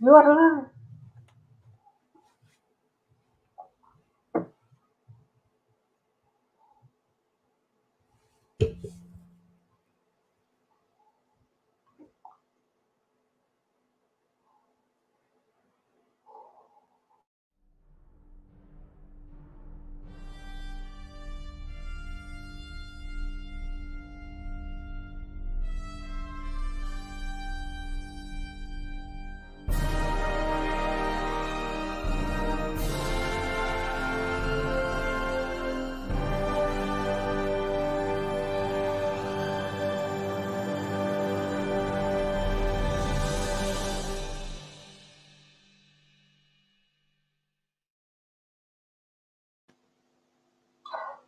[0.00, 0.75] You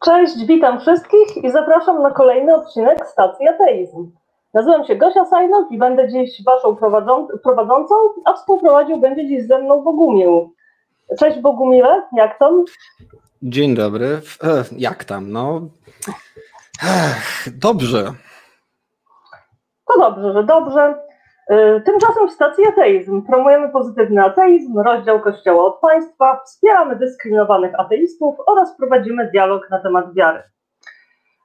[0.08, 4.10] Cześć, witam wszystkich i zapraszam na kolejny odcinek Stacji Ateizm.
[4.54, 6.76] Nazywam się Gosia Sajnok i będę dziś Waszą
[7.42, 7.94] prowadzącą,
[8.24, 10.54] a współprowadził będzie dziś ze mną Bogumił.
[11.18, 12.64] Cześć Bogumile, jak tam?
[13.42, 14.20] Dzień dobry.
[14.42, 15.32] E, jak tam?
[15.32, 15.60] No.
[16.82, 18.12] Ech, dobrze.
[19.88, 21.07] To dobrze, że dobrze.
[21.48, 28.36] E, tymczasem w stacji Ateizm promujemy pozytywny ateizm, rozdział Kościoła od państwa, wspieramy dyskryminowanych ateistów
[28.46, 30.42] oraz prowadzimy dialog na temat wiary.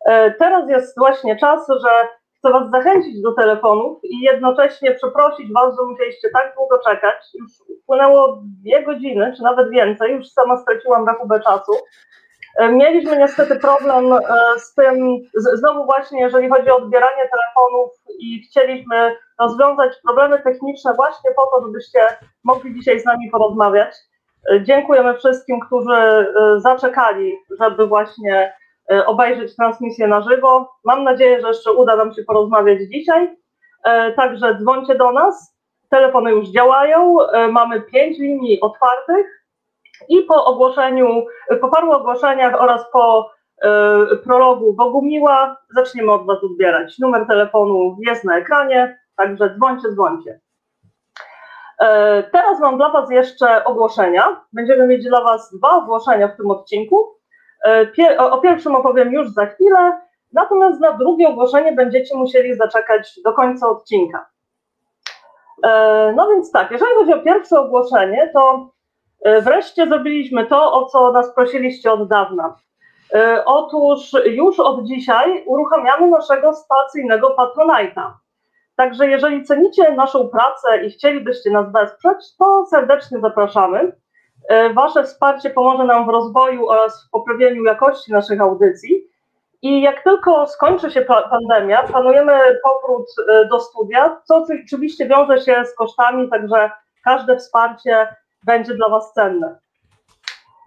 [0.06, 1.90] E, teraz jest właśnie czas, że
[2.38, 7.16] chcę Was zachęcić do telefonów i jednocześnie przeprosić Was, że musieliście tak długo czekać.
[7.34, 11.72] Już upłynęło dwie godziny, czy nawet więcej, już sama straciłam rachubę czasu.
[12.58, 14.14] E, mieliśmy niestety problem
[14.58, 21.32] z tym, znowu właśnie jeżeli chodzi o odbieranie telefonów i chcieliśmy rozwiązać problemy techniczne właśnie
[21.36, 22.00] po to, żebyście
[22.44, 23.95] mogli dzisiaj z nami porozmawiać.
[24.52, 26.26] E, dziękujemy wszystkim, którzy e,
[26.58, 28.54] zaczekali, żeby właśnie
[28.92, 30.73] e, obejrzeć transmisję na żywo.
[30.84, 33.44] Mam nadzieję, że jeszcze uda nam się porozmawiać dzisiaj.
[34.16, 35.56] Także dzwońcie do nas.
[35.90, 37.17] Telefony już działają.
[37.52, 39.42] Mamy pięć linii otwartych
[40.09, 41.25] i po ogłoszeniu,
[41.61, 43.33] po paru ogłoszeniach oraz po
[44.23, 46.99] prologu Bogumiła zaczniemy od Was odbierać.
[46.99, 48.99] Numer telefonu jest na ekranie.
[49.15, 50.39] Także dzwońcie, dzwońcie.
[51.80, 54.42] E, teraz mam dla Was jeszcze ogłoszenia.
[54.53, 57.15] Będziemy mieć dla Was dwa ogłoszenia w tym odcinku.
[57.65, 60.02] E, o pierwszym opowiem już za chwilę,
[60.33, 64.30] natomiast na drugie ogłoszenie będziecie musieli zaczekać do końca odcinka.
[66.15, 68.73] No więc tak, jeżeli chodzi o pierwsze ogłoszenie, to
[69.42, 72.56] wreszcie zrobiliśmy to, o co nas prosiliście od dawna.
[73.45, 78.12] Otóż już od dzisiaj uruchamiamy naszego stacyjnego Patronite'a.
[78.76, 83.92] Także jeżeli cenicie naszą pracę i chcielibyście nas wesprzeć, to serdecznie zapraszamy.
[84.50, 89.08] E, wasze wsparcie pomoże nam w rozwoju oraz w poprawieniu jakości naszych audycji.
[89.62, 92.33] I jak tylko skończy się pandemia, planujemy
[92.64, 96.72] powrót e, do studia, co oczywiście wiąże się z kosztami, także
[97.04, 99.59] każde wsparcie będzie dla Was cenne.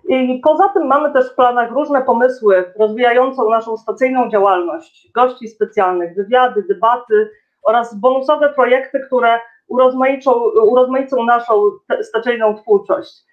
[0.09, 6.16] I poza tym mamy też w planach różne pomysły rozwijające naszą stacyjną działalność, gości specjalnych,
[6.16, 7.31] wywiady, debaty,
[7.66, 11.70] oraz bonusowe projekty, które urozmaicą, urozmaicą naszą
[12.03, 13.25] stacyjną twórczość.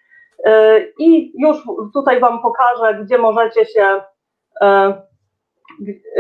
[0.45, 1.57] E, I już
[1.93, 4.01] tutaj Wam pokażę, gdzie możecie się,
[4.61, 5.01] e,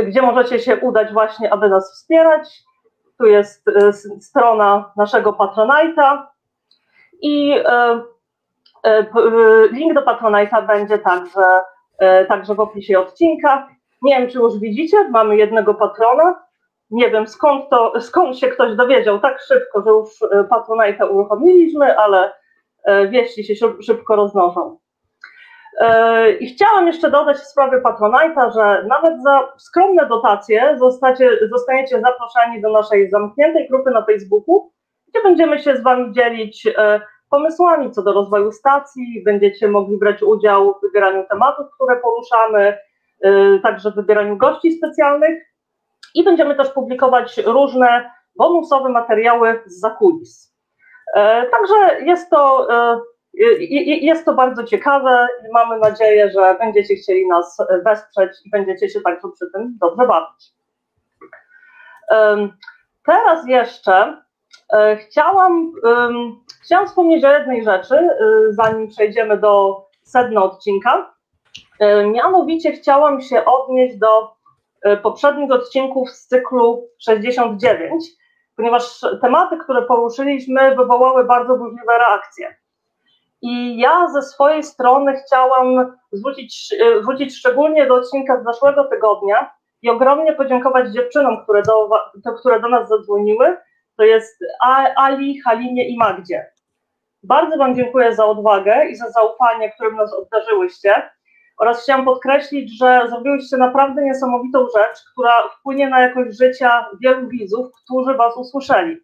[0.03, 2.63] gdzie możecie się udać właśnie, aby nas wspierać.
[3.19, 6.25] Tu jest e, strona naszego Patronite'a
[7.23, 7.55] i
[9.71, 11.61] link do Patronite'a będzie także,
[12.27, 13.67] także w opisie odcinka.
[14.01, 16.43] Nie wiem, czy już widzicie, mamy jednego patrona,
[16.93, 21.97] nie wiem skąd, to, skąd się ktoś dowiedział tak szybko, że już e, Patronite'a uruchomiliśmy,
[21.97, 22.33] ale
[22.83, 24.77] e, wieści się szybko roznoszą.
[25.79, 32.01] E, I chciałam jeszcze dodać w sprawie Patronite'a, że nawet za skromne dotacje zostacie, zostaniecie
[32.01, 34.71] zaproszeni do naszej zamkniętej grupy na Facebooku,
[35.07, 36.67] gdzie będziemy się z Wami dzielić
[37.33, 42.77] pomysłami co do rozwoju stacji, będziecie mogli brać udział w wybieraniu tematów, które poruszamy,
[43.63, 45.43] także w wybieraniu gości specjalnych
[46.15, 50.55] i będziemy też publikować różne bonusowe materiały z zakulis.
[51.13, 52.99] E, także jest to, e,
[54.01, 59.01] jest to bardzo ciekawe i mamy nadzieję, że będziecie chcieli nas wesprzeć i będziecie się
[59.01, 60.53] także przy tym dobrze bawić.
[63.05, 64.22] Teraz jeszcze
[64.99, 65.71] chciałam,
[66.63, 68.09] chciałam wspomnieć o jednej rzeczy,
[68.49, 71.13] zanim przejdziemy do sedna odcinka.
[72.05, 74.33] Mianowicie chciałam się odnieść do
[74.83, 78.05] E, poprzednich odcinków z cyklu 69,
[78.55, 82.55] ponieważ tematy, które poruszyliśmy, wywołały bardzo burzliwe reakcje.
[83.41, 89.51] I ja ze swojej strony chciałam zwrócić, e, wrócić szczególnie do odcinka z zeszłego tygodnia
[89.81, 91.89] i ogromnie podziękować dziewczynom, które do,
[92.39, 93.57] które do nas zadzwoniły.
[94.03, 94.39] To jest
[94.95, 96.45] Ali, Halinie i Magdzie.
[97.23, 101.09] Bardzo Wam dziękuję za odwagę i za zaufanie, którym nas obdarzyłyście.
[101.57, 107.67] Oraz chciałam podkreślić, że zrobiłyście naprawdę niesamowitą rzecz, która wpłynie na jakość życia wielu widzów,
[107.83, 108.97] którzy Was usłyszeli.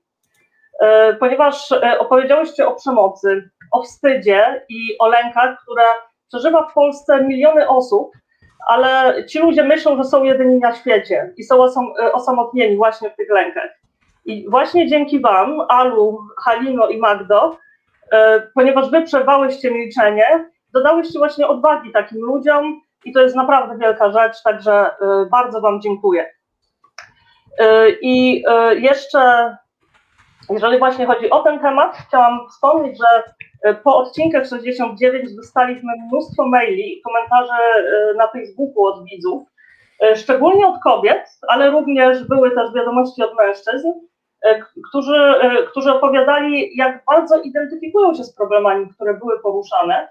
[0.79, 5.83] E, ponieważ e, opowiedziałyście o przemocy, o wstydzie i o lękach, które
[6.27, 8.11] przeżywa w Polsce miliony osób,
[8.67, 13.15] ale ci ludzie myślą, że są jedyni na świecie i są e, osamotnieni właśnie w
[13.15, 13.78] tych lękach.
[14.29, 17.57] I właśnie dzięki Wam, Alu, Halino i Magdo,
[18.53, 24.43] ponieważ Wy przerwałyście milczenie, dodałyście właśnie odwagi takim ludziom i to jest naprawdę wielka rzecz,
[24.43, 24.85] także
[25.31, 26.25] bardzo Wam dziękuję.
[28.01, 28.43] I
[28.75, 29.55] jeszcze
[30.49, 33.23] jeżeli właśnie chodzi o ten temat, chciałam wspomnieć, że
[33.63, 39.43] e, po odcinkach 69 dostaliśmy mnóstwo maili i komentarzy e, na Facebooku od widzów,
[40.01, 43.87] e, szczególnie od kobiet, ale również były też wiadomości od mężczyzn,
[44.89, 45.33] którzy,
[45.71, 50.09] którzy opowiadali, jak bardzo identyfikują się z problemami, które były poruszane.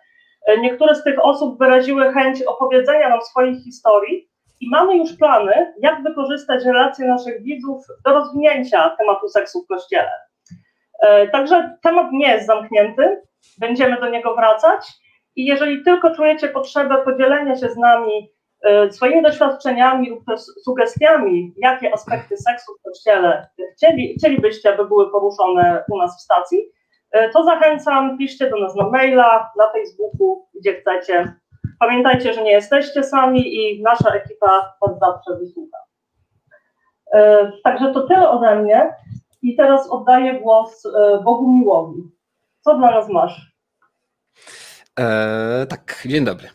[0.60, 4.28] Niektóre z tych osób wyraziły chęć opowiedzenia nam swoich historii
[4.60, 10.10] i mamy już plany, jak wykorzystać relacje naszych widzów do rozwinięcia tematu seksu w kościele.
[11.02, 13.22] E, także temat nie jest zamknięty,
[13.58, 14.86] będziemy do niego wracać
[15.36, 18.37] i jeżeli tylko czujecie potrzebę podzielenia się z nami e,
[18.90, 20.24] swoimi doświadczeniami lub
[20.64, 26.72] sugestiami, jakie aspekty seksu w kościele chcieli, chcielibyście, aby były poruszone u nas w stacji,
[27.10, 31.34] e, to zachęcam, piszcie do nas na maila, na Facebooku, gdzie chcecie.
[31.80, 35.78] Pamiętajcie, że nie jesteście sami i nasza ekipa Was zawsze wysłucha.
[37.64, 38.94] Także to tyle ode mnie.
[39.42, 42.02] I teraz oddaję głos e, Bogumiłowi.
[42.60, 43.52] Co dla nas masz?
[45.00, 46.48] E, tak, dzień dobry.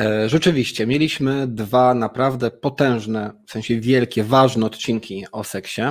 [0.00, 5.82] E, rzeczywiście, mieliśmy dwa naprawdę potężne, w sensie wielkie, ważne odcinki o seksie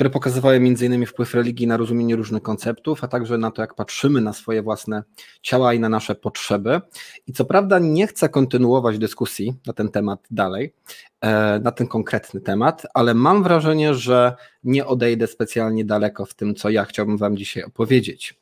[0.00, 1.06] które pokazywały m.in.
[1.06, 5.02] wpływ religii na rozumienie różnych konceptów, a także na to, jak patrzymy na swoje własne
[5.42, 6.80] ciała i na nasze potrzeby.
[7.26, 10.74] I co prawda nie chcę kontynuować dyskusji na ten temat dalej,
[11.20, 14.34] e, na ten konkretny temat, ale mam wrażenie, że
[14.64, 18.38] nie odejdę specjalnie daleko w tym, co ja chciałbym Wam dzisiaj opowiedzieć.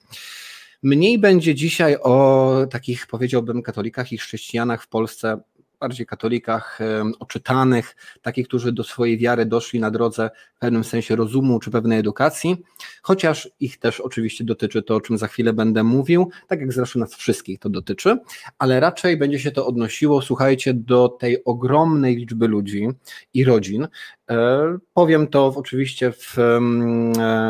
[0.82, 5.40] Mniej będzie dzisiaj o takich, powiedziałbym, katolikach i chrześcijanach w Polsce
[5.80, 6.78] bardziej katolikach
[7.18, 11.98] oczytanych, takich, którzy do swojej wiary doszli na drodze w pewnym sensie rozumu czy pewnej
[11.98, 12.56] edukacji,
[13.02, 16.98] chociaż ich też oczywiście dotyczy to, o czym za chwilę będę mówił, tak jak zresztą
[16.98, 18.18] nas wszystkich to dotyczy,
[18.58, 22.88] ale raczej będzie się to odnosiło, słuchajcie, do tej ogromnej liczby ludzi
[23.34, 23.88] i rodzin.
[24.30, 26.60] E, powiem to oczywiście w, e,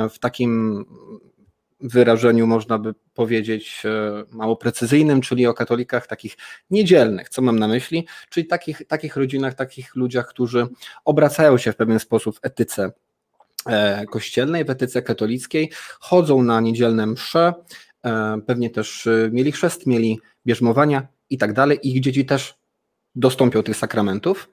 [0.08, 0.84] w takim
[1.80, 6.36] wyrażeniu można by powiedzieć e, mało precyzyjnym, czyli o katolikach takich
[6.70, 7.28] niedzielnych.
[7.28, 8.06] Co mam na myśli?
[8.30, 10.66] Czyli takich, takich rodzinach, takich ludziach, którzy
[11.04, 12.92] obracają się w pewien sposób w etyce
[13.66, 15.70] e, kościelnej, w etyce katolickiej,
[16.00, 17.54] chodzą na niedzielne msze,
[18.04, 21.78] e, pewnie też mieli chrzest, mieli bierzmowania i tak dalej.
[21.82, 22.54] Ich dzieci też
[23.14, 24.50] dostąpią tych sakramentów.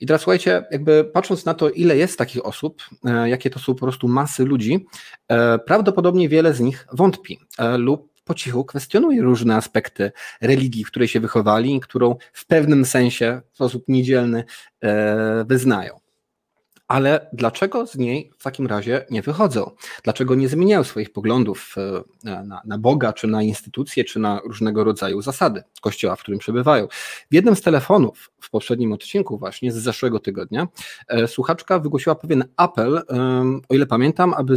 [0.00, 3.74] I teraz słuchajcie, jakby patrząc na to, ile jest takich osób, e, jakie to są
[3.74, 4.86] po prostu masy ludzi,
[5.28, 10.90] e, prawdopodobnie wiele z nich wątpi e, lub po cichu kwestionuje różne aspekty religii, w
[10.90, 14.44] której się wychowali, którą w pewnym sensie w sposób niedzielny
[15.46, 16.00] wyznają
[16.88, 19.70] ale dlaczego z niej w takim razie nie wychodzą?
[20.02, 21.74] Dlaczego nie zmieniają swoich poglądów
[22.24, 26.38] e, na, na, Boga, czy na instytucje, czy na różnego rodzaju zasady kościoła, w którym
[26.38, 26.88] przebywają?
[27.30, 30.68] W jednym z telefonów w poprzednim odcinku, właśnie z zeszłego tygodnia,
[31.08, 33.02] e, słuchaczka wygłosiła pewien apel,
[33.68, 34.56] o ile pamiętam, aby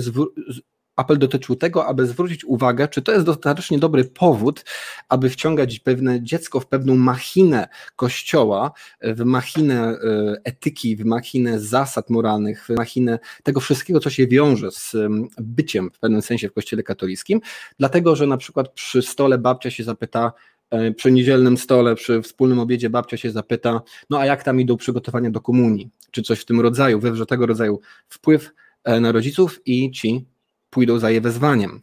[1.02, 4.66] apel dotyczył tego, aby zwrócić uwagę, czy to jest dostatecznie dobry powód,
[5.10, 9.98] aby wciągać pewne dziecko w pewną machinę kościoła, w machinę e,
[10.44, 14.96] etyki, w machinę zasad moralnych, w machinę tego wszystkiego, co się wiąże z
[15.38, 17.42] byciem w pewnym sensie w kościele katolickim,
[17.80, 20.34] dlatego, że na przykład przy stole babcia się zapyta,
[20.70, 24.78] e, przy niedzielnym stole, przy wspólnym obiedzie babcia się zapyta, no a jak tam idą
[24.78, 27.80] przygotowania do komunii, czy coś w tym rodzaju, wywrze tego rodzaju
[28.10, 28.52] wpływ
[28.84, 30.26] e, na rodziców i ci
[30.72, 31.82] pójdą za je wezwaniem.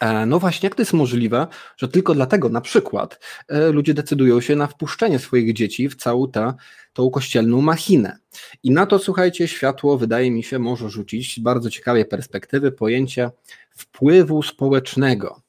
[0.00, 4.40] E, no właśnie, jak to jest możliwe, że tylko dlatego na przykład e, ludzie decydują
[4.40, 6.54] się na wpuszczenie swoich dzieci w całą tę
[6.92, 8.18] tą kościelną machinę.
[8.62, 13.30] I na to, słuchajcie, światło wydaje mi się może rzucić bardzo ciekawe perspektywy pojęcie
[13.70, 15.42] wpływu społecznego.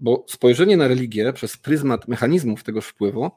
[0.00, 3.30] Bo spojrzenie na religię przez pryzmat mechanizmów tego wpływu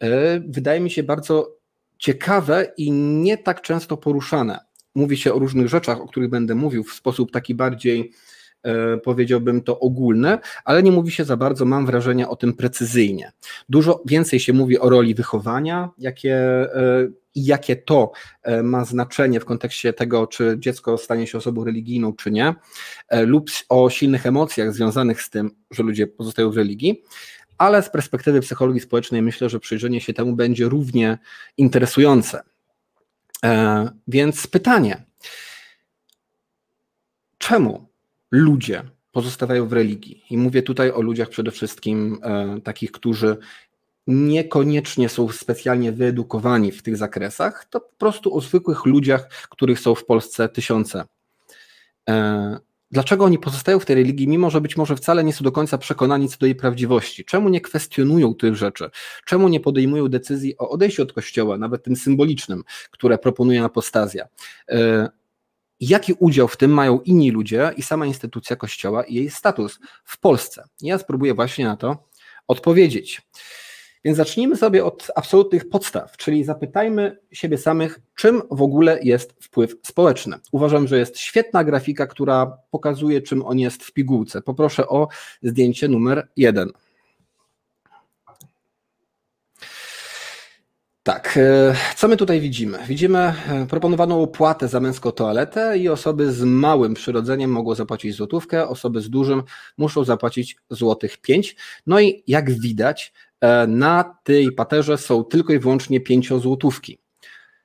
[0.00, 1.56] e, wydaje mi się bardzo
[1.98, 6.84] ciekawe i nie tak często poruszane mówi się o różnych rzeczach, o których będę mówił
[6.84, 8.12] w sposób taki bardziej,
[8.62, 13.32] e, powiedziałbym to ogólny, ale nie mówi się za bardzo, mam wrażenie, o tym precyzyjnie.
[13.68, 19.40] Dużo więcej się mówi o roli wychowania, jakie, e, i jakie to e, ma znaczenie
[19.40, 22.54] w kontekście tego, czy dziecko stanie się osobą religijną, czy nie,
[23.26, 27.02] lub o silnych emocjach związanych z tym, że ludzie pozostają w religii,
[27.58, 31.18] ale z perspektywy psychologii społecznej myślę, że przyjrzenie się temu będzie równie
[31.56, 32.42] interesujące.
[33.44, 35.04] E, więc pytanie,
[37.38, 37.88] czemu
[38.30, 38.82] ludzie
[39.12, 40.24] pozostawają w religii?
[40.30, 42.20] I mówię tutaj o ludziach przede wszystkim
[42.64, 43.36] takich, którzy
[44.06, 49.94] niekoniecznie są specjalnie wyedukowani w tych zakresach, to po prostu o zwykłych ludziach, których są
[49.94, 51.04] w Polsce tysiące.
[52.94, 55.78] Dlaczego oni pozostają w tej religii, mimo że być może wcale nie są do końca
[55.78, 57.24] przekonani co do jej prawdziwości?
[57.24, 58.90] Czemu nie kwestionują tych rzeczy?
[59.24, 64.28] Czemu nie podejmują decyzji o odejściu od kościoła, nawet tym symbolicznym, które proponuje apostazja?
[64.68, 65.08] E,
[65.80, 70.20] jaki udział w tym mają inni ludzie i sama instytucja kościoła i jej status w
[70.20, 70.64] Polsce?
[70.80, 72.08] Ja spróbuję właśnie na to
[72.48, 73.22] odpowiedzieć.
[74.04, 79.76] Więc zacznijmy sobie od absolutnych podstaw, czyli zapytajmy siebie samych, czym w ogóle jest wpływ
[79.82, 80.36] społeczny.
[80.52, 84.42] Uważam, że jest świetna grafika, która pokazuje, czym on jest w pigułce.
[84.42, 85.08] Poproszę o
[85.42, 86.70] zdjęcie numer jeden.
[91.04, 92.78] Tak, e, co my tutaj widzimy?
[92.88, 98.68] Widzimy e, proponowaną opłatę za męską toaletę i osoby z małym przyrodzeniem mogą zapłacić złotówkę,
[98.68, 99.42] osoby z dużym
[99.78, 101.56] muszą zapłacić złotych pięć.
[101.86, 103.12] No i jak widać,
[103.68, 106.98] na tej paterze są tylko i wyłącznie pięciozłotówki.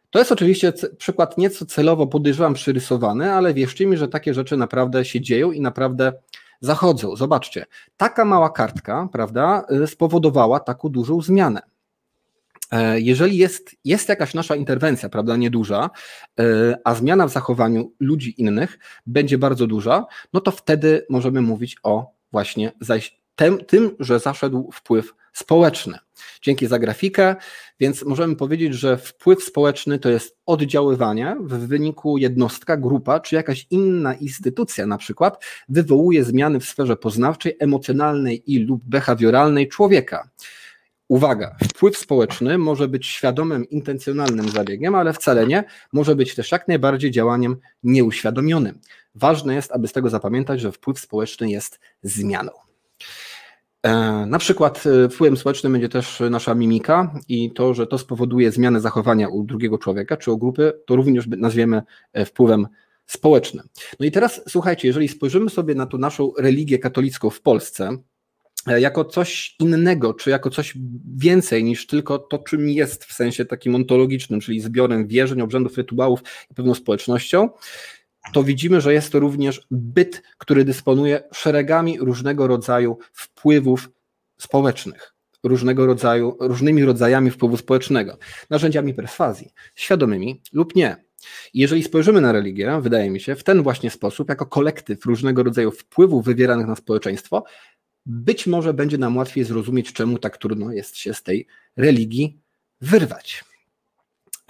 [0.10, 5.06] To jest oczywiście przykład nieco celowo podejrzewam przyrysowany, ale wierzcie mi, że takie rzeczy naprawdę
[5.06, 6.14] się dzieją i naprawdę
[6.62, 7.16] zachodzą.
[7.16, 7.66] Zobaczcie,
[7.98, 11.62] taka mała kartka, prawda, e, spowodowała taką dużą zmianę.
[12.72, 15.90] E, jeżeli jest, jest jakaś nasza interwencja, prawda, nieduża,
[16.84, 22.12] a zmiana w zachowaniu ludzi innych będzie bardzo duża, no to wtedy możemy mówić o
[22.32, 22.72] właśnie
[23.68, 25.98] tym że zaszedł wpływ społeczny.
[26.42, 27.36] Dzięki za grafikę,
[27.80, 33.68] więc możemy powiedzieć, że wpływ społeczny to jest oddziaływanie, w wyniku jednostka, grupa czy jakaś
[33.70, 40.30] inna instytucja na przykład wywołuje zmiany w sferze poznawczej, emocjonalnej i lub behawioralnej człowieka.
[41.08, 46.68] Uwaga, wpływ społeczny może być świadomym, intencjonalnym zabiegiem, ale wcale nie, może być też jak
[46.68, 48.80] najbardziej działaniem nieuświadomionym.
[49.16, 52.69] Ważne jest, aby z tego zapamiętać, że wpływ społeczny jest zmianą.
[53.84, 53.92] E,
[54.26, 58.82] na przykład e, wpływem społecznym będzie też nasza mimika i to, że to spowoduje zmianę
[58.82, 61.82] zachowania u drugiego człowieka czy u grupy, to również nazwiemy
[62.14, 62.68] e, wpływem
[63.06, 63.68] społecznym.
[64.00, 67.98] No i teraz słuchajcie, jeżeli spojrzymy sobie na tą naszą religię katolicką w Polsce,
[68.68, 70.78] jako coś innego, czy jako coś
[71.18, 76.20] więcej niż tylko to, czym jest w sensie takim ontologicznym, czyli zbiorem wierzeń, obrzędów, rytuałów
[76.52, 77.50] i pewną społecznością,
[78.34, 83.90] to widzimy, że jest to również byt, który dysponuje szeregami różnego rodzaju wpływów
[84.38, 88.18] społecznych, różnego rodzaju, różnymi rodzajami wpływu społecznego,
[88.50, 91.10] narzędziami perswazji, świadomymi lub nie.
[91.54, 95.72] Jeżeli spojrzymy na religię, wydaje mi się, w ten właśnie sposób, jako kolektyw różnego rodzaju
[95.72, 97.44] wpływów wywieranych na społeczeństwo,
[98.06, 101.48] być może będzie nam łatwiej zrozumieć, czemu tak trudno jest się z tej
[101.78, 102.40] religii
[102.82, 103.44] wyrwać.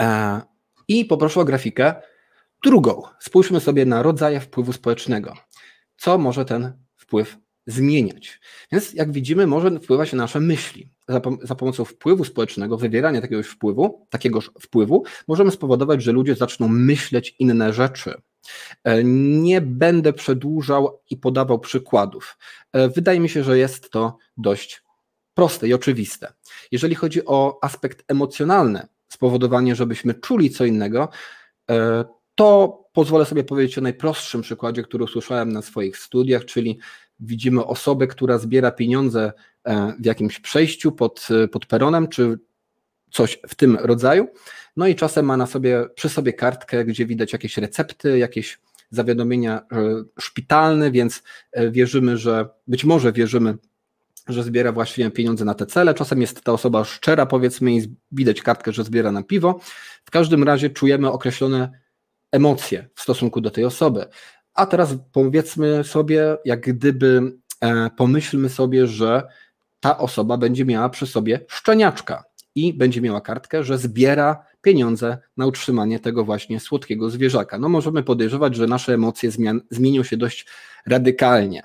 [0.01, 0.41] E,
[0.88, 1.95] I poproszę o grafikę
[2.63, 5.33] Drugą, spójrzmy sobie na rodzaje wpływu społecznego.
[5.97, 7.37] Co może ten wpływ
[7.67, 8.39] zmieniać?
[8.71, 10.91] Więc jak widzimy, może wpływać na nasze myśli.
[11.07, 16.67] Za, za, pomocą wpływu społecznego, wywierania takiegoś wpływu, takiegoż wpływu, możemy spowodować, że ludzie zaczną
[16.67, 18.13] myśleć inne rzeczy.
[18.83, 22.37] E, nie będę przedłużał i podawał przykładów.
[22.73, 24.83] E, wydaje mi się, że jest to dość
[25.33, 26.33] proste i oczywiste.
[26.71, 31.09] Jeżeli chodzi o aspekt emocjonalny, spowodowanie, żebyśmy czuli co innego,
[31.69, 32.05] e,
[32.39, 36.79] to pozwolę sobie powiedzieć o najprostszym przykładzie, który usłyszałem na swoich studiach, czyli
[37.19, 42.39] widzimy osobę, która zbiera pieniądze e, w jakimś przejściu pod, pod peronem, czy
[43.12, 44.27] coś w tym rodzaju.
[44.77, 48.60] No i czasem ma na sobie, przy sobie kartkę, gdzie widać jakieś recepty, jakieś
[48.91, 53.58] zawiadomienia e, szpitalne, więc e, wierzymy, że być może wierzymy,
[54.27, 55.93] że zbiera właśnie pieniądze na te cele.
[55.93, 59.60] Czasem jest ta osoba szczera, powiedzmy, i widać kartkę, że zbiera na piwo.
[60.05, 61.88] W każdym razie czujemy określone
[62.31, 64.05] emocje w stosunku do tej osoby.
[64.53, 67.21] A teraz powiedzmy sobie, jak gdyby
[67.62, 69.24] e, pomyślmy sobie, że
[69.79, 72.24] ta osoba będzie miała przy sobie szczeniaczka
[72.55, 77.59] i będzie miała kartkę, że zbiera pieniądze na utrzymanie tego właśnie słodkiego zwierzaka.
[77.59, 80.45] No możemy podejrzewać, że nasze emocje zmian, zmienią się dość
[80.86, 81.63] radykalnie.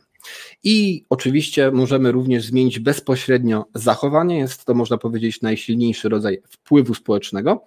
[0.64, 4.38] I oczywiście możemy również zmienić bezpośrednio zachowanie.
[4.38, 7.64] Jest to, można powiedzieć, najsilniejszy rodzaj wpływu społecznego.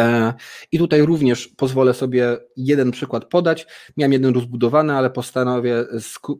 [0.00, 0.34] E,
[0.72, 3.66] I tutaj również pozwolę sobie jeden przykład podać.
[3.96, 5.84] Miałem jeden rozbudowany, ale postanowię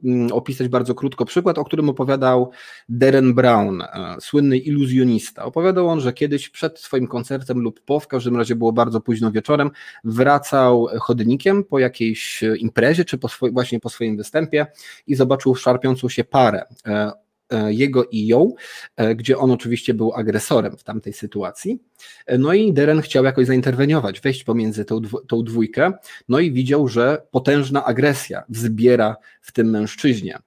[0.04, 2.50] mm, opisać bardzo krótko przykład, o którym opowiadał
[2.88, 5.44] Darren Brown, e, słynny iluzjonista.
[5.44, 9.32] Opowiadał on, że kiedyś przed swoim koncertem lub po, w każdym razie było bardzo późno
[9.32, 9.70] wieczorem,
[10.04, 14.66] wracał chodnikiem po jakiejś imprezie, czy po właśnie po swoim występie
[15.06, 17.21] i zobaczył szarpiącą się parę e,
[17.68, 18.52] jego i ją,
[18.96, 21.82] e, gdzie on oczywiście był agresorem w tamtej sytuacji.
[22.26, 25.92] E, no i Deren chciał jakoś zainterweniować, wejść pomiędzy tą, tą dwójkę,
[26.28, 30.38] no i widział, że potężna agresja wzbiera w tym mężczyźnie.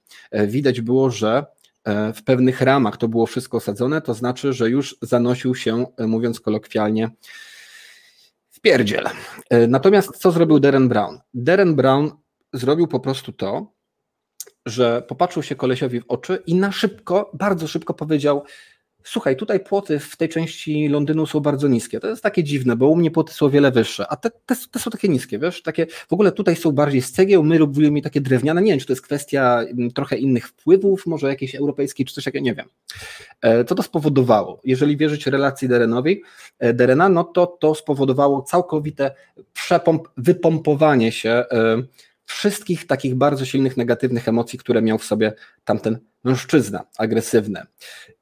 [0.48, 1.46] Widać było, że
[2.16, 7.10] w pewnych ramach to było wszystko osadzone, to znaczy, że już zanosił się, mówiąc kolokwialnie,
[8.50, 9.06] w pierdziel.
[9.68, 11.20] Natomiast co zrobił Darren Brown?
[11.34, 12.12] Darren Brown
[12.54, 13.75] zrobił po prostu to,
[14.66, 18.44] że popatrzył się kolesiowi w oczy i na szybko, bardzo szybko powiedział:
[19.08, 22.00] Słuchaj, tutaj płoty w tej części Londynu są bardzo niskie.
[22.00, 24.56] To jest takie dziwne, bo u mnie płoty są o wiele wyższe, a te, te,
[24.72, 25.62] te, są takie niskie, wiesz?
[25.62, 28.62] Takie, w ogóle tutaj są bardziej z cegieł, my lubimy takie drewniane.
[28.62, 32.24] Nie wiem, czy to jest kwestia mm, trochę innych wpływów, może jakiejś europejskiej, czy coś
[32.24, 32.68] takiego, nie wiem.
[33.42, 34.62] E, co to spowodowało?
[34.64, 36.22] Jeżeli wierzyć relacji Derenowi,
[36.60, 39.16] e, Derena, no to to spowodowało całkowite
[39.54, 41.84] przepomp, wypompowanie się e,
[42.26, 45.34] wszystkich takich bardzo silnych negatywnych emocji, które miał w sobie
[45.66, 47.62] tamten mężczyzna agresywny.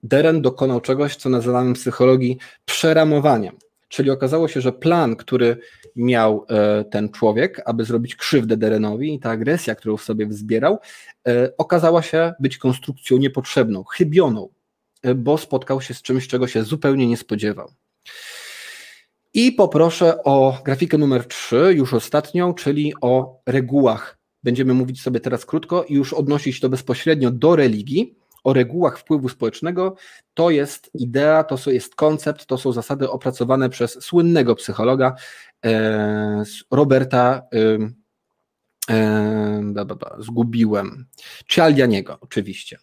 [0.03, 3.57] Deren dokonał czegoś, co nazywamy w psychologii przeramowaniem.
[3.87, 5.57] Czyli okazało się, że plan, który
[5.95, 10.79] miał e, ten człowiek, aby zrobić krzywdę Derenowi i ta agresja, którą w sobie wzbierał,
[11.27, 14.49] e, okazała się być konstrukcją niepotrzebną, chybioną,
[15.03, 17.71] e, bo spotkał się z czymś, czego się zupełnie nie spodziewał.
[19.33, 24.17] I poproszę o grafikę numer 3, już ostatnią, czyli o regułach.
[24.43, 29.29] Będziemy mówić sobie teraz krótko i już odnosić to bezpośrednio do religii, o regułach wpływu
[29.29, 29.95] społecznego.
[30.33, 35.15] To jest idea, to jest koncept, to są zasady opracowane przez słynnego psychologa
[35.65, 37.41] e, Roberta.
[37.53, 39.73] E, e,
[40.19, 41.05] zgubiłem.
[41.47, 42.77] Cialdianiego, oczywiście.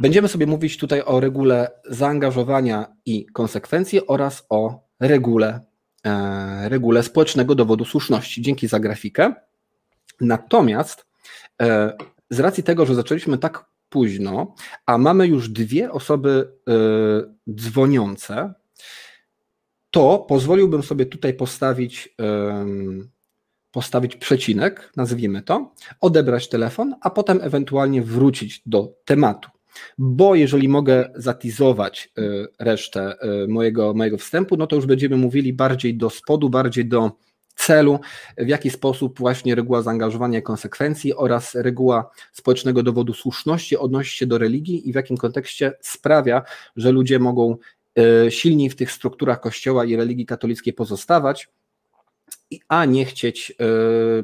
[0.00, 5.60] Będziemy sobie mówić tutaj o regule zaangażowania i konsekwencji oraz o regule,
[6.06, 8.42] e, regule społecznego dowodu słuszności.
[8.42, 9.34] Dzięki za grafikę.
[10.20, 11.06] Natomiast
[11.62, 11.92] e,
[12.30, 14.54] z racji tego, że zaczęliśmy tak późno,
[14.86, 16.72] a mamy już dwie osoby e,
[17.54, 18.54] dzwoniące,
[19.90, 22.16] to pozwoliłbym sobie tutaj postawić,
[23.70, 29.55] postawić przecinek, nazwijmy to, odebrać telefon, a potem ewentualnie wrócić do tematu
[29.98, 35.52] bo jeżeli mogę zatizować y, resztę y, mojego, mojego wstępu, no to już będziemy mówili
[35.52, 37.12] bardziej do spodu, bardziej do
[37.56, 38.00] celu,
[38.38, 44.26] w jaki sposób właśnie reguła zaangażowania i konsekwencji oraz reguła społecznego dowodu słuszności odnosi się
[44.26, 46.42] do religii i w jakim kontekście sprawia,
[46.76, 47.56] że ludzie mogą
[48.26, 51.48] y, silniej w tych strukturach kościoła i religii katolickiej pozostawać,
[52.68, 53.56] a nie chcieć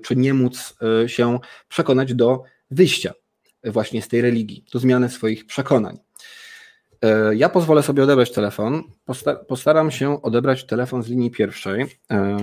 [0.03, 0.75] czy nie móc
[1.07, 1.39] się
[1.69, 3.13] przekonać do wyjścia
[3.65, 5.99] właśnie z tej religii, do zmiany swoich przekonań.
[7.03, 8.83] E, ja pozwolę sobie odebrać telefon.
[9.49, 11.87] Postaram się odebrać telefon z linii pierwszej.
[12.11, 12.37] E,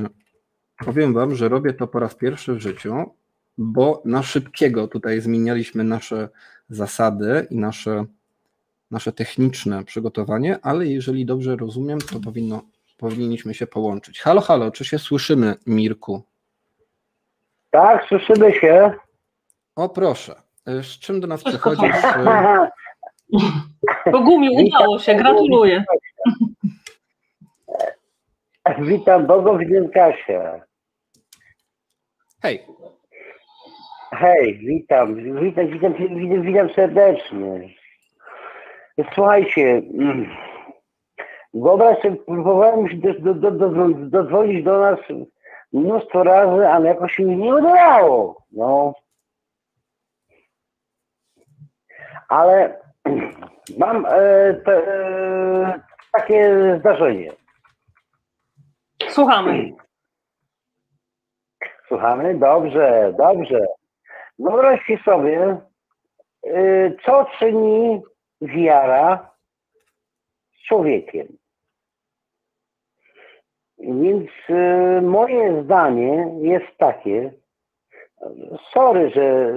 [0.85, 2.93] powiem Wam, że robię to po raz pierwszy w życiu,
[3.57, 6.29] bo na szybkiego tutaj zmienialiśmy nasze
[6.69, 8.05] zasady i nasze,
[8.91, 12.61] nasze techniczne przygotowanie, ale jeżeli dobrze rozumiem, to powinno,
[12.97, 14.19] powinniśmy się połączyć.
[14.21, 16.23] Halo, halo, czy się słyszymy, Mirku?
[17.69, 18.93] Tak, słyszymy się.
[19.75, 20.48] O proszę.
[20.69, 21.95] E, z czym do nas przychodzisz?
[24.11, 25.83] Bogumił, udało się, gratuluję.
[28.79, 30.61] Witam Bogu w Kasia.
[32.41, 32.65] Hej.
[34.11, 37.69] Hej, witam, witam, witam, witam, witam serdecznie.
[39.13, 39.81] Słuchajcie,
[41.53, 44.99] wyobraź sobie, próbowałem się do, do, do, dodzwonić do nas
[45.73, 48.43] mnóstwo razy, ale jakoś mi nie udało.
[48.51, 48.93] No,
[52.29, 52.79] ale
[53.77, 55.79] mam e, te, e,
[56.11, 57.31] takie zdarzenie.
[59.07, 59.73] Słuchamy.
[61.87, 62.37] Słuchamy?
[62.37, 63.65] Dobrze, dobrze.
[64.39, 65.57] Wyobraźcie sobie,
[66.47, 68.01] e, co czyni
[68.41, 69.31] wiara
[70.53, 71.27] z człowiekiem.
[73.79, 74.29] Więc
[75.01, 77.33] moje zdanie jest takie,
[78.73, 79.53] sorry, że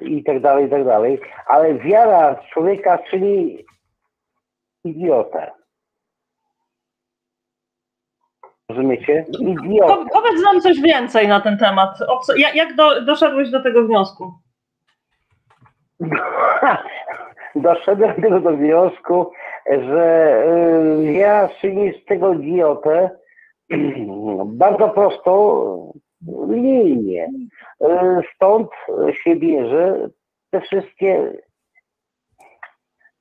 [0.00, 3.64] i tak dalej, i tak dalej, ale wiara człowieka czyni
[4.84, 5.50] idiotę.
[8.68, 9.24] Rozumiecie?
[9.40, 10.04] Idiotę.
[10.12, 11.98] Powiedz nam coś więcej na ten temat.
[12.54, 14.32] Jak do, doszedłeś do tego wniosku?
[17.54, 19.30] Doszedłem do tego wniosku
[19.66, 20.36] że
[21.00, 23.10] y, ja czynię z tego idiotę
[24.46, 25.92] bardzo prosto
[26.48, 27.28] linię.
[27.84, 28.68] Y, Stąd
[29.24, 30.08] się bierze
[30.50, 31.32] te wszystkie,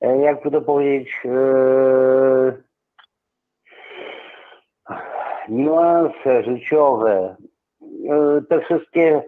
[0.02, 2.64] e, jakby to powiedzieć, e,
[5.50, 7.36] niuanse życiowe,
[8.10, 9.24] e, te wszystkie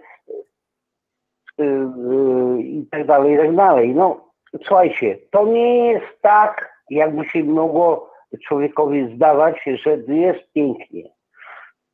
[1.60, 3.96] e, e, i tak dalej, i tak dalej.
[3.96, 4.32] No,
[4.64, 8.12] słuchajcie, to nie jest tak, jakby się mogło
[8.48, 11.10] człowiekowi zdawać, że jest pięknie.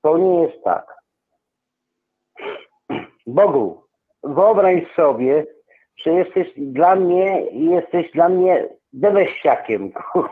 [0.02, 1.01] To nie jest tak.
[3.28, 3.84] Bogu,
[4.24, 5.46] wyobraź sobie,
[5.96, 9.92] że jesteś dla mnie, jesteś dla mnie deweściakiem.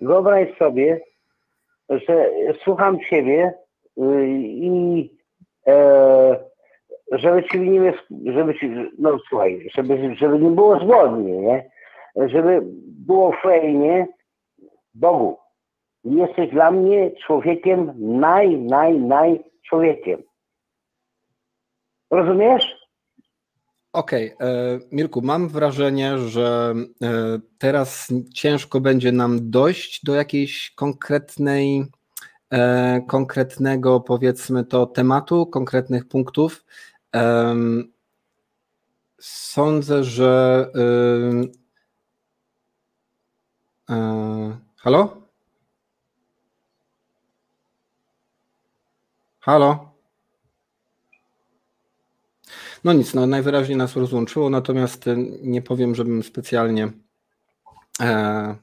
[0.00, 1.00] Wyobraź sobie,
[1.90, 2.30] że
[2.62, 3.52] słucham Ciebie
[3.98, 5.10] y, i
[5.66, 6.48] e,
[7.12, 7.92] żeby Ci nie
[8.32, 11.70] żeby ci, no słuchaj, żeby, żeby nie było zgodnie, nie?
[12.16, 12.60] Żeby
[13.06, 14.06] było fajnie,
[14.94, 15.38] Bogu,
[16.04, 20.22] jesteś dla mnie człowiekiem naj, naj, naj człowiekiem.
[22.10, 22.88] Rozumiesz?
[23.92, 24.80] Okej, okay.
[24.92, 31.84] Mirku, mam wrażenie, że e, teraz ciężko będzie nam dojść do jakiejś konkretnej,
[32.50, 36.64] e, konkretnego, powiedzmy to, tematu, konkretnych punktów.
[39.20, 40.66] Sądzę, że.
[43.90, 45.27] E, halo?
[49.48, 49.90] Halo?
[52.84, 56.88] No nic, no najwyraźniej nas rozłączyło, natomiast e, nie powiem, żebym specjalnie
[58.00, 58.54] e,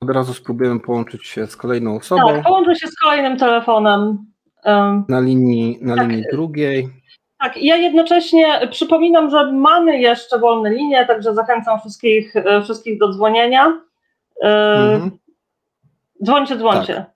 [0.00, 2.26] od razu spróbujemy połączyć się z kolejną osobą.
[2.26, 4.26] Tak, połączę się z kolejnym telefonem.
[5.08, 6.88] Na linii, na tak, linii drugiej.
[7.38, 13.12] Tak, ja jednocześnie przypominam, że mamy jeszcze wolne linie, także zachęcam wszystkich, e, wszystkich do
[13.12, 13.80] dzwonienia.
[14.42, 14.48] E,
[14.92, 15.23] mhm.
[16.22, 16.94] Dzwońcie, dzwońcie.
[16.94, 17.14] Tak.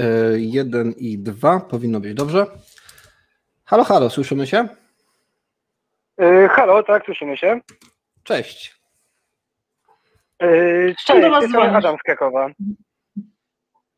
[0.00, 0.04] E,
[0.36, 2.46] jeden i dwa powinno być dobrze.
[3.64, 4.68] Halo, halo, słyszymy się?
[6.18, 7.60] Yy, halo, tak, słyszymy się.
[8.22, 8.80] Cześć.
[10.40, 12.50] Yy, cześć, jestem Adam z Krakowa.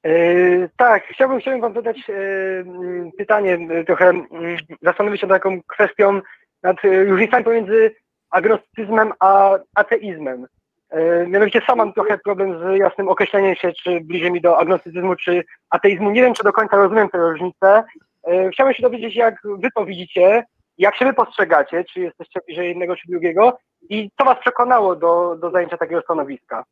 [0.05, 5.63] Yy, tak, chciałbym, chciałbym Wam zadać yy, pytanie, yy, trochę yy, zastanowić się nad taką
[5.63, 6.21] kwestią,
[6.63, 7.95] nad różnicami pomiędzy
[8.31, 10.47] agnostycyzmem a ateizmem.
[10.91, 15.17] E, mianowicie sam mam trochę problem z jasnym określeniem się, czy bliżej mi do agnostycyzmu,
[15.17, 16.11] czy ateizmu.
[16.11, 17.85] Nie wiem, czy do końca rozumiem tę różnicę.
[18.25, 20.45] E, chciałbym się dowiedzieć, jak wy to widzicie,
[20.79, 25.37] jak się wy postrzegacie, czy jesteście bliżej jednego, czy drugiego i co was przekonało do,
[25.41, 26.65] do zajęcia takiego stanowiska.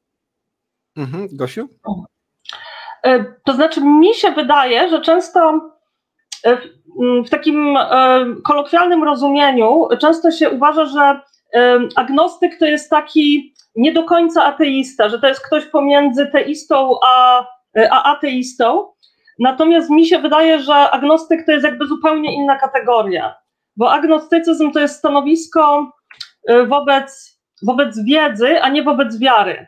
[0.96, 1.28] Mhm.
[1.32, 1.68] Gosiu?
[3.02, 5.70] E, to znaczy, mi się wydaje, że często
[7.26, 7.78] w takim
[8.44, 11.20] kolokwialnym rozumieniu często się uważa, że
[11.96, 17.46] agnostyk to jest taki nie do końca ateista, że to jest ktoś pomiędzy teistą a,
[17.90, 18.92] a ateistą.
[19.38, 23.34] Natomiast mi się wydaje, że agnostyk to jest jakby zupełnie inna kategoria,
[23.76, 25.92] bo agnostycyzm to jest stanowisko
[26.50, 29.66] y, wobec, wobec wiedzy, a nie wobec wiary.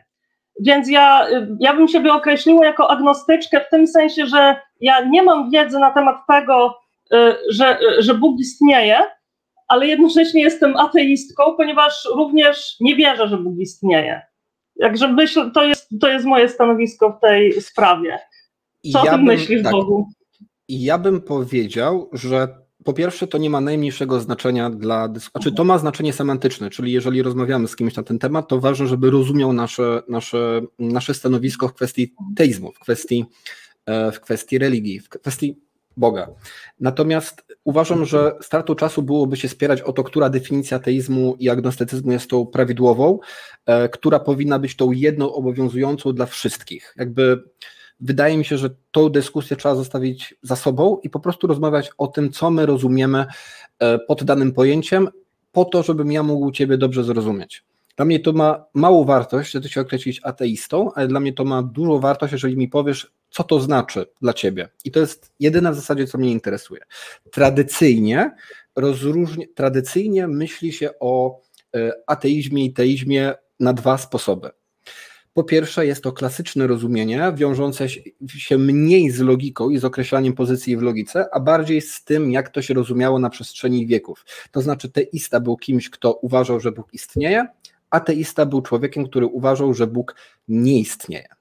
[0.59, 5.23] Więc ja, y, ja bym siebie określiła jako agnostyczkę w tym sensie, że ja nie
[5.23, 6.79] mam wiedzy na temat tego,
[7.13, 7.17] y,
[7.49, 9.16] że, że Bóg istnieje,
[9.67, 14.21] ale jednocześnie jestem ateistką, ponieważ również nie wierzę, że Bóg istnieje.
[14.75, 18.19] Jakże myślę, to jest, to jest moje stanowisko w tej sprawie.
[18.91, 20.09] Co ja o tym bym, myślisz, tak, Bogu?
[20.69, 22.47] Ja bym powiedział, że
[22.83, 25.09] po pierwsze, to nie ma najmniejszego znaczenia dla.
[25.31, 28.87] Znaczy, to ma znaczenie semantyczne, czyli jeżeli rozmawiamy z kimś na ten temat, to ważne,
[28.87, 33.25] żeby rozumiał nasze, nasze, nasze stanowisko w kwestii teizmu, w kwestii,
[33.85, 35.57] e, w kwestii religii, w kwestii
[35.97, 36.27] Boga.
[36.79, 42.11] Natomiast uważam, że startu czasu byłoby się spierać o to, która definicja teizmu i agnostycyzmu
[42.11, 43.19] jest tą prawidłową,
[43.65, 46.93] e, która powinna być tą jedną obowiązującą dla wszystkich.
[46.97, 47.43] Jakby
[47.99, 52.07] wydaje mi się, że tą dyskusję trzeba zostawić za sobą i po prostu rozmawiać o
[52.07, 53.25] tym, co my rozumiemy
[53.79, 55.07] e, pod danym pojęciem,
[55.51, 57.63] po to, żebym ja mógł Ciebie dobrze zrozumieć.
[57.95, 61.45] Dla mnie to ma małą wartość, że ty się określić ateistą, ale dla mnie to
[61.45, 64.69] ma dużą wartość, jeżeli mi powiesz, co to znaczy dla ciebie.
[64.85, 66.81] I to jest jedyne w zasadzie, co mnie interesuje.
[67.31, 68.31] Tradycyjnie
[68.75, 71.41] rozróżni, tradycyjnie myśli się o
[71.75, 74.49] e, ateizmie i teizmie na dwa sposoby.
[75.33, 77.87] Po pierwsze, jest to klasyczne rozumienie, wiążące
[78.27, 82.49] się mniej z logiką i z określaniem pozycji w logice, a bardziej z tym, jak
[82.49, 84.25] to się rozumiało na przestrzeni wieków.
[84.51, 87.47] To znaczy, teista był kimś, kto uważał, że Bóg istnieje,
[87.89, 90.15] ateista był człowiekiem, który uważał, że Bóg
[90.47, 91.36] nie istnieje.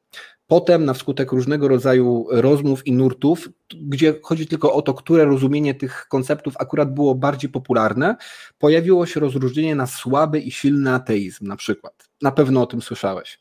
[0.47, 3.49] Potem, na skutek różnego rodzaju rozmów i nurtów,
[3.81, 8.17] gdzie chodzi tylko o to, które rozumienie tych konceptów akurat było bardziej popularne,
[8.59, 12.09] pojawiło się rozróżnienie na słaby i silny ateizm, na przykład.
[12.23, 13.41] Na pewno o tym słyszałeś.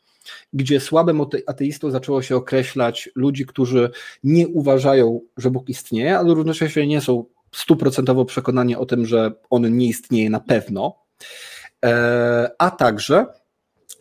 [0.54, 3.89] Gdzie słabym ateistą zaczęło się określać ludzi, którzy
[4.24, 9.78] nie uważają, że Bóg istnieje, ale równocześnie nie są stuprocentowo przekonani o tym, że on
[9.78, 10.96] nie istnieje na pewno,
[11.86, 13.26] e, a także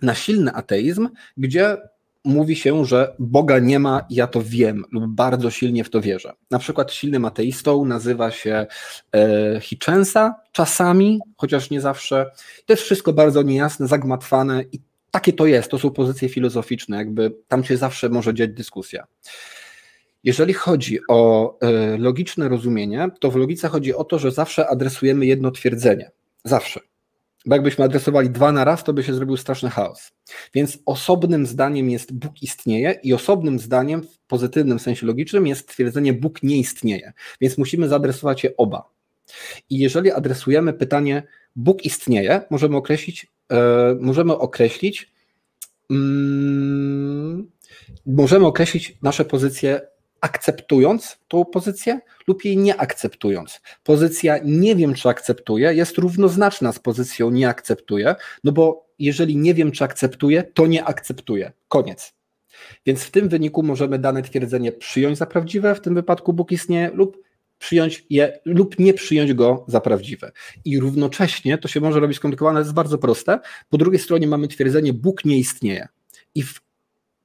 [0.03, 1.77] na silny ateizm, gdzie
[2.25, 6.33] mówi się, że Boga nie ma, ja to wiem, lub bardzo silnie w to wierzę.
[6.51, 8.67] Na przykład silnym ateistą nazywa się
[9.15, 12.31] e, Hitchensa czasami, chociaż nie zawsze.
[12.69, 17.65] Jest wszystko bardzo niejasne, zagmatwane i takie to jest, to są pozycje filozoficzne, jakby tam
[17.65, 19.05] się zawsze może dziać dyskusja.
[20.25, 25.27] Jeżeli chodzi o e, logiczne rozumienie, to w logice chodzi o to, że zawsze adresujemy
[25.27, 26.11] jedno twierdzenie.
[26.45, 26.81] Zawsze
[27.47, 30.13] bo jakbyśmy adresowali dwa na raz, to by się zrobił straszny chaos.
[30.55, 36.13] Więc osobnym zdaniem jest Bóg istnieje i osobnym zdaniem w pozytywnym sensie logicznym jest stwierdzenie
[36.13, 37.13] Bóg nie istnieje.
[37.41, 38.91] Więc musimy zaadresować je oba.
[39.71, 41.23] I jeżeli adresujemy pytanie
[41.57, 45.13] Bóg istnieje, możemy określić, e, możemy określić,
[45.91, 47.51] mm,
[48.07, 49.81] możemy określić nasze pozycje
[50.25, 53.61] akceptując tą pozycję lub jej nie akceptując.
[53.83, 59.55] Pozycja nie wiem, czy akceptuję, jest równoznaczna z pozycją nie akceptuję, no bo jeżeli nie
[59.55, 61.53] wiem, czy akceptuję, to nie akceptuję.
[61.69, 62.15] Koniec.
[62.87, 66.91] Więc w tym wyniku możemy dane twierdzenie przyjąć za prawdziwe, w tym wypadku Bóg istnieje,
[66.95, 67.25] lub
[67.59, 70.33] przyjąć je, lub nie przyjąć go za prawdziwe.
[70.65, 73.41] I równocześnie to się może robić skomplikowane, jest bardzo proste.
[73.71, 75.89] Po drugiej stronie mamy twierdzenie Bóg nie istnieje.
[76.35, 76.61] I w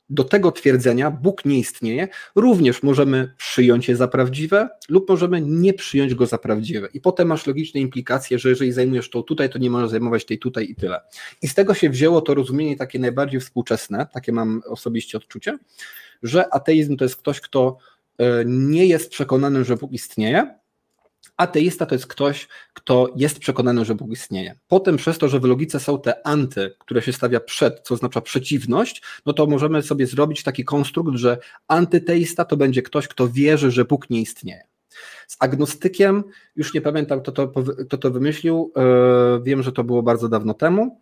[0.10, 5.74] do tego twierdzenia Bóg nie istnieje, również możemy przyjąć je za prawdziwe lub możemy nie
[5.74, 6.88] przyjąć go za prawdziwe.
[6.94, 10.40] I potem masz logiczne implikacje, że jeżeli zajmujesz to tutaj, to nie możesz zajmować tej
[10.40, 11.02] tutaj i tyle.
[11.42, 15.58] I z tego się wzięło to rozumienie takie najbardziej współczesne, takie mam osobiście odczucie,
[16.24, 17.78] że ateizm to jest ktoś, kto
[18.18, 20.59] e, nie jest przekonany, że Bóg istnieje,
[21.38, 24.56] Ateista to jest ktoś, kto jest przekonany, że Bóg istnieje.
[24.68, 28.22] Potem przez to, że w logice są te anty, które się stawia przed, co oznacza
[28.22, 33.72] przeciwność, no to możemy sobie zrobić taki konstrukt, że antyteista to będzie ktoś, kto wierzy,
[33.72, 34.64] że Bóg nie istnieje.
[35.28, 36.24] Z agnostykiem,
[36.56, 37.54] już nie pamiętam, kto to,
[37.88, 41.02] kto to wymyślił, e, wiem, że to było bardzo dawno temu,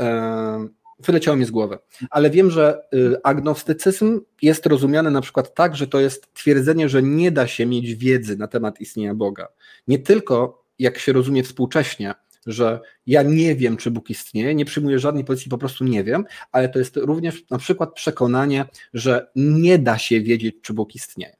[0.00, 0.68] e,
[1.00, 1.78] wyleciało mi z głowy.
[2.10, 7.02] Ale wiem, że y, agnostycyzm jest rozumiany na przykład tak, że to jest twierdzenie, że
[7.02, 9.48] nie da się mieć wiedzy na temat istnienia Boga.
[9.88, 12.14] Nie tylko, jak się rozumie współcześnie,
[12.46, 16.24] że ja nie wiem, czy Bóg istnieje, nie przyjmuję żadnej pozycji, po prostu nie wiem,
[16.52, 21.36] ale to jest również na przykład przekonanie, że nie da się wiedzieć, czy Bóg istnieje.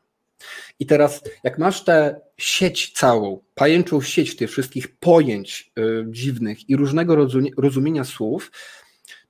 [0.81, 6.77] I teraz, jak masz tę sieć całą, pajęczą sieć tych wszystkich pojęć y, dziwnych i
[6.77, 8.51] różnego rozumienia słów,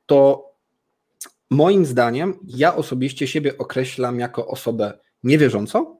[0.08, 0.48] to
[1.50, 5.98] moim zdaniem ja osobiście siebie określam jako osobę niewierzącą.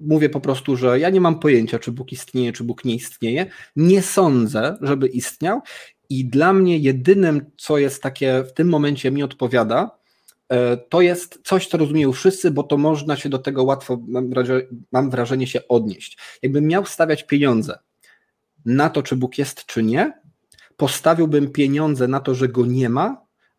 [0.00, 3.46] Mówię po prostu, że ja nie mam pojęcia, czy Bóg istnieje, czy Bóg nie istnieje.
[3.76, 5.60] Nie sądzę, żeby istniał.
[6.10, 9.98] I dla mnie jedynym, co jest takie w tym momencie mi odpowiada,
[10.48, 13.98] e, to jest coś, co rozumieją wszyscy, bo to można się do tego łatwo,
[14.92, 16.18] mam wrażenie, się odnieść.
[16.42, 17.78] Jakbym miał stawiać pieniądze
[18.64, 20.12] na to, czy Bóg jest, czy nie,
[20.78, 23.16] postawiłbym pieniądze na to, że go nie ma,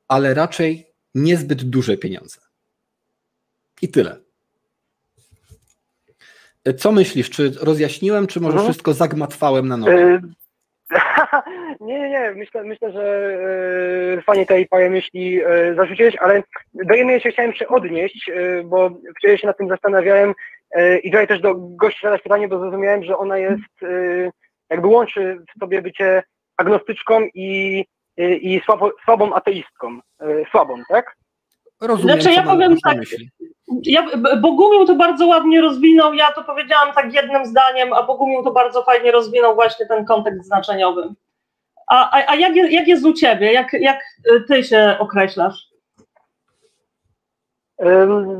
[0.07, 2.39] ale raczej niezbyt duże pieniądze.
[3.81, 4.15] I tyle.
[6.77, 7.29] Co myślisz?
[7.29, 8.71] Czy rozjaśniłem, czy może mhm.
[8.71, 9.91] wszystko zagmatwałem na nowo?
[9.91, 10.19] Nie,
[11.99, 12.31] nie, nie.
[12.35, 13.37] Myślę, myślę że
[14.15, 18.63] yy, fajnie tej parę myśli yy, zarzuciłeś, ale do jednej się chciałem się odnieść, yy,
[18.65, 20.33] bo wczoraj się nad tym zastanawiałem
[21.03, 23.73] i tutaj też do gości zadać pytanie, bo zrozumiałem, że ona jest,
[24.69, 26.23] jakby łączy w sobie bycie
[26.59, 27.85] agnostyczką i,
[28.17, 29.99] i słabo, słabą ateistką.
[30.21, 31.15] E, słabą, tak?
[31.81, 32.97] Rozumiem, znaczy ja powiem tak,
[33.83, 34.05] ja,
[34.41, 38.83] Bogumił to bardzo ładnie rozwinął, ja to powiedziałam tak jednym zdaniem, a Bogumił to bardzo
[38.83, 41.13] fajnie rozwinął właśnie ten kontekst znaczeniowy.
[41.87, 43.53] A, a, a jak, jak jest u Ciebie?
[43.53, 43.99] Jak, jak
[44.47, 45.69] Ty się określasz?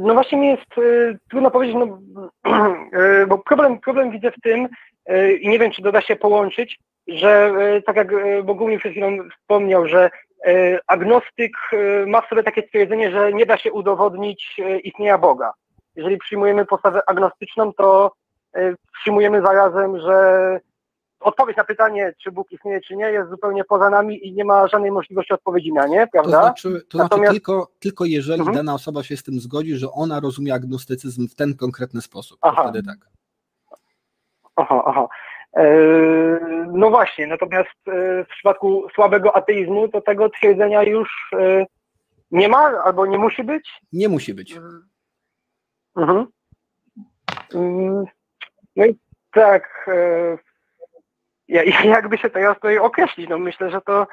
[0.01, 0.65] No właśnie mi jest
[1.29, 1.99] trudno powiedzieć, no,
[3.29, 4.67] bo problem, problem widzę w tym
[5.41, 9.17] i nie wiem, czy doda się połączyć, że e, tak jak e, Bogumił przed chwilą
[9.39, 10.10] wspomniał, że
[10.45, 11.58] e, agnostyk
[12.08, 15.54] ma w sobie takie stwierdzenie, że nie da się udowodnić istnienia Boga.
[15.95, 18.12] Jeżeli przyjmujemy postawę agnostyczną, to
[19.02, 20.60] przyjmujemy zarazem, że
[21.19, 24.67] odpowiedź na pytanie, czy Bóg istnieje, czy nie, jest zupełnie poza nami i nie ma
[24.67, 26.38] żadnej możliwości odpowiedzi na nie, prawda?
[26.38, 27.32] To znaczy, to znaczy Natomiast...
[27.34, 28.58] tylko, tylko jeżeli mhm.
[28.58, 32.38] dana osoba się z tym zgodzi, że ona rozumie agnostycyzm w ten konkretny sposób.
[32.41, 32.63] Aha.
[32.63, 32.98] Wtedy tak.
[34.60, 35.08] Aha, aha.
[35.58, 35.65] E,
[36.74, 41.65] no właśnie, natomiast e, w przypadku słabego ateizmu to tego twierdzenia już, e,
[42.32, 43.72] nie ma albo nie musi być?
[43.93, 44.58] Nie musi być.
[45.98, 46.28] Mhm.
[47.56, 48.06] Mm,
[48.76, 48.95] No i
[49.32, 49.89] tak,
[51.48, 54.08] ja- jakby się teraz tutaj określić, no myślę, że to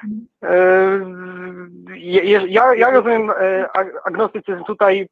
[2.46, 3.30] ja, ja rozumiem
[3.74, 5.08] ag- agnostycyzm tutaj,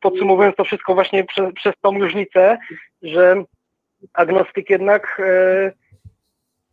[0.00, 2.58] podsumowując to wszystko właśnie przez, przez tą różnicę,
[3.02, 3.44] że
[4.12, 5.72] agnostyk jednak e,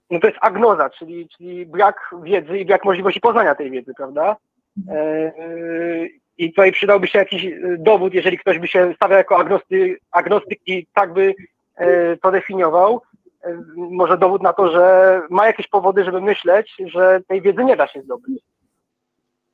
[0.09, 4.36] no to jest agnoza, czyli, czyli brak wiedzy i brak możliwości poznania tej wiedzy, prawda?
[4.88, 5.33] E, e,
[6.38, 7.45] I tutaj przydałby się jakiś
[7.79, 11.33] dowód, jeżeli ktoś by się stawiał jako agnosty, agnostyk i tak by
[12.21, 13.01] to definiował,
[13.75, 17.88] może dowód na to, że ma jakieś powody, żeby myśleć, że tej wiedzy nie da
[17.88, 18.43] się zdobyć.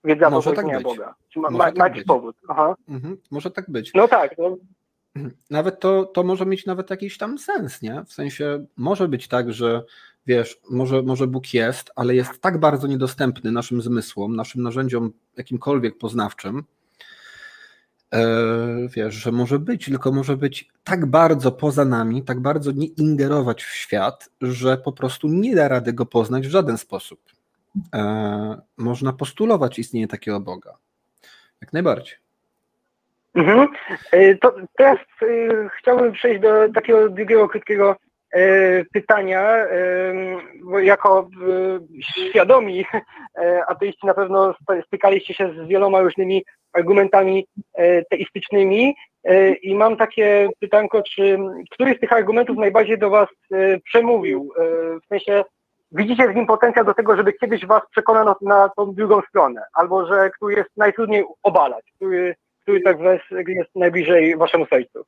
[0.04, 0.84] Wiedza Może tak być.
[0.84, 1.16] Boga.
[1.30, 2.08] Czy ma, Może ma, tak ma jakiś być.
[2.08, 2.36] powód.
[2.48, 2.76] Aha.
[2.90, 3.94] Mhm, może tak być.
[3.94, 4.58] No tak, no,
[5.50, 8.04] Nawet to, to może mieć nawet jakiś tam sens, nie?
[8.08, 9.84] W sensie może być tak, że
[10.28, 15.98] wiesz, może, może Bóg jest, ale jest tak bardzo niedostępny naszym zmysłom, naszym narzędziom jakimkolwiek
[15.98, 16.64] poznawczym,
[18.14, 18.28] e,
[18.96, 23.64] wiesz, że może być, tylko może być tak bardzo poza nami, tak bardzo nie ingerować
[23.64, 27.20] w świat, że po prostu nie da rady go poznać w żaden sposób.
[27.96, 30.78] E, można postulować istnienie takiego Boga.
[31.62, 32.29] Jak najbardziej.
[33.36, 33.68] Mhm.
[34.12, 35.26] E, To teraz e,
[35.78, 37.96] chciałbym przejść do takiego drugiego krótkiego
[38.34, 38.40] e,
[38.94, 39.56] pytania,
[40.64, 41.30] bo jako
[42.30, 42.86] świadomi
[43.68, 47.48] ateiści na pewno st- stykaliście się z wieloma różnymi argumentami
[48.10, 48.96] teistycznymi
[49.62, 51.38] i mam takie pytanko, czy
[51.72, 53.28] który z tych argumentów najbardziej do Was
[53.84, 54.54] przemówił?
[55.04, 55.44] W sensie
[55.92, 60.06] widzicie w nim potencjał do tego, żeby kiedyś Was przekonano na tą drugą stronę, albo
[60.06, 62.36] że który jest najtrudniej obalać, który
[62.70, 62.98] który tak
[63.48, 65.00] jest najbliżej waszemu sercu.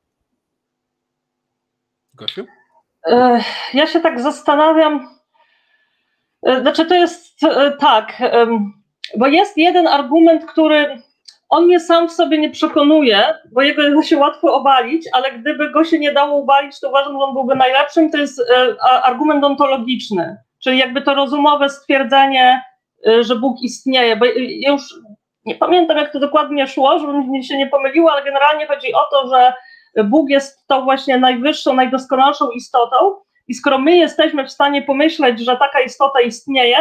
[2.14, 2.46] Gosiu?
[3.06, 3.40] E,
[3.74, 5.08] Ja się tak zastanawiam.
[6.46, 8.22] e, Znaczy, to jest e, tak,
[9.18, 11.02] bo jest jeden argument, który
[11.48, 15.84] on mnie sam w sobie nie przekonuje, bo jego się łatwo obalić, ale gdyby go
[15.84, 18.10] się nie dało obalić, to uważam, że on byłby najlepszym.
[18.10, 18.42] To jest
[19.04, 22.62] argument ontologiczny, czyli jakby to rozumowe stwierdzenie,
[23.20, 24.16] że Bóg istnieje.
[24.16, 24.26] Bo
[24.66, 24.94] już
[25.44, 29.00] nie pamiętam, jak to dokładnie szło, żeby mi się nie pomyliło, ale generalnie chodzi o
[29.10, 29.52] to, że
[30.04, 32.96] Bóg jest tą właśnie najwyższą, najdoskonalszą istotą
[33.48, 36.78] i skoro my jesteśmy w stanie pomyśleć, że taka istota istnieje,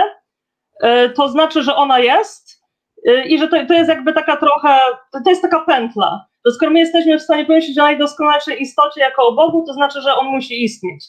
[0.84, 2.64] y, to znaczy, że ona jest
[3.10, 4.80] y, i że to, to jest jakby taka trochę,
[5.26, 9.28] to jest taka pętla, że skoro my jesteśmy w stanie pomyśleć o najdoskonalszej istocie jako
[9.28, 11.06] o Bogu, to znaczy, że on musi istnieć.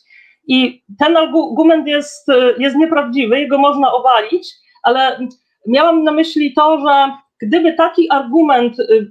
[0.46, 4.48] I ten argument jest, y, jest nieprawdziwy, jego można obalić,
[4.82, 5.18] ale
[5.66, 7.12] miałam na myśli to, że
[7.42, 9.10] gdyby taki argument y,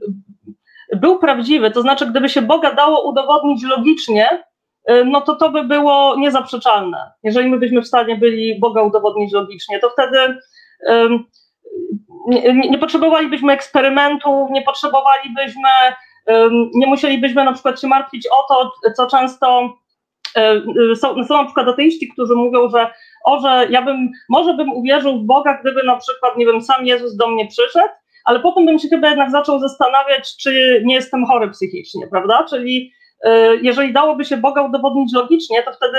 [0.96, 4.44] był prawdziwy, to znaczy gdyby się Boga dało udowodnić logicznie,
[4.90, 7.12] y, no to to by było niezaprzeczalne.
[7.24, 10.38] Jeżeli my byśmy w stanie byli Boga udowodnić logicznie, to wtedy
[12.28, 15.70] nie, nie potrzebowalibyśmy eksperymentów, nie potrzebowalibyśmy,
[16.74, 19.78] nie musielibyśmy na przykład się martwić o to, co często
[20.38, 20.42] y,
[20.92, 22.94] y, są, są na przykład ateiści, którzy mówią, że
[23.26, 26.86] o, że ja bym, może bym uwierzył w Boga, gdyby na przykład, nie wiem, sam
[26.86, 27.94] Jezus do mnie przyszedł,
[28.32, 32.46] ale potem bym się chyba jednak zaczął zastanawiać, czy nie jestem chory psychicznie, prawda?
[32.50, 32.92] Czyli
[33.26, 33.30] y,
[33.62, 35.98] jeżeli dałoby się Boga udowodnić logicznie, to wtedy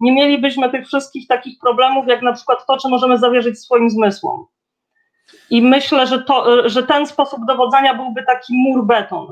[0.00, 4.46] nie mielibyśmy tych wszystkich takich problemów, jak na przykład to, czy możemy zawierzyć swoim zmysłom.
[5.50, 9.26] I myślę, że, to, y, że ten sposób dowodzenia byłby taki mur beton.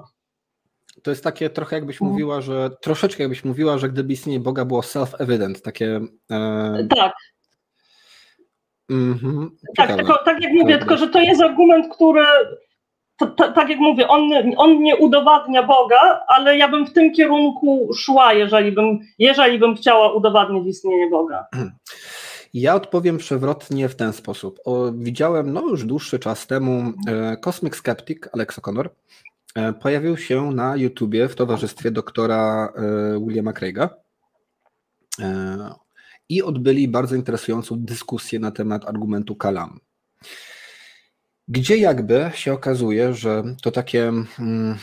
[1.03, 2.11] To jest takie trochę jakbyś Mhm.
[2.11, 6.01] mówiła, że troszeczkę jakbyś mówiła, że gdyby istnienie Boga było self-evident, takie.
[6.31, 7.13] E, Tak,
[8.91, 12.25] mhm, tak, tylko, tak jak mówię, tylko że to jest argument, który,
[13.17, 17.13] to, to, tak jak mówię, on, on nie udowadnia Boga, ale ja bym w tym
[17.13, 21.47] kierunku szła, jeżeli bym, jeżeli bym chciała udowadnić istnienie Boga.
[22.55, 24.61] Ja odpowiem przewrotnie w ten sposób.
[24.65, 28.89] O, widziałem no już dłuższy czas temu e, Cosmic Skeptic Alex O'Connor
[29.55, 33.91] e, pojawił się na YouTubie w towarzystwie doktora e, Williama Craiga
[35.21, 35.75] e,
[36.29, 39.81] i odbyli bardzo interesującą dyskusję na temat argumentu Kalam.
[41.49, 44.77] Gdzie jakby się okazuje, że to takie mm,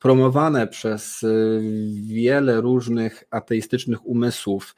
[0.00, 1.60] promowane przez y,
[2.06, 4.74] wiele różnych ateistycznych umysłów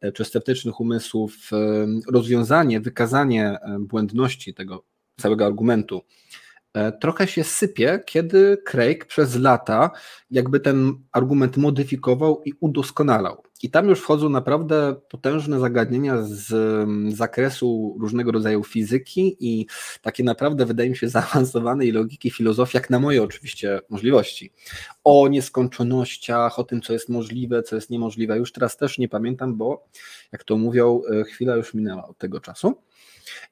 [0.00, 4.84] e, czy sceptycznych umysłów e, rozwiązanie, wykazanie błędności tego
[5.16, 6.02] całego argumentu
[7.00, 9.90] trochę się sypie, kiedy Craig przez lata
[10.30, 13.42] jakby ten argument modyfikował i udoskonalał.
[13.62, 19.66] I tam już wchodzą naprawdę potężne zagadnienia z mm, zakresu różnego rodzaju fizyki i
[20.02, 24.52] takie naprawdę, wydaje mi się, zaawansowanej logiki filozofii, jak na moje oczywiście możliwości.
[25.04, 28.38] O nieskończonościach, o tym, co jest możliwe, co jest niemożliwe.
[28.38, 29.86] Już teraz też nie pamiętam, bo
[30.32, 32.74] jak to mówią, e, chwila już minęła od tego czasu.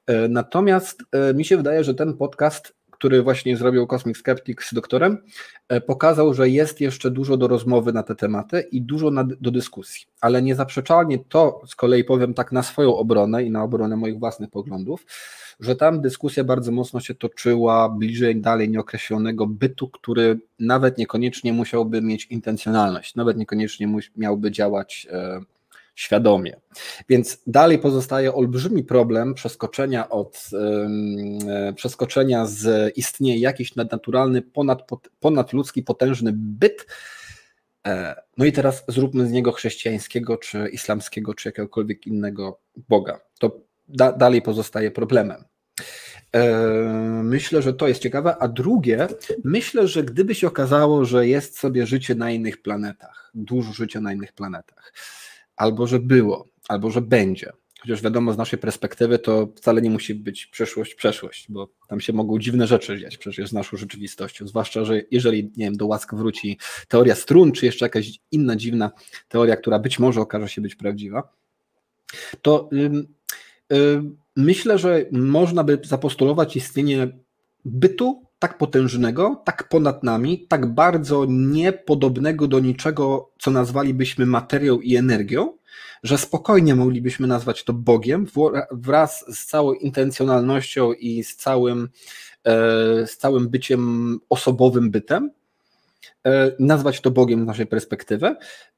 [0.06, 4.74] E, Natomiast e, mi się wydaje, że ten podcast który właśnie zrobił Cosmic Skeptic z
[4.74, 5.18] doktorem,
[5.68, 9.50] e, pokazał, że jest jeszcze dużo do rozmowy na te tematy i dużo na, do
[9.50, 10.06] dyskusji.
[10.20, 14.50] Ale niezaprzeczalnie to z kolei powiem tak na swoją obronę i na obronę moich własnych
[14.50, 15.06] poglądów,
[15.60, 22.02] że tam dyskusja bardzo mocno się toczyła bliżej dalej nieokreślonego bytu, który nawet niekoniecznie musiałby
[22.02, 25.06] mieć intencjonalność, nawet niekoniecznie miałby działać.
[25.10, 25.40] E,
[25.96, 26.60] świadomie.
[27.08, 30.48] Więc dalej pozostaje olbrzymi problem przeskoczenia od
[31.48, 34.82] e, przeskoczenia z istnieje jakiś nadnaturalny, ponad,
[35.20, 36.86] ponadludzki, potężny byt.
[37.86, 43.20] E, no i teraz zróbmy z niego chrześcijańskiego, czy islamskiego, czy jakiegokolwiek innego Boga.
[43.38, 45.44] To da, dalej pozostaje problemem.
[46.34, 46.48] E,
[47.22, 48.36] myślę, że to jest ciekawe.
[48.38, 49.08] A drugie,
[49.44, 54.12] myślę, że gdyby się okazało, że jest sobie życie na innych planetach, dużo życia na
[54.12, 54.92] innych planetach,
[55.56, 57.52] albo że było, albo że będzie.
[57.80, 62.12] Chociaż wiadomo, z naszej perspektywy to wcale nie musi być przyszłość, przeszłość, bo tam się
[62.12, 64.46] mogą dziwne rzeczy dziać przecież z naszą rzeczywistością.
[64.48, 68.90] Zwłaszcza, że jeżeli, nie wiem, do łask wróci teoria strun, czy jeszcze jakaś inna dziwna
[69.28, 71.32] teoria, która być może okaże się być prawdziwa,
[72.42, 72.90] to yy,
[73.70, 74.02] yy,
[74.36, 77.08] myślę, że można by zapostulować istnienie
[77.64, 84.96] bytu tak potężnego, tak ponad nami, tak bardzo niepodobnego do niczego, co nazwalibyśmy materią i
[84.96, 85.58] energią,
[86.02, 88.26] że spokojnie moglibyśmy nazwać to Bogiem
[88.70, 91.88] wraz z całą intencjonalnością i z całym,
[92.44, 92.52] e,
[93.06, 95.30] z całym byciem osobowym bytem.
[96.26, 98.36] E, nazwać to Bogiem z naszej perspektywy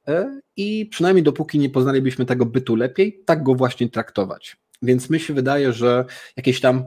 [0.08, 4.56] e, i przynajmniej dopóki nie poznalibyśmy tego bytu lepiej, tak go właśnie traktować.
[4.82, 6.04] Więc mi się wydaje, że
[6.36, 6.84] jakieś tam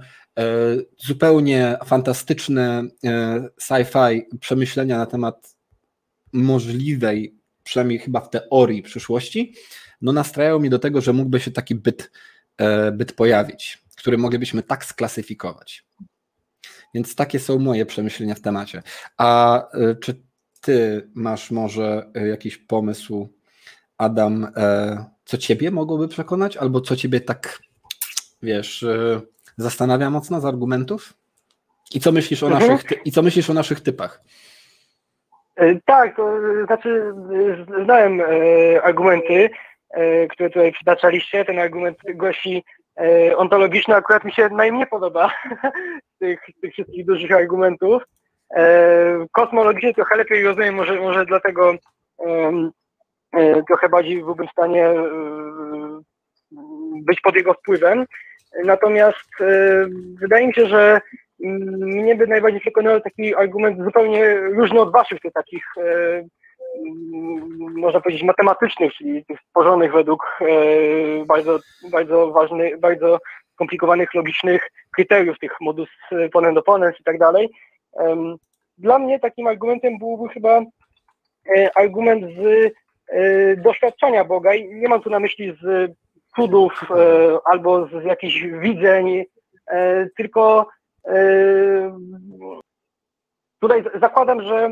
[0.98, 5.56] zupełnie fantastyczne e, sci-fi przemyślenia na temat
[6.34, 9.56] możliwej, przynajmniej chyba w teorii przyszłości,
[10.02, 12.12] no nastrajają mnie do tego, że mógłby się taki byt,
[12.58, 15.86] e, byt pojawić, który moglibyśmy tak sklasyfikować.
[16.94, 18.84] Więc takie są moje przemyślenia w temacie.
[19.18, 19.62] A
[20.02, 20.24] czy
[20.62, 23.30] ty masz może jakiś pomysł,
[23.98, 24.48] Adam,
[25.26, 27.60] co ciebie mogłoby przekonać, albo co ciebie tak,
[28.42, 28.86] wiesz,
[29.58, 31.14] zastanawia mocno z argumentów?
[31.94, 32.72] I co myślisz o, mhm.
[32.72, 34.24] naszych, i co myślisz o naszych typach?
[35.56, 36.36] E, tak, to
[36.66, 37.14] znaczy
[37.84, 38.26] znałem e,
[38.84, 39.50] argumenty,
[39.90, 41.46] e, które tutaj przytaczaliście.
[41.46, 42.64] Ten argument głosi
[43.36, 45.32] ontologiczny akurat mi się najmniej podoba
[46.16, 48.04] z tych, tych wszystkich dużych argumentów.
[49.32, 51.74] Kosmologicznie trochę lepiej rozumiem, może, może dlatego
[53.68, 54.94] trochę bardziej byłbym w stanie
[57.02, 58.06] być pod jego wpływem.
[58.64, 59.46] Natomiast e,
[60.22, 61.02] wydaje mi się, że
[61.40, 66.24] mnie by najbardziej przekonał taki argument zupełnie różny od waszych, tych takich e,
[67.76, 71.60] można powiedzieć matematycznych, czyli tych stworzonych według e, bardzo,
[71.92, 73.20] bardzo ważnych, bardzo
[73.54, 75.90] skomplikowanych, logicznych kryteriów, tych modus
[76.32, 77.50] ponent opponens i tak dalej.
[78.78, 80.62] Dla mnie takim argumentem byłby chyba
[81.76, 82.74] argument z
[83.62, 85.92] doświadczenia Boga i nie mam tu na myśli z
[86.36, 89.24] cudów e, albo z jakichś widzeń,
[89.68, 90.68] e, tylko
[91.08, 91.14] e,
[93.60, 94.70] tutaj zakładam, że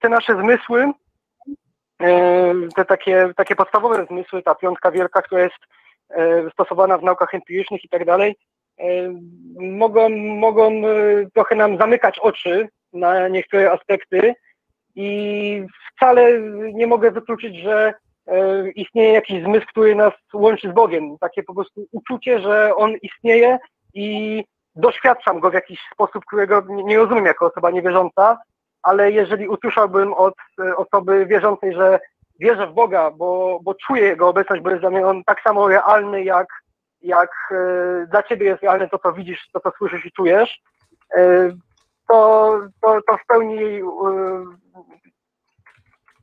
[0.00, 0.92] te nasze zmysły,
[2.76, 5.56] te takie, takie podstawowe zmysły, ta piątka wielka, która jest
[6.52, 8.36] stosowana w naukach empirycznych i tak dalej,
[9.60, 10.82] mogą, mogą
[11.34, 14.34] trochę nam zamykać oczy na niektóre aspekty
[14.94, 15.66] i
[15.96, 16.40] wcale
[16.72, 17.94] nie mogę wykluczyć, że
[18.74, 21.18] istnieje jakiś zmysł, który nas łączy z Bogiem.
[21.18, 23.58] Takie po prostu uczucie, że On istnieje
[23.94, 28.38] i doświadczam go w jakiś sposób, którego nie rozumiem jako osoba niewierząca,
[28.82, 31.98] ale jeżeli usłyszałbym od e, osoby wierzącej, że
[32.40, 35.68] wierzę w Boga, bo, bo czuję Jego obecność, bo jest dla mnie On tak samo
[35.68, 36.46] realny, jak,
[37.02, 40.60] jak e, dla Ciebie jest realne to, co widzisz, to, co słyszysz i czujesz,
[42.08, 43.82] to, to, to w pełni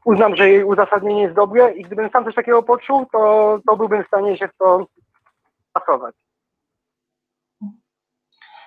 [0.05, 4.03] uznam, że jej uzasadnienie jest dobre i gdybym sam coś takiego poczuł, to, to byłbym
[4.03, 4.85] w stanie się w to
[5.73, 6.15] pasować.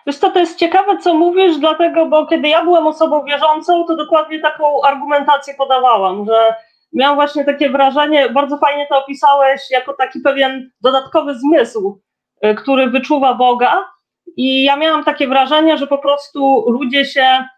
[0.06, 3.96] Wiesz co, to jest ciekawe, co mówisz, dlatego, bo kiedy ja byłem osobą wierzącą, to
[3.96, 6.54] dokładnie taką argumentację podawałam, że
[6.92, 12.00] miałam właśnie takie wrażenie, bardzo fajnie to opisałeś, jako taki pewien dodatkowy zmysł,
[12.44, 13.84] y, który wyczuwa Boga.
[14.36, 17.48] I ja miałam takie wrażenie, że po prostu ludzie się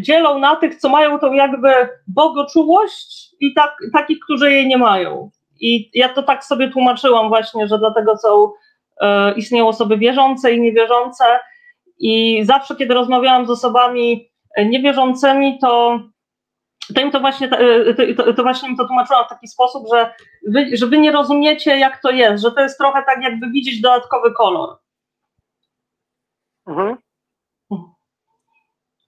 [0.00, 1.68] dzielą na tych, co mają tą jakby
[2.06, 5.30] bogoczułość i tak, takich, którzy jej nie mają.
[5.60, 8.52] I ja to tak sobie tłumaczyłam właśnie, że dlatego są,
[9.00, 11.24] e, istnieją osoby wierzące i niewierzące
[11.98, 16.00] i zawsze, kiedy rozmawiałam z osobami niewierzącymi, to
[16.94, 17.48] to im to właśnie,
[18.16, 20.14] to, to właśnie im to tłumaczyłam w taki sposób, że
[20.48, 23.80] wy, że wy nie rozumiecie, jak to jest, że to jest trochę tak, jakby widzieć
[23.80, 24.78] dodatkowy kolor.
[26.66, 26.96] Mhm.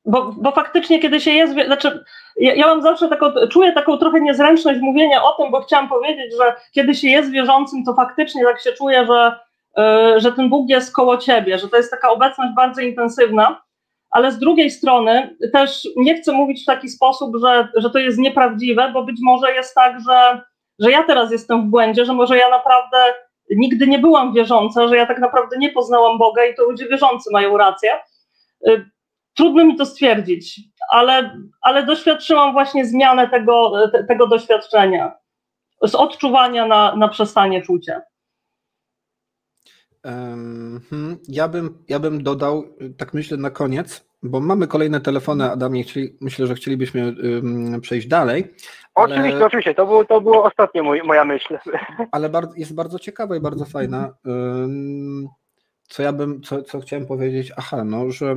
[0.06, 2.04] Bo, bo faktycznie, kiedy się jest, znaczy,
[2.36, 6.36] ja, ja mam zawsze taką, czuję taką trochę niezręczność mówienia o tym, bo chciałam powiedzieć,
[6.36, 9.38] że kiedy się jest wierzącym, to faktycznie tak się czuję, że,
[9.76, 13.62] yy, że ten Bóg jest koło ciebie, że to jest taka obecność bardzo intensywna,
[14.10, 18.18] ale z drugiej strony też nie chcę mówić w taki sposób, że, że to jest
[18.18, 20.40] nieprawdziwe, bo być może jest tak, że,
[20.78, 22.96] że ja teraz jestem w błędzie, że może ja naprawdę
[23.50, 27.30] nigdy nie byłam wierząca, że ja tak naprawdę nie poznałam Boga i to ludzie wierzący
[27.32, 27.90] mają rację.
[29.36, 30.60] Trudno mi to stwierdzić,
[30.90, 33.72] ale, ale doświadczyłam właśnie zmianę tego,
[34.08, 35.12] tego doświadczenia,
[35.82, 38.02] z odczuwania na, na przestanie czucia.
[40.02, 40.80] Hmm,
[41.28, 42.64] ja bym, ja bym dodał,
[42.98, 47.14] tak myślę na koniec, bo mamy kolejne telefony, Adamie, chcieli, myślę, że chcielibyśmy
[47.80, 48.54] przejść dalej.
[48.94, 49.46] Oczywiście, ale...
[49.46, 51.58] oczywiście, to było, to było ostatnie mój, moja myśl.
[52.12, 54.14] Ale bardzo, jest bardzo ciekawa i bardzo fajna.
[55.88, 57.52] Co ja bym, co, co chciałem powiedzieć?
[57.56, 58.36] Aha, no, że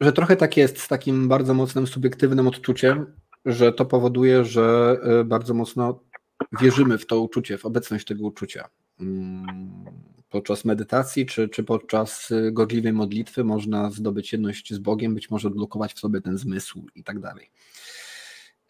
[0.00, 3.06] że trochę tak jest z takim bardzo mocnym subiektywnym odczuciem,
[3.44, 6.00] że to powoduje, że y, bardzo mocno
[6.60, 8.68] wierzymy w to uczucie, w obecność tego uczucia.
[9.00, 9.46] Mm,
[10.30, 15.48] podczas medytacji czy, czy podczas y, gorliwej modlitwy można zdobyć jedność z Bogiem, być może
[15.48, 17.50] odblokować w sobie ten zmysł i tak dalej.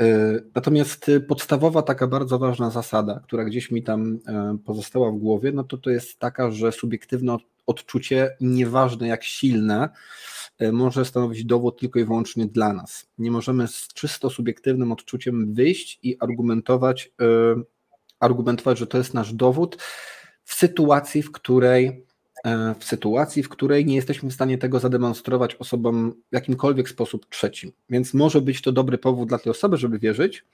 [0.02, 4.18] Y, natomiast podstawowa, taka bardzo ważna zasada, która gdzieś mi tam
[4.64, 9.88] pozostała w głowie, no to to jest taka, że subiektywne odczucie, nieważne jak silne,
[10.72, 13.06] może stanowić dowód tylko i wyłącznie dla nas.
[13.18, 17.26] Nie możemy z czysto subiektywnym odczuciem wyjść i argumentować, e,
[18.20, 19.82] argumentować, że to jest nasz dowód
[20.44, 22.04] w sytuacji, w której
[22.44, 27.26] e, w sytuacji, w której nie jesteśmy w stanie tego zademonstrować osobom w jakimkolwiek sposób
[27.28, 27.72] trzecim.
[27.90, 30.44] Więc może być to dobry powód dla tej osoby, żeby wierzyć,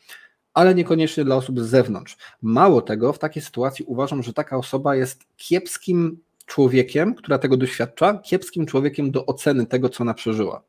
[0.55, 2.17] ale niekoniecznie dla osób z zewnątrz.
[2.43, 8.19] Mało tego, w takiej sytuacji uważam, że taka osoba jest kiepskim człowiekiem, która tego doświadcza,
[8.19, 10.65] kiepskim człowiekiem do oceny tego, co ona przeżyła.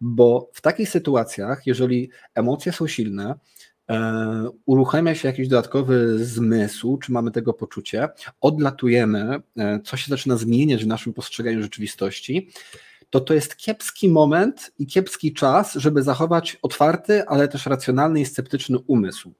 [0.00, 3.34] Bo w takich sytuacjach, jeżeli emocje są silne,
[3.90, 8.08] e, uruchamia się jakiś dodatkowy zmysł, czy mamy tego poczucie,
[8.40, 12.50] odlatujemy, e, coś się zaczyna zmieniać w naszym postrzeganiu rzeczywistości,
[13.10, 18.26] to to jest kiepski moment i kiepski czas, żeby zachować otwarty, ale też racjonalny i
[18.26, 19.34] sceptyczny umysł.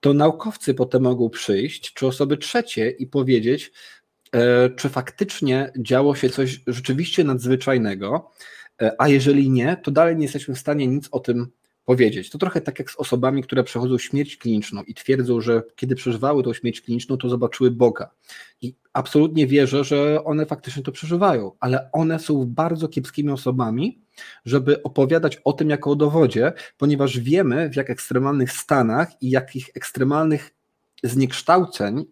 [0.00, 3.72] To naukowcy potem mogą przyjść, czy osoby trzecie i powiedzieć,
[4.76, 8.30] czy faktycznie działo się coś rzeczywiście nadzwyczajnego,
[8.82, 11.46] e, a jeżeli nie, to dalej nie jesteśmy w stanie nic o tym
[11.84, 12.30] powiedzieć.
[12.30, 16.42] To trochę tak jak z osobami, które przechodzą śmierć kliniczną i twierdzą, że kiedy przeżywały
[16.42, 18.10] tą śmierć kliniczną, to zobaczyły Boga.
[18.60, 24.00] I absolutnie wierzę, że one faktycznie to przeżywają, ale one są bardzo kiepskimi osobami,
[24.44, 29.70] żeby opowiadać o tym jako o dowodzie, ponieważ wiemy, w jak ekstremalnych stanach i jakich
[29.74, 30.50] ekstremalnych
[31.04, 32.04] zniekształceń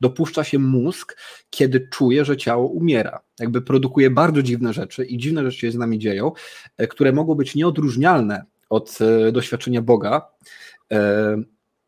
[0.00, 1.16] dopuszcza się mózg,
[1.50, 3.20] kiedy czuje, że ciało umiera.
[3.40, 6.32] Jakby produkuje bardzo dziwne rzeczy i dziwne rzeczy się z nami dzieją,
[6.76, 10.28] e, które mogą być nieodróżnialne od e, doświadczenia Boga,
[10.92, 11.36] e,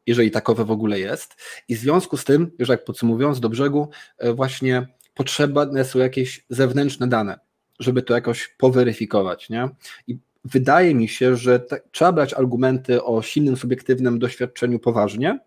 [0.06, 1.36] jeżeli takowe w ogóle jest.
[1.68, 3.88] I w związku z tym, już jak podsumowując do brzegu,
[4.34, 7.38] właśnie potrzebne są jakieś zewnętrzne dane,
[7.80, 9.50] żeby to jakoś poweryfikować.
[9.50, 9.68] Nie?
[10.06, 15.38] I wydaje mi się, że te, trzeba brać argumenty o silnym, subiektywnym doświadczeniu poważnie,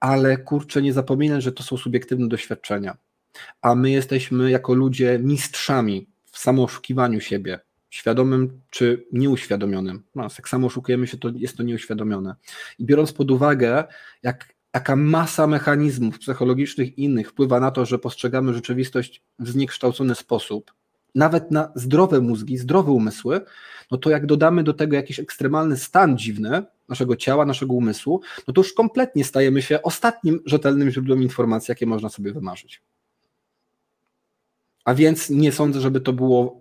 [0.00, 2.96] ale kurczę, nie zapominaj, że to są subiektywne doświadczenia.
[3.62, 10.02] A my jesteśmy jako ludzie mistrzami w samooszukiwaniu siebie, świadomym czy nieuświadomionym.
[10.14, 12.34] No, jak samo oszukujemy się, to jest to nieuświadomione.
[12.78, 13.84] I biorąc pod uwagę,
[14.22, 20.14] jak, jaka masa mechanizmów psychologicznych i innych wpływa na to, że postrzegamy rzeczywistość w zniekształcony
[20.14, 20.72] sposób,
[21.14, 23.40] nawet na zdrowe mózgi, zdrowe umysły,
[23.90, 28.54] no to jak dodamy do tego jakiś ekstremalny stan dziwny naszego ciała, naszego umysłu, no
[28.54, 32.82] to już kompletnie stajemy się ostatnim rzetelnym źródłem informacji, jakie można sobie wymarzyć.
[34.84, 36.58] A więc nie sądzę, żeby to było,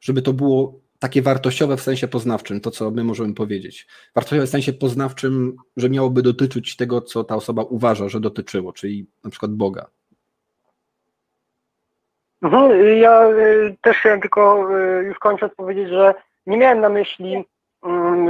[0.00, 3.86] żeby to było takie wartościowe w sensie poznawczym, to co my możemy powiedzieć.
[4.14, 9.06] Wartościowe w sensie poznawczym, że miałoby dotyczyć tego, co ta osoba uważa, że dotyczyło, czyli
[9.24, 9.86] na przykład Boga.
[12.42, 16.14] Mhm, ja y, też chciałem tylko y, już kończąc powiedzieć, że
[16.46, 17.44] nie miałem na myśli,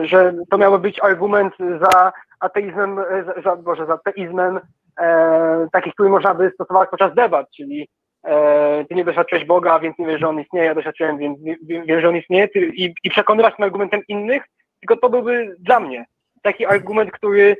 [0.07, 2.98] że to miało być argument za ateizmem,
[3.44, 4.61] za, Boże, za teizmem,
[5.00, 7.88] e, taki, który można by stosować podczas debat, czyli
[8.24, 12.00] e, ty nie doświadczyłeś Boga, więc nie wiesz, że On istnieje, ja doświadczyłem, więc wiem,
[12.00, 14.42] że On istnieje ty, i, i przekonywać tym argumentem innych,
[14.80, 16.07] tylko to byłby dla mnie
[16.42, 17.57] taki argument, który,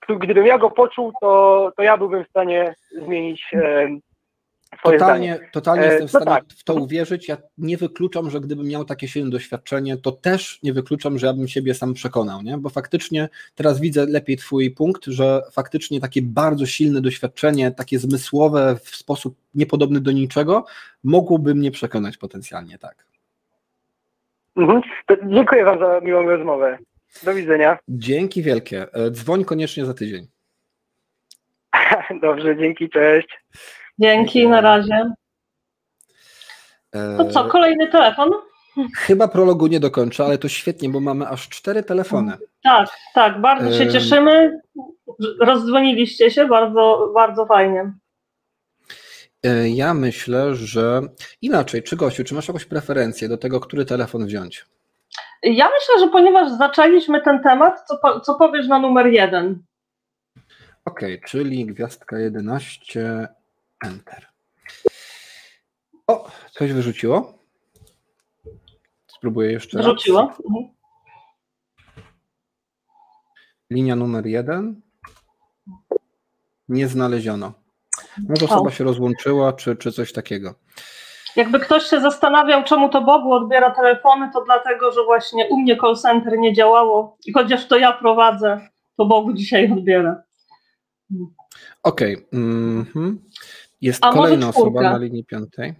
[0.00, 3.88] który gdybym ja go poczuł, to, to ja byłbym w stanie zmienić e,
[4.82, 5.50] Totalnie, zdanie.
[5.52, 6.44] totalnie E, jestem w no stanie tak.
[6.56, 7.28] w to uwierzyć.
[7.28, 11.32] Ja nie wykluczam, że gdybym miał takie silne doświadczenie, to też nie wykluczam, że ja
[11.32, 12.58] bym siebie sam przekonał, nie?
[12.58, 18.76] Bo faktycznie teraz widzę lepiej Twój punkt, że faktycznie takie bardzo silne doświadczenie, takie zmysłowe
[18.82, 20.64] w sposób niepodobny do niczego,
[21.04, 23.04] mogłoby mnie przekonać potencjalnie, tak.
[24.56, 24.82] Mhm.
[25.26, 26.78] Dziękuję Wam za miłą rozmowę.
[27.22, 27.78] Do widzenia.
[27.88, 28.86] Dzięki wielkie.
[28.92, 30.26] E, Dzwoń koniecznie za tydzień.
[32.22, 33.28] Dobrze, dzięki, cześć.
[33.98, 35.12] Dzięki, na razie.
[36.94, 38.30] E, To co, kolejny telefon?
[38.96, 42.32] Chyba prologu nie dokończę, ale to świetnie, bo mamy aż cztery telefony.
[42.62, 43.90] Tak, tak, bardzo się Ym.
[43.92, 44.60] cieszymy.
[45.40, 47.92] Rozdzwoniliście się, bardzo, bardzo fajnie.
[49.46, 51.02] E, Ja myślę, że
[51.42, 54.66] inaczej, czy Gosiu, czy masz jakąś preferencję do tego, który telefon wziąć?
[55.42, 59.62] Ja myślę, że ponieważ zaczęliśmy ten temat, co, co powiesz na numer jeden?
[60.84, 63.28] Okej, czyli gwiazdka 11,
[63.84, 64.26] Enter.
[66.06, 67.38] O, coś wyrzuciło.
[69.06, 69.86] Spróbuję jeszcze raz.
[69.86, 70.20] Rzuciło.
[70.20, 70.74] Mhm.
[73.70, 74.80] Linia numer 1.
[76.68, 77.52] Nie znaleziono.
[78.28, 78.70] Może osoba O.
[78.70, 80.54] się rozłączyła, czy, czy coś takiego.
[81.36, 85.76] Jakby ktoś się zastanawiał, czemu to Bogu odbiera telefony, to dlatego, że właśnie u mnie
[85.76, 90.22] call center nie działało i chociaż to ja prowadzę, to Bogu dzisiaj odbiera.
[91.82, 92.26] Okej.
[92.32, 93.18] mhm.
[93.84, 95.74] Jest A kolejna osoba na linii piątej.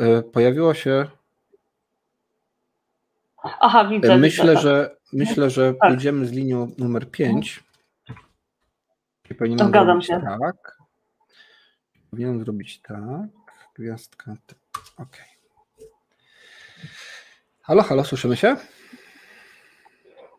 [0.00, 1.06] E, Pojawiło się.
[3.42, 4.12] Aha, widzę.
[4.12, 4.62] e, Myślę, widzę, tak.
[4.62, 5.90] że myślę, że Tak.
[5.90, 7.64] jedziemy z linią numer 5.
[9.38, 10.20] Powinienem Zgadzam się.
[10.40, 10.78] tak.
[12.10, 13.00] Powinienem zrobić tak.
[13.74, 14.34] Gwiazdka.
[14.96, 15.26] Okej.
[17.62, 18.56] Halo, halo, słyszymy się?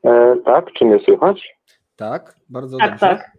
[0.05, 1.55] E, tak, czy mnie słychać?
[1.95, 3.07] Tak, bardzo Tak, dobrze.
[3.07, 3.31] tak.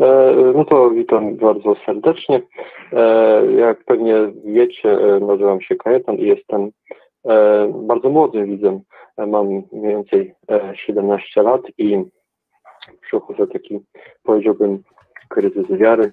[0.00, 2.42] E, no to witam bardzo serdecznie.
[2.92, 6.70] E, jak pewnie wiecie, e, nazywam się Kajetan i jestem
[7.72, 8.80] bardzo młodym widzem.
[9.18, 12.04] Mam mniej więcej e, 17 lat i
[13.00, 13.80] przechodzę taki,
[14.22, 14.82] powiedziałbym,
[15.28, 16.10] kryzys wiary.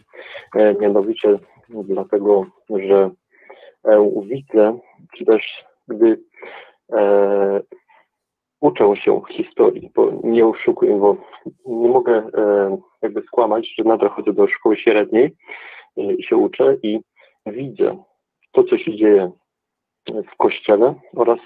[0.80, 3.10] Mianowicie dlatego, że
[4.24, 4.80] widzę,
[5.18, 6.20] czy też gdy
[8.62, 11.18] uczę się historii, bo nie oszukuję, bo
[11.66, 12.24] nie mogę
[13.04, 15.36] jakby skłamać, że nadal chodzę do szkoły średniej
[15.98, 17.00] e, i się uczę i
[17.46, 18.04] widzę
[18.52, 19.32] to, co się dzieje
[20.34, 21.40] w kościele oraz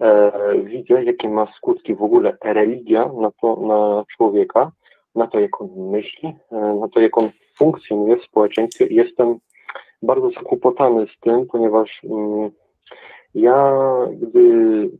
[0.00, 0.32] e,
[0.64, 4.72] widzę, jakie ma skutki w ogóle religia na, to, na człowieka,
[5.14, 8.86] na to, jak on myśli, e, na to, jak on funkcjonuje w społeczeństwie.
[8.90, 9.38] Jestem
[10.02, 12.50] bardzo zakłopotany z tym, ponieważ mm,
[13.34, 13.72] ja,
[14.12, 14.90] gdy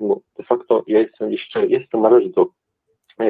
[0.00, 2.46] no, de facto ja jestem jeszcze, jestem, należę do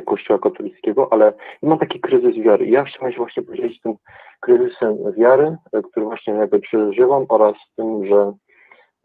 [0.06, 1.32] Kościoła katolickiego, ale
[1.62, 2.66] mam taki kryzys wiary.
[2.66, 3.94] Ja chciałem się właśnie podzielić tym
[4.40, 8.32] kryzysem wiary, e, który właśnie jakby przeżywam oraz tym, że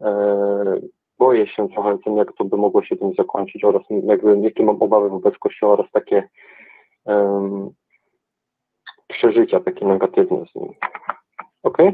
[0.00, 0.80] e,
[1.18, 4.82] boję się trochę tym, jak to by mogło się tym zakończyć oraz jakby jakie mam
[4.82, 6.28] obawy wobec Kościoła oraz takie
[9.08, 10.74] przeżycia takie negatywne z nim.
[11.62, 11.86] Okej?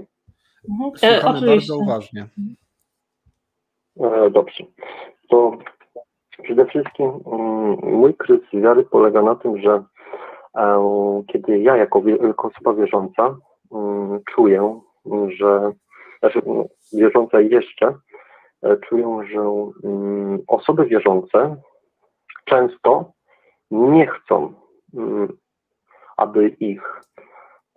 [0.70, 0.90] Mhm.
[1.02, 1.72] E, Słuchamy oczywiście.
[1.72, 2.26] bardzo uważnie.
[4.00, 4.64] E, Dobrze.
[5.28, 5.58] To
[6.42, 9.84] przede wszystkim mm, mój kryzys wiary polega na tym, że
[10.56, 13.36] e, kiedy ja jako, jako osoba wierząca
[13.72, 14.80] mm, czuję,
[15.28, 15.72] że
[16.18, 17.94] znaczy no, wierząca jeszcze,
[18.62, 19.40] e, czuję, że
[19.84, 21.56] mm, osoby wierzące
[22.44, 23.12] często
[23.70, 24.54] nie chcą,
[26.16, 27.02] aby ich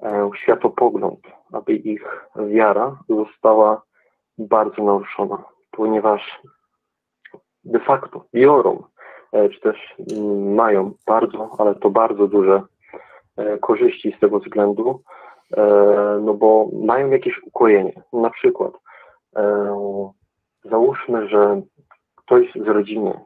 [0.03, 1.19] e, światopogląd,
[1.53, 3.81] aby ich wiara została
[4.37, 6.41] bardzo naruszona, ponieważ
[7.63, 8.83] de facto biorą,
[9.31, 12.61] e, czy też mm, mają bardzo, ale to bardzo duże
[13.37, 15.03] e, korzyści z tego względu,
[15.57, 15.63] e,
[16.21, 18.03] no bo mają jakieś ukojenie.
[18.13, 18.71] Na przykład
[20.63, 21.61] załóżmy, że
[22.15, 23.19] ktoś z rodziny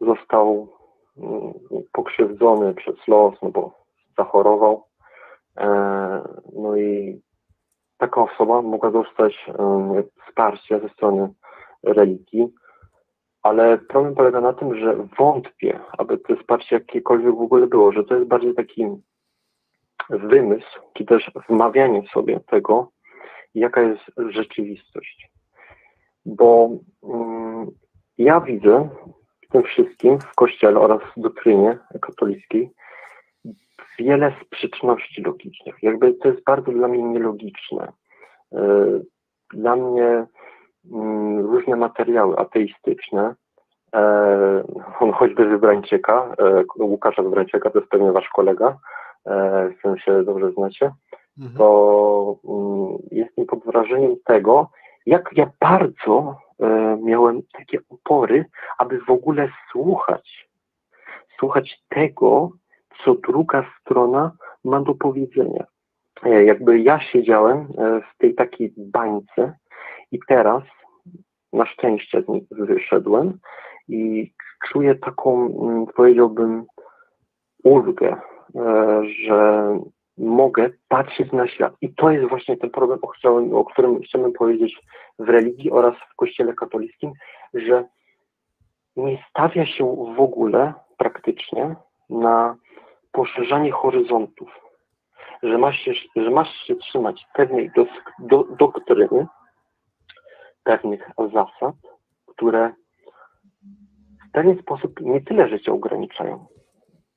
[0.00, 0.68] został
[1.16, 1.52] mm,
[1.92, 3.74] pokrzywdzony przez los, no bo
[4.18, 4.84] zachorował,
[6.52, 7.20] no i
[7.98, 9.46] taka osoba mogła dostać
[10.26, 11.28] wsparcie ze strony
[11.82, 12.48] religii,
[13.42, 18.04] ale problem polega na tym, że wątpię, aby to wsparcie jakiekolwiek w ogóle było, że
[18.04, 18.86] to jest bardziej taki
[20.10, 22.90] wymysł, czy też wmawianie sobie tego,
[23.54, 25.30] jaka jest rzeczywistość.
[26.26, 26.70] Bo
[27.02, 27.66] mm,
[28.18, 28.88] ja widzę
[29.42, 32.70] w tym wszystkim w Kościele oraz w doktrynie katolickiej
[33.98, 35.74] wiele sprzeczności logicznych.
[35.82, 37.92] Jakby to jest bardzo dla mnie nielogiczne.
[38.52, 39.06] Yy,
[39.54, 40.26] Dla mnie
[41.42, 43.34] różne materiały ateistyczne,
[43.94, 44.64] e,
[45.00, 48.76] on choćby z Wybrańczyka, e, Łukasza Wybrańczyka, to jest pewnie wasz kolega,
[49.26, 50.90] e, z którym się dobrze znacie,
[51.38, 51.56] Mhm.
[51.58, 54.70] to mm, jestem pod wrażeniem tego,
[55.06, 58.44] jak ja bardzo e, miałem takie opory,
[58.78, 60.48] aby w ogóle słuchać.
[61.38, 62.50] Słuchać tego,
[63.04, 64.32] co druga strona
[64.64, 65.64] ma do powiedzenia.
[66.24, 69.56] E, Jakby ja siedziałem e, w tej takiej bańce
[70.12, 70.62] i teraz
[71.52, 73.38] na szczęście z niej wyszedłem
[73.88, 74.32] i
[74.68, 76.66] czuję taką, mm, powiedziałbym,
[77.64, 78.16] ulgę,
[78.56, 79.78] e, że
[80.18, 81.74] mogę patrzeć na świat.
[81.80, 84.80] I to jest właśnie ten problem, o, o którym chciałbym powiedzieć
[85.18, 87.12] w religii oraz w Kościele katolickim,
[87.54, 87.84] że
[88.96, 91.76] nie stawia się w ogóle praktycznie
[92.10, 92.56] na
[93.12, 94.60] poszerzanie horyzontów,
[95.42, 97.88] że masz się, że masz się trzymać pewnej dos,
[98.18, 99.26] do, doktryny,
[100.64, 101.74] pewnych zasad,
[102.26, 102.74] które
[104.28, 106.46] w pewien sposób nie tyle, że cię ograniczają.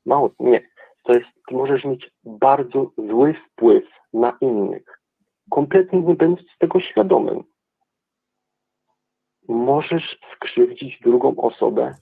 [0.05, 0.69] Mało, nie.
[1.03, 3.83] To jest, ty możesz mieć bardzo zły wpływ
[4.13, 4.99] na innych,
[5.49, 7.43] kompletnie nie będąc tego świadomym.
[9.47, 11.95] Możesz skrzywdzić drugą osobę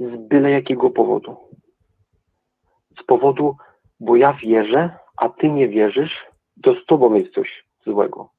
[0.00, 1.36] z byle jakiego powodu.
[3.00, 3.56] Z powodu,
[4.00, 6.26] bo ja wierzę, a ty nie wierzysz,
[6.62, 8.37] to z tobą jest coś złego.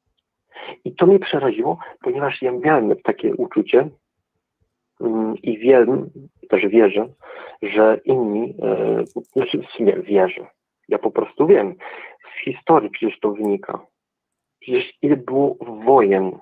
[0.85, 3.89] I to mnie przeraziło, ponieważ ja miałem takie uczucie
[5.01, 6.09] mm, i wiem,
[6.49, 7.07] też wierzę,
[7.61, 9.03] że inni, e,
[9.33, 10.47] znaczy w sumie wierzę,
[10.87, 11.75] ja po prostu wiem,
[12.35, 13.79] z historii przecież to wynika.
[14.59, 15.55] Przecież ile było
[15.85, 16.39] wojen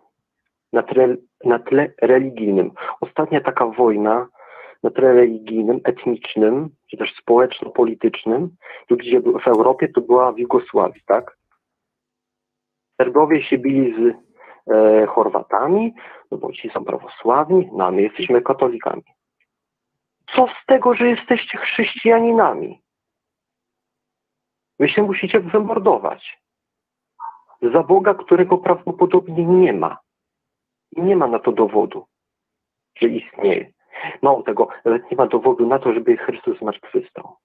[0.73, 1.15] na tle,
[1.45, 2.71] na tle religijnym.
[3.01, 4.27] Ostatnia taka wojna
[4.83, 8.49] na tle religijnym, etnicznym, czy też społeczno-politycznym,
[8.87, 11.36] tu gdzie w Europie to była w Jugosławii, tak?
[12.97, 14.15] Serbowie się bili z
[14.73, 15.93] e, Chorwatami,
[16.31, 19.03] no bo ci są prawosławni, no a my jesteśmy katolikami.
[20.35, 22.81] Co z tego, że jesteście chrześcijaninami?
[24.79, 26.41] Wy się musicie wymordować.
[27.61, 29.97] Za Boga, którego prawdopodobnie nie ma.
[30.91, 32.05] I nie ma na to dowodu,
[33.01, 33.71] że istnieje.
[34.21, 37.37] Mało tego, nawet nie ma dowodu na to, żeby Chrystus zmartwychwstał.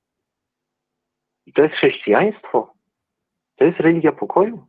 [1.47, 2.75] I to jest chrześcijaństwo?
[3.57, 4.67] To jest religia pokoju?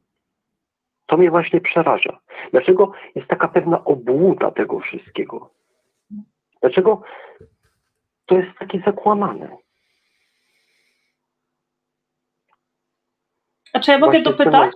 [1.06, 2.20] To mnie właśnie przeraża.
[2.52, 5.54] Dlaczego jest taka pewna obłuda tego wszystkiego?
[6.62, 7.02] Dlaczego
[8.26, 9.58] to jest takie zakłamane?
[13.74, 14.76] A czy ja mogę Właśnie dopytać?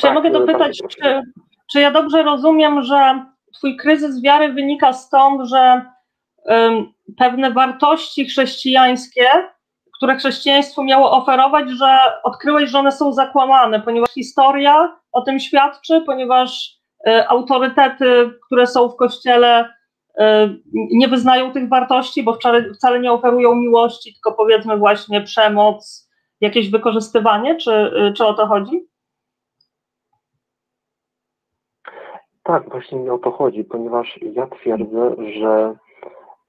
[0.00, 1.22] Czy ja Tak, mogę bardzo dopytać, czy,
[1.72, 5.90] czy ja dobrze rozumiem, że Twój kryzys wiary wynika stąd, że
[6.50, 9.28] ym, pewne wartości chrześcijańskie,
[10.04, 16.02] które chrześcijaństwo miało oferować, że odkryłeś, że one są zakłamane, ponieważ historia o tym świadczy,
[16.06, 16.78] ponieważ
[17.08, 19.68] y, autorytety, które są w kościele,
[20.20, 20.22] y,
[20.72, 22.38] nie wyznają tych wartości, bo
[22.74, 28.46] wcale, nie oferują miłości, tylko powiedzmy właśnie przemoc, jakieś wykorzystywanie, czy, y, czy o to
[28.46, 28.86] chodzi?
[32.42, 35.74] Tak, właśnie mi o to chodzi, ponieważ ja twierdzę, że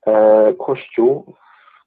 [0.08, 1.36] e, Kościół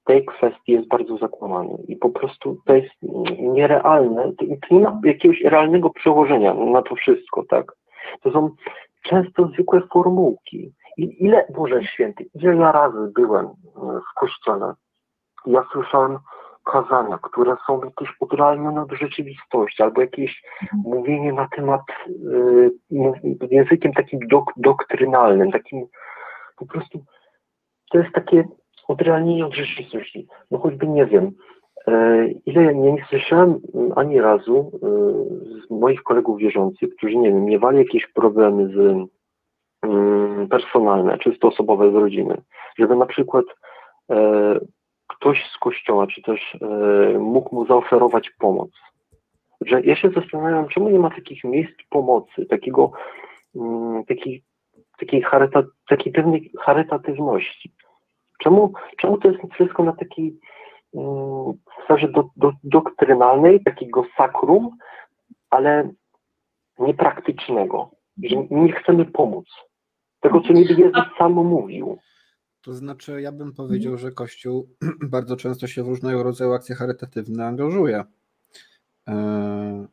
[0.05, 2.95] tej kwestii jest bardzo zakłamany i po prostu to jest
[3.39, 4.45] nierealne, to,
[4.75, 7.73] nie ma jakiegoś realnego przełożenia na to wszystko, tak?
[8.21, 8.49] To są
[9.03, 10.73] często zwykłe formułki.
[10.97, 13.49] I ile, Boże Święty, ile ja razy byłem e,
[13.81, 14.73] w kościele,
[15.45, 16.17] ja słyszałem
[16.71, 20.43] kazania, które są jakieś odrealnione od rzeczywistości, albo jakieś
[20.73, 22.71] mówienie na temat y,
[23.51, 25.85] językiem takim dok, doktrynalnym, takim
[26.57, 27.03] po prostu
[27.91, 28.43] to jest takie
[28.89, 30.27] odrealnienie od rzeczywistości.
[30.51, 31.31] No choćby nie wiem,
[31.87, 37.29] e, ile ja nie słyszałem mm, ani razu y, z moich kolegów wierzących, którzy nie
[37.29, 39.07] wiem, miewali jakieś problemy z
[39.83, 42.41] mm, personalne, czysto osobowe z rodziny,
[42.77, 43.45] żeby na przykład
[44.11, 44.59] e,
[45.07, 48.69] ktoś z kościoła, czy też e, mógł mu zaoferować pomoc.
[49.61, 52.91] Że ja się zastanawiam, czemu nie ma takich miejsc pomocy, takiego,
[53.55, 54.43] mm, takiej,
[54.99, 57.71] takiej, charyta, takiej pewnej charytatywności.
[58.43, 60.39] Czemu, czemu to jest wszystko na takiej
[61.83, 64.77] sferze do, do, doktrynalnej, takiego sakrum,
[65.49, 65.89] ale
[66.79, 67.91] niepraktycznego,
[68.23, 69.45] że nie chcemy pomóc.
[70.19, 71.97] Tego, co niby Jezus sam mówił.
[72.61, 74.69] To znaczy, ja bym powiedział, że Kościół
[75.15, 78.03] bardzo często się w różnego rodzaju akcje charytatywne angażuje.
[79.07, 79.87] E,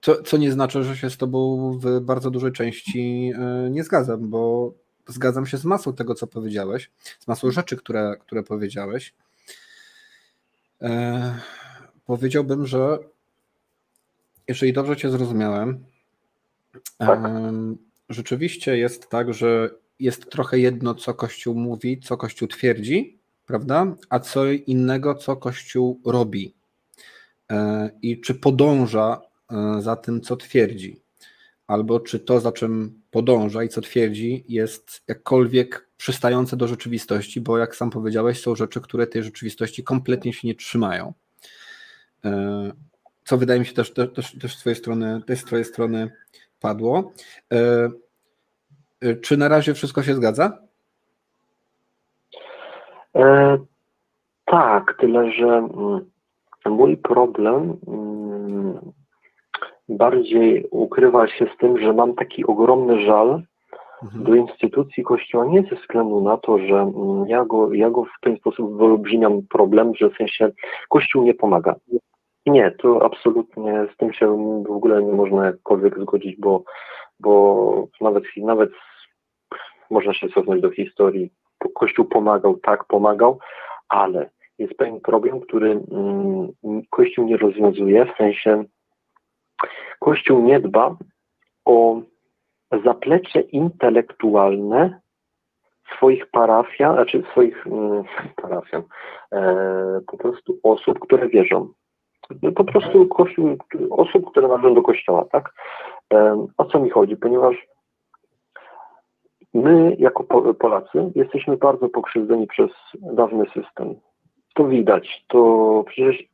[0.00, 4.30] Co, co nie znaczy, że się z Tobą w bardzo dużej części e, nie zgadzam,
[4.30, 4.72] bo
[5.12, 9.14] zgadzam się z masą tego, co powiedziałeś, z masą rzeczy, które, które powiedziałeś.
[10.82, 11.40] E,
[12.10, 12.98] Powiedziałbym, że
[14.48, 15.84] jeżeli dobrze Cię zrozumiałem,
[16.98, 17.24] Tak.
[17.24, 23.86] em, rzeczywiście jest tak, że jest trochę jedno, co Kościół mówi, co Kościół twierdzi, prawda?
[24.08, 26.54] A co innego, co Kościół robi
[27.50, 31.00] e, i czy podąża e, za tym, co twierdzi,
[31.66, 37.58] albo czy to, za czym podąża i co twierdzi, jest jakkolwiek przystające do rzeczywistości, bo
[37.58, 41.12] jak sam powiedziałeś, są rzeczy, które tej rzeczywistości kompletnie się nie trzymają.
[42.24, 42.72] E,
[43.24, 46.10] co wydaje mi się też, też, też z Twojej strony, też z Twojej strony
[46.60, 47.12] padło.
[49.22, 50.58] Czy na razie wszystko się zgadza?
[53.14, 53.58] E,
[54.44, 56.10] tak, tyle że mm,
[56.66, 58.09] mój problem mm,
[59.90, 63.42] bardziej ukrywa się z tym, że mam taki ogromny żal
[64.02, 64.24] mhm.
[64.24, 68.20] do instytucji Kościoła, nie ze względu na to, że mm, ja go, ja go w
[68.20, 70.50] ten sposób wyolbrzymiam problem, że w sensie
[70.88, 71.74] Kościół nie pomaga.
[72.46, 74.26] Nie, to absolutnie z tym się
[74.68, 76.62] w ogóle nie można jakkolwiek zgodzić, bo,
[77.20, 78.70] bo nawet, nawet
[79.90, 81.30] można się cofnąć do historii
[81.74, 83.38] Kościół pomagał, tak, pomagał,
[83.88, 86.52] ale jest pewien problem, który mm,
[86.90, 88.64] Kościół nie rozwiązuje, w sensie
[89.98, 90.96] Kościół nie dba
[91.64, 92.00] o
[92.84, 95.00] zaplecze intelektualne
[95.96, 98.04] swoich parafian, znaczy swoich mm,
[98.36, 98.82] parafian,
[99.32, 101.68] e, po prostu osób, które wierzą.
[102.56, 103.56] Po prostu kościół,
[103.90, 105.54] osób, które należą do kościoła, tak?
[106.12, 107.16] E, o co mi chodzi?
[107.16, 107.56] Ponieważ
[109.54, 113.94] My, jako Polacy, jesteśmy bardzo pokrzywdzeni przez dawny system.
[114.54, 115.24] To widać.
[115.28, 116.24] To przecież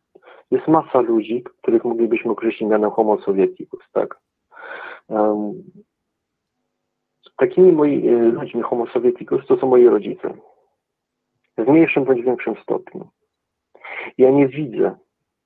[0.50, 4.20] jest masa ludzi, których moglibyśmy określić mianem homo sovieticus, tak?
[5.08, 5.62] Um,
[7.36, 10.34] takimi moi e, ludźmi homo sovieticus to są moi rodzice.
[11.58, 13.08] W mniejszym bądź większym stopniu.
[14.18, 14.96] Ja nie widzę,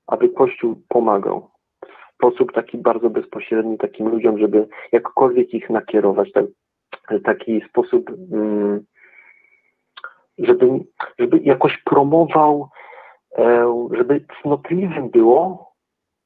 [0.07, 6.45] aby Kościół pomagał w sposób taki bardzo bezpośredni takim ludziom, żeby jakkolwiek ich nakierować, tak
[7.23, 8.85] taki sposób, mm,
[10.37, 10.69] żeby,
[11.19, 12.69] żeby jakoś promował,
[13.91, 15.71] żeby cnotliwym było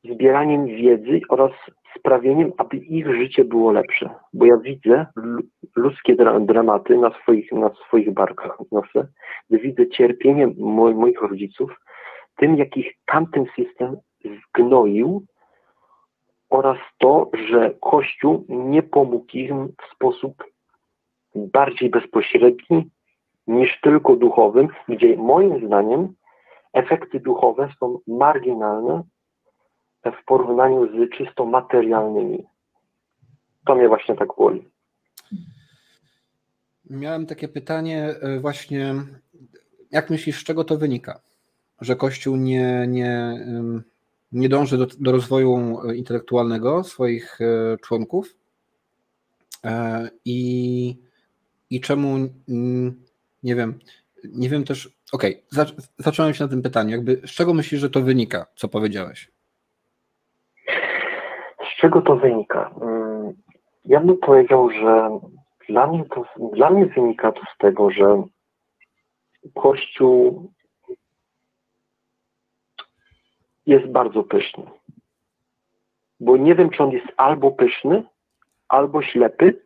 [0.03, 1.51] zbieraniem wiedzy oraz
[1.99, 4.10] sprawieniem, aby ich życie było lepsze.
[4.34, 5.06] Bo ja widzę
[5.76, 9.08] ludzkie dramaty na swoich, na swoich barkach noszę,
[9.49, 10.47] widzę cierpienie
[10.95, 11.72] moich rodziców,
[12.38, 15.26] tym, jakich tamten system zgnoił
[16.49, 20.43] oraz to, że Kościół nie pomógł im w sposób
[21.36, 22.89] bardziej bezpośredni
[23.47, 26.14] niż tylko duchowym, gdzie moim zdaniem
[26.76, 29.03] efekty duchowe są marginalne
[30.05, 32.43] w porównaniu z czysto materialnymi.
[33.65, 34.67] To mnie właśnie tak boli.
[36.89, 38.95] Miałem takie pytanie e, właśnie,
[39.91, 41.19] jak myślisz, z czego to wynika?
[41.82, 43.39] Że Kościół nie, nie,
[44.32, 48.36] nie dąży do, do rozwoju intelektualnego swoich e, członków
[49.63, 51.05] e, i
[51.69, 52.30] i czemu,
[53.43, 53.80] nie wiem,
[54.34, 55.65] nie wiem też, okej, okay,
[55.97, 59.32] zacząłem się na tym pytaniu, jakby z czego myślisz, że to wynika, co powiedziałeś?
[61.73, 62.71] Z czego to wynika?
[62.82, 63.34] Mm,
[63.86, 65.19] ja bym powiedział, że
[65.69, 68.23] dla mnie, to, dla mnie wynika to z tego, że
[69.55, 70.51] Kościół
[73.65, 74.63] jest bardzo pyszny.
[76.19, 78.03] Bo nie wiem, czy on jest albo pyszny,
[78.67, 79.61] albo ślepy,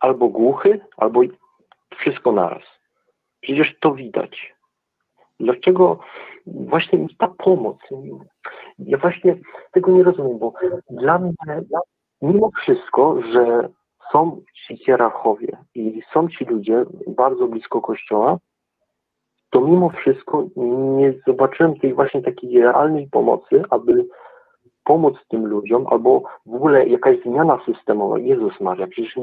[0.00, 1.20] albo głuchy, albo
[1.98, 2.62] wszystko naraz.
[3.40, 4.54] Przecież to widać.
[5.40, 5.98] Dlaczego
[6.46, 7.78] właśnie ta pomoc?
[8.78, 9.36] Ja właśnie
[9.72, 10.52] tego nie rozumiem, bo
[10.90, 11.32] dla mnie,
[12.22, 13.68] mimo wszystko, że
[14.12, 18.38] są ci hierarchowie i są ci ludzie bardzo blisko kościoła,
[19.50, 20.46] to mimo wszystko
[20.96, 24.06] nie zobaczyłem tej właśnie takiej realnej pomocy, aby
[24.84, 28.18] pomóc tym ludziom, albo w ogóle jakaś zmiana systemowa.
[28.18, 29.18] Jezus Maria, przecież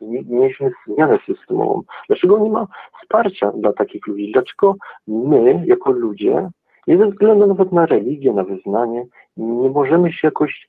[0.00, 1.82] mieliśmy zmianę systemową.
[2.08, 2.66] Dlaczego nie ma
[3.02, 4.32] wsparcia dla takich ludzi?
[4.32, 4.76] Dlaczego
[5.06, 6.48] my, jako ludzie,
[6.86, 10.68] nie ze względu nawet na religię, na wyznanie, nie możemy się jakoś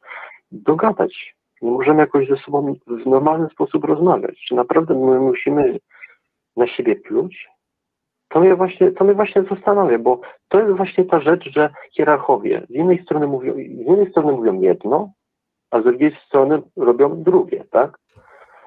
[0.52, 1.36] dogadać?
[1.62, 4.40] Nie możemy jakoś ze sobą w normalny sposób rozmawiać?
[4.48, 5.80] Czy naprawdę my musimy
[6.58, 7.48] na siebie pluć?
[8.28, 12.66] To mnie właśnie, to mnie właśnie zastanawia, bo to jest właśnie ta rzecz, że hierarchowie
[12.70, 15.12] z jednej strony mówią, z jednej strony mówią jedno,
[15.72, 17.98] a z drugiej strony robią drugie, tak?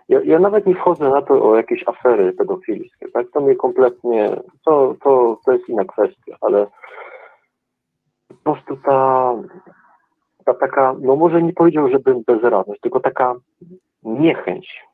[0.09, 3.27] Ja, ja, nawet nie wchodzę na to o jakieś afery pedofilskie, tak?
[3.35, 4.31] To mnie kompletnie,
[4.65, 6.67] to, to, to jest inna kwestia, ale
[8.29, 9.35] po prostu ta,
[10.45, 13.35] ta taka, no może nie powiedział, żeby bezradność, tylko taka
[14.03, 14.85] niechęć.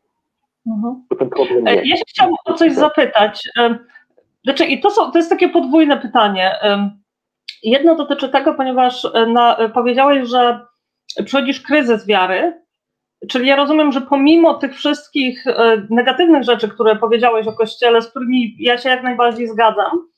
[0.66, 1.04] Mhm.
[1.18, 3.48] Ten problem e, Ja się chciałam o coś zapytać.
[4.44, 6.52] Znaczy, i to, są, to jest takie podwójne pytanie.
[7.62, 10.66] Jedno dotyczy tego, ponieważ e, na, powiedziałeś, że
[11.24, 12.63] przychodzisz kryzys wiary,
[13.30, 18.08] Czyli ja rozumiem, że pomimo tych wszystkich e, negatywnych rzeczy, które powiedziałeś o Kościele, z
[18.08, 20.08] którymi ja się jak najbardziej zgadzam,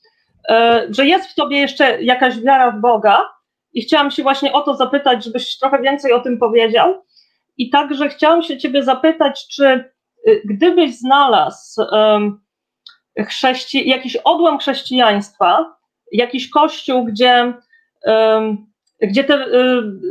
[0.49, 3.29] e, że jest w tobie jeszcze jakaś wiara w Boga
[3.73, 7.03] i chciałam się właśnie o to zapytać, żebyś trochę więcej o tym powiedział.
[7.57, 9.85] I także chciałam się ciebie zapytać, czy e,
[10.45, 11.81] gdybyś znalazł
[13.19, 15.75] chrześci- jakiś odłam chrześcijaństwa,
[16.11, 17.53] jakiś kościół, gdzie
[19.01, 19.47] gdzie te y,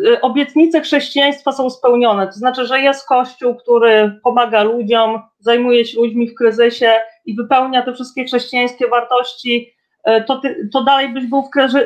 [0.08, 2.26] y, obietnice chrześcijaństwa są spełnione.
[2.26, 6.92] To znaczy, że jest Kościół, który pomaga ludziom, zajmuje się ludźmi w kryzysie
[7.24, 9.74] i wypełnia te wszystkie chrześcijańskie wartości.
[10.08, 11.42] Y, to, ty, to dalej byś był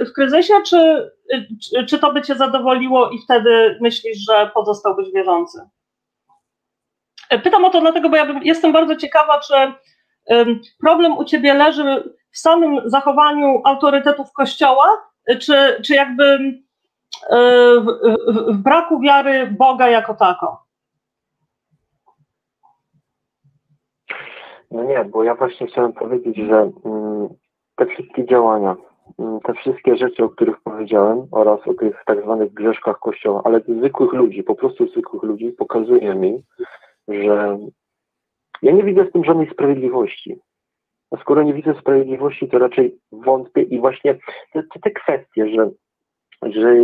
[0.07, 1.11] w kryzysie, czy,
[1.63, 5.59] czy, czy to by cię zadowoliło i wtedy myślisz, że pozostałbyś wierzący?
[7.43, 9.55] Pytam o to dlatego, bo ja jestem bardzo ciekawa, czy
[10.81, 14.87] problem u ciebie leży w samym zachowaniu autorytetów Kościoła,
[15.41, 16.39] czy, czy jakby
[17.31, 20.71] w, w braku wiary Boga jako tako.
[24.71, 27.29] No nie, bo ja właśnie chciałem powiedzieć, że mm,
[27.77, 28.77] te wszystkie działania,
[29.19, 33.61] mm, te wszystkie rzeczy, o których powiedziałem oraz o tych tak zwanych grzeszkach Kościoła, ale
[33.61, 36.43] zwykłych ludzi, po prostu zwykłych ludzi, pokazuje mi,
[37.09, 37.59] że
[38.63, 40.41] ja nie widzę w tym żadnej sprawiedliwości.
[41.11, 44.15] A skoro nie widzę sprawiedliwości, to raczej wątpię i właśnie
[44.53, 45.71] te, te, te kwestie, że
[46.43, 46.75] że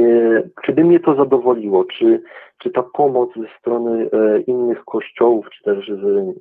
[0.62, 2.22] czy by mnie to zadowoliło, czy,
[2.58, 6.34] czy ta pomoc ze strony e, innych kościołów, czy też z,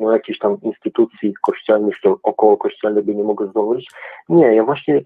[0.00, 3.90] no, jakichś tam instytucji kościelnych, czy około kościelnych by nie mogę zadowolić.
[4.28, 5.00] Nie, ja właśnie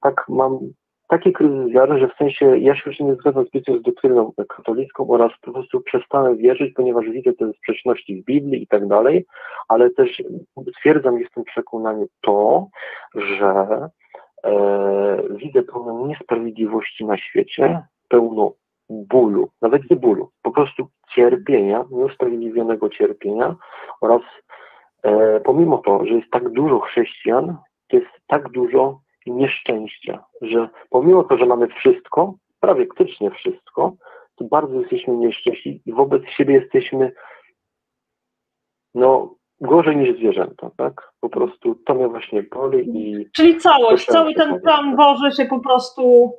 [0.00, 0.58] tak mam
[1.08, 5.08] taki kryzys wiary, że w sensie ja się już nie zgadzam zbytnio z doktryną katolicką
[5.08, 9.26] oraz po prostu przestałem wierzyć, ponieważ widzę te sprzeczności w Biblii i tak dalej,
[9.68, 10.22] ale też
[10.78, 12.66] stwierdzam, jestem przekonany to,
[13.14, 13.88] że e,
[15.30, 18.52] widzę pełno niesprawiedliwości na świecie, pełno
[18.90, 23.56] bólu, nawet nie bólu, po prostu cierpienia, nieusprawiedliwionego cierpienia
[24.00, 24.22] oraz
[25.02, 27.56] e, pomimo to, że jest tak dużo chrześcijan,
[27.92, 33.92] jest tak dużo nieszczęścia, że pomimo to, że mamy wszystko, prawie praktycznie wszystko,
[34.36, 37.12] to bardzo jesteśmy nieszczęśliwi i wobec siebie jesteśmy
[38.94, 41.12] no gorzej niż zwierzęta, tak?
[41.20, 43.30] Po prostu to mnie właśnie boli i...
[43.30, 46.32] Czyli całość, cały ten plan Boży się po prostu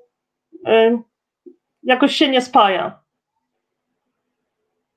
[0.68, 0.98] y,
[1.84, 3.00] jakoś się nie spaja.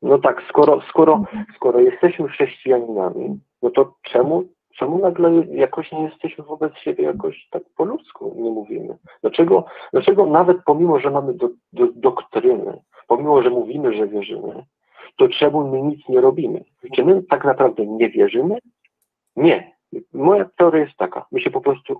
[0.02, 1.24] No tak, skoro, skoro,
[1.56, 4.44] skoro jesteśmy chrześcijaninami, no to czemu,
[4.76, 8.96] czemu nagle jakoś nie jesteśmy wobec siebie jakoś tak po ludzku nie mówimy?
[9.20, 14.64] Dlaczego, dlaczego nawet pomimo, że mamy do, do, doktryny, pomimo, że mówimy, że wierzymy,
[15.16, 16.64] to czemu my nic nie robimy?
[16.94, 18.58] Czy my tak naprawdę nie wierzymy?
[19.36, 19.76] Nie.
[20.12, 21.96] Moja teoria jest taka, my się po prostu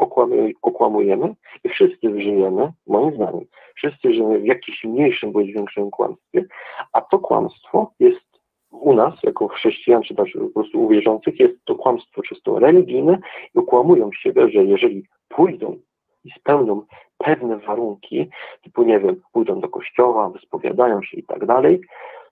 [0.63, 3.45] okłamujemy i wszyscy żyjemy, moim zdaniem,
[3.75, 6.45] wszyscy żyjemy w jakimś mniejszym bądź większym kłamstwie,
[6.93, 8.27] a to kłamstwo jest
[8.71, 13.19] u nas, jako chrześcijan, czy też po prostu u wierzących, jest to kłamstwo czysto religijne
[13.55, 15.77] i okłamują siebie, że jeżeli pójdą
[16.25, 16.83] i spełnią
[17.19, 18.29] pewne warunki,
[18.63, 21.81] typu, nie wiem, pójdą do kościoła, wyspowiadają się i tak dalej,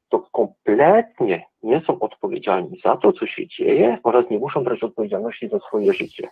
[0.08, 5.48] to kompletnie nie są odpowiedzialni za to, co się dzieje oraz nie muszą brać odpowiedzialności
[5.48, 6.28] za swoje życie.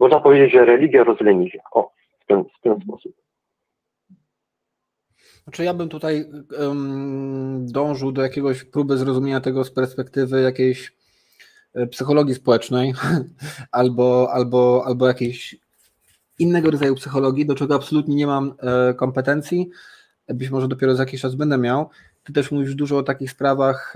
[0.00, 1.60] Można powiedzieć, że religia rozleniwia.
[1.72, 3.12] O, w ten, w ten sposób.
[5.44, 6.24] Znaczy ja bym tutaj
[6.60, 10.92] um, dążył do jakiegoś próby zrozumienia tego z perspektywy jakiejś
[11.74, 12.92] e, psychologii społecznej
[13.72, 15.56] albo, albo, albo jakiejś
[16.38, 19.70] innego rodzaju psychologii, do czego absolutnie nie mam e, kompetencji.
[20.28, 21.90] Być może dopiero za jakiś czas będę miał.
[22.24, 23.94] Ty też mówisz dużo o takich sprawach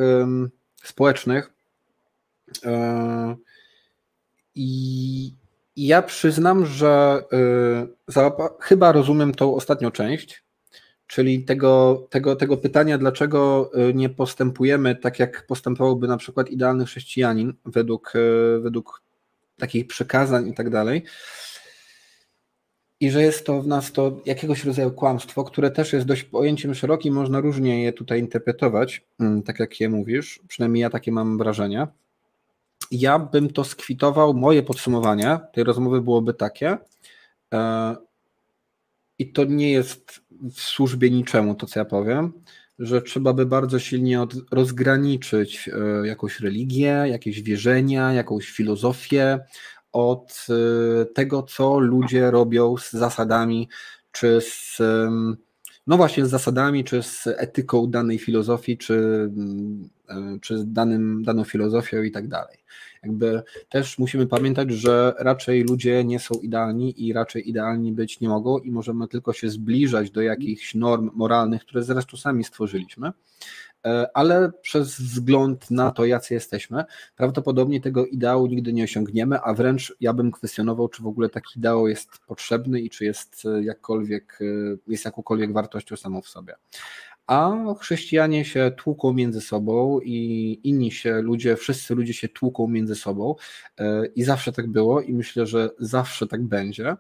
[0.83, 1.53] społecznych.
[2.65, 3.37] E,
[4.55, 5.33] I
[5.77, 7.23] ja przyznam, że
[8.13, 10.45] e, chyba rozumiem tą ostatnią część,
[11.07, 16.85] czyli tego, tego, tego pytania, dlaczego e, nie postępujemy tak, jak postępowałby na przykład idealny
[16.85, 18.13] chrześcijanin według,
[18.61, 19.03] według
[19.59, 21.05] takich przekazań i tak dalej
[23.01, 26.75] i że jest to w nas to jakiegoś rodzaju kłamstwo, które też jest dość pojęciem
[26.75, 31.39] szerokim, można różnie je tutaj interpretować, mm, tak jak je mówisz, przynajmniej ja takie mam
[31.39, 31.87] wrażenie.
[32.91, 36.79] Ja bym to skwitował, moje podsumowanie tej rozmowy byłoby takie,
[37.55, 37.97] e,
[39.19, 40.21] i to nie jest
[40.55, 42.33] w służbie niczemu to, co ja powiem,
[42.79, 49.39] że trzeba by bardzo silnie rozgraniczyć e, jakąś religię, jakieś wierzenia, jakąś filozofię,
[49.97, 53.69] od y, tego, co ludzie robią z zasadami,
[54.13, 54.81] czy z
[55.87, 61.45] no właśnie z zasadami, czy z etyką danej filozofii, czy, mm, e, czy danym, daną
[61.45, 62.59] filozofią i tak dalej.
[63.03, 68.29] Jakby też musimy pamiętać, że raczej ludzie nie są idealni i raczej idealni być nie
[68.29, 73.13] mogą i możemy tylko się zbliżać do jakichś norm moralnych, które zresztą sami stworzyliśmy.
[73.87, 76.85] E, ale przez wzgląd na to, jacy jesteśmy,
[77.17, 81.59] prawdopodobnie tego ideału nigdy nie osiągniemy, a wręcz ja bym kwestionował, czy w ogóle taki
[81.59, 84.45] ideał jest potrzebny i czy jest e, jakkolwiek, e,
[84.87, 86.55] jest jakąkolwiek wartością samą w sobie.
[87.27, 92.95] A chrześcijanie się tłuką między sobą i inni się ludzie, wszyscy ludzie się tłuką między
[92.95, 93.35] sobą
[94.17, 96.97] i zawsze tak było i myślę, że zawsze tak będzie.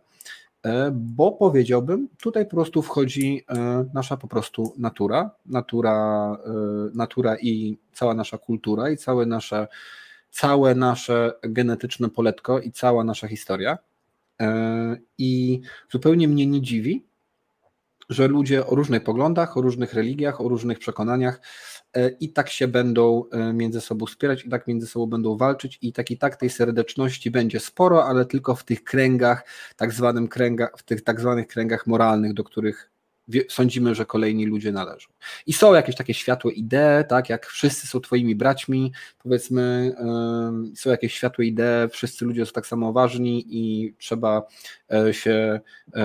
[0.66, 6.50] E, bo powiedziałbym, tutaj po prostu wchodzi e, nasza po prostu natura, natura, e,
[6.94, 9.68] natura i cała nasza kultura i całe nasze,
[10.30, 13.78] całe nasze genetyczne poletko i cała nasza historia.
[15.18, 15.60] I
[15.90, 17.04] zupełnie mnie nie dziwi,
[18.08, 21.40] że ludzie o różnych poglądach, o różnych religiach, o różnych przekonaniach
[22.20, 25.92] i tak się będą e, między sobą wspierać, i tak między sobą będą walczyć, i
[25.92, 29.44] tak i tak tej serdeczności będzie sporo, ale tylko w tych kręgach,
[29.76, 32.90] tak zwanym kręgach, w tych tak zwanych kręgach moralnych, do których
[33.48, 35.08] sądzimy, że kolejni ludzie należą.
[35.46, 39.94] I są jakieś takie światłe idee, tak, jak wszyscy są twoimi braćmi, powiedzmy,
[40.68, 44.46] yy, są jakieś światłe idee, wszyscy ludzie są tak samo ważni i trzeba
[44.90, 45.60] yy, się
[45.94, 46.02] yy,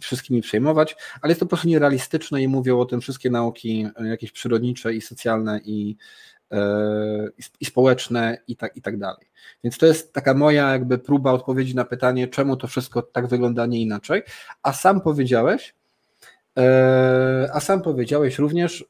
[0.00, 4.32] wszystkimi przejmować, ale jest to po prostu nierealistyczne i mówią o tym wszystkie nauki jakieś
[4.32, 5.96] przyrodnicze i socjalne i,
[7.60, 9.30] i społeczne i tak, i tak dalej.
[9.64, 13.66] Więc to jest taka moja jakby próba odpowiedzi na pytanie, czemu to wszystko tak wygląda,
[13.66, 14.22] nie inaczej.
[14.62, 15.79] A sam powiedziałeś, E,
[17.52, 18.86] a sam powiedziałeś również y,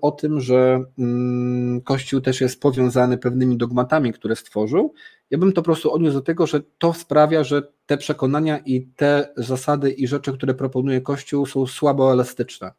[0.00, 4.94] o tym, że mm, Kościół też jest powiązany pewnymi dogmatami, które stworzył.
[5.30, 8.86] Ja bym to po prostu odniósł do tego, że to sprawia, że te przekonania i
[8.96, 12.72] te zasady i rzeczy, które proponuje Kościół, są słabo elastyczne.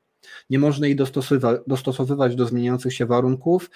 [0.49, 0.95] Nie można ich
[1.67, 3.69] dostosowywać do zmieniających się warunków,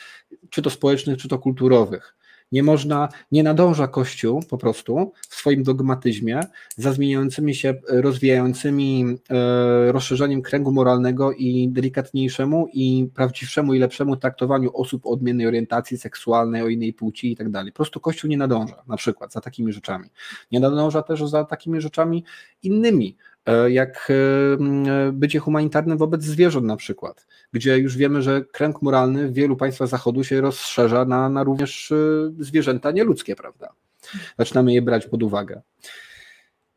[0.50, 2.16] czy to społecznych, czy to kulturowych.
[2.52, 6.39] Nie można, nie nadąża Kościół po prostu w swoim dogmatyzmie
[6.78, 14.72] za zmieniającymi się, rozwijającymi e, rozszerzeniem kręgu moralnego i delikatniejszemu i prawdziwszemu i lepszemu traktowaniu
[14.74, 17.72] osób o odmiennej orientacji seksualnej, o innej płci i tak dalej.
[17.72, 20.10] Po prostu Kościół nie nadąża na przykład za takimi rzeczami.
[20.52, 22.24] Nie nadąża też za takimi rzeczami
[22.64, 23.18] innymi,
[23.70, 29.34] jak e, bycie humanitarnym wobec zwierząt na przykład, gdzie już wiemy, że kręg moralny w
[29.34, 31.95] wielu państwach Zachodu się rozszerza na, na również e,
[32.39, 33.70] zwierzęta nieludzkie, prawda?
[34.39, 35.62] Zaczynamy je brać pod uwagę.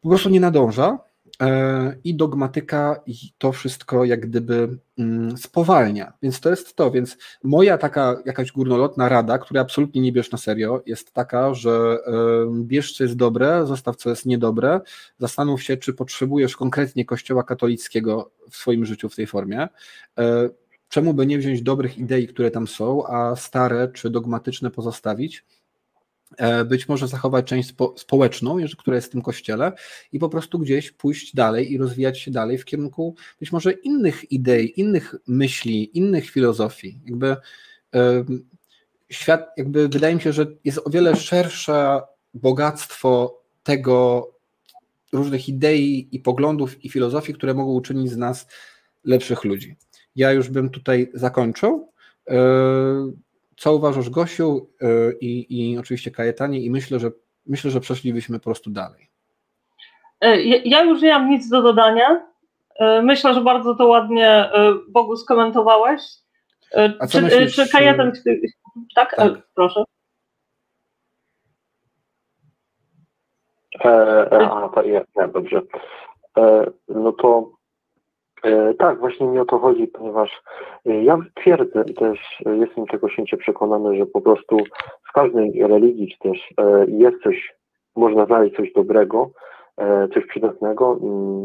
[0.01, 1.09] Po prostu nie nadąża, E,
[2.05, 6.12] i dogmatyka i to wszystko jak gdyby mm, spowalnia.
[6.22, 6.91] Więc to jest to.
[6.91, 11.99] Więc moja taka jakaś górnolotna rada, która absolutnie nie bierz na serio, jest taka, że
[12.53, 14.80] bierz co jest dobre, zostaw co jest niedobre,
[15.18, 19.68] zastanów się, czy potrzebujesz konkretnie Kościoła katolickiego w swoim życiu w tej formie.
[20.18, 20.49] E,
[20.88, 25.45] czemu by nie wziąć dobrych idei, które tam są, a stare czy dogmatyczne pozostawić?
[26.37, 29.72] E, być może zachować część spo, społeczną, która jest w tym kościele
[30.12, 34.33] i po prostu gdzieś pójść dalej i rozwijać się dalej w kierunku być może innych
[34.33, 37.01] idei, innych myśli, innych filozofii.
[37.07, 37.37] Jakby
[39.11, 42.01] świat, jakby wydaje mi się, że jest o wiele szersze
[42.35, 44.28] bogactwo tego
[45.12, 48.47] różnych idei i poglądów i filozofii, które mogą uczynić z nas
[49.05, 49.76] lepszych ludzi.
[50.16, 51.89] Ja już bym tutaj zakończył.
[52.28, 52.37] E,
[53.61, 57.11] co uważasz, Gosiu y, i, i oczywiście Kajetanie i myślę, że
[57.46, 59.11] myślę, że przeszlibyśmy po prostu dalej.
[60.20, 62.26] E, ja już nie mam nic do dodania.
[62.78, 66.02] E, myślę, że bardzo to ładnie e, Bogu skomentowałeś.
[67.00, 68.12] A co czy, myślisz, czy Kajetan...
[68.94, 69.16] Tak?
[69.16, 69.32] tak?
[69.54, 69.84] Proszę.
[73.84, 73.88] E,
[74.32, 75.62] e, a, tak, ja, ja, dobrze.
[76.38, 77.59] E, no to E,
[78.78, 80.43] tak, właśnie mi o to chodzi, ponieważ
[80.86, 84.59] e, ja twierdzę i też e, jestem tego święcie przekonany, że po prostu
[85.09, 86.55] w każdej religii czy też
[86.88, 87.55] jest coś,
[87.97, 89.30] można znaleźć coś dobrego,
[90.14, 90.99] coś przydatnego,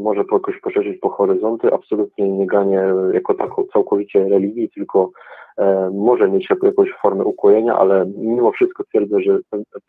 [0.03, 2.83] może jakoś poszerzyć po horyzonty, absolutnie nie ganie
[3.13, 5.11] jako taką całkowicie religii, tylko
[5.93, 9.39] może mieć jakąś formę ukojenia, ale mimo wszystko twierdzę, że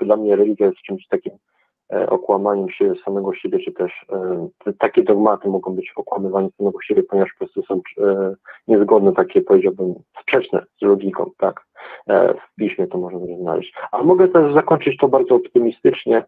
[0.00, 3.92] dla mnie religia jest czymś takim E, okłamaniem się samego siebie, czy też
[4.66, 8.34] e, takie dogmaty mogą być okłamywaniem samego siebie, ponieważ po prostu są e,
[8.68, 11.66] niezgodne, takie powiedziałbym sprzeczne z logiką, tak.
[12.08, 13.74] W piśmie to można znaleźć.
[13.92, 16.24] A mogę też zakończyć to bardzo optymistycznie,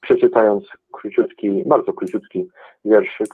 [0.00, 2.48] przeczytając króciutki, bardzo króciutki
[2.84, 3.28] wierszyk.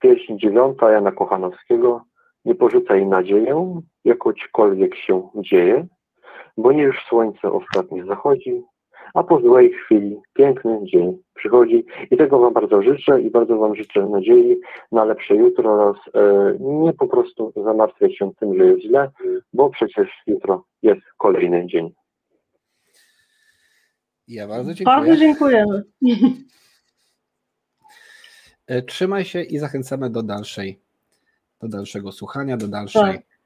[0.00, 2.04] Pieśń dziewiąta Jana Kochanowskiego.
[2.44, 5.86] Nie porzucaj nadzieję, jakośkolwiek się dzieje,
[6.56, 8.62] bo nie już słońce ostatnie zachodzi,
[9.14, 13.74] a po złej chwili piękny dzień przychodzi i tego Wam bardzo życzę i bardzo Wam
[13.74, 14.60] życzę nadziei
[14.92, 19.10] na lepsze jutro oraz e, nie po prostu zamartwiać się tym, że jest źle,
[19.52, 21.94] bo przecież jutro jest kolejny dzień.
[24.28, 24.96] Ja bardzo dziękuję.
[24.96, 25.82] Bardzo dziękujemy.
[28.66, 30.80] E, Trzymaj się i zachęcamy do dalszej,
[31.60, 33.37] do dalszego słuchania, do dalszej, Tak.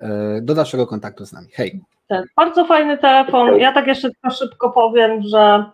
[0.00, 1.48] E, do dalszego kontaktu z nami.
[1.54, 1.80] Hej.
[2.08, 3.58] Tak, bardzo fajny telefon.
[3.58, 5.64] Ja tak jeszcze tylko szybko powiem, że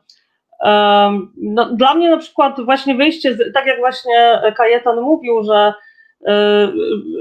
[0.64, 5.74] em, no, dla mnie na przykład właśnie wyjście, z, tak jak właśnie Kajetan mówił, że,
[6.20, 6.28] y,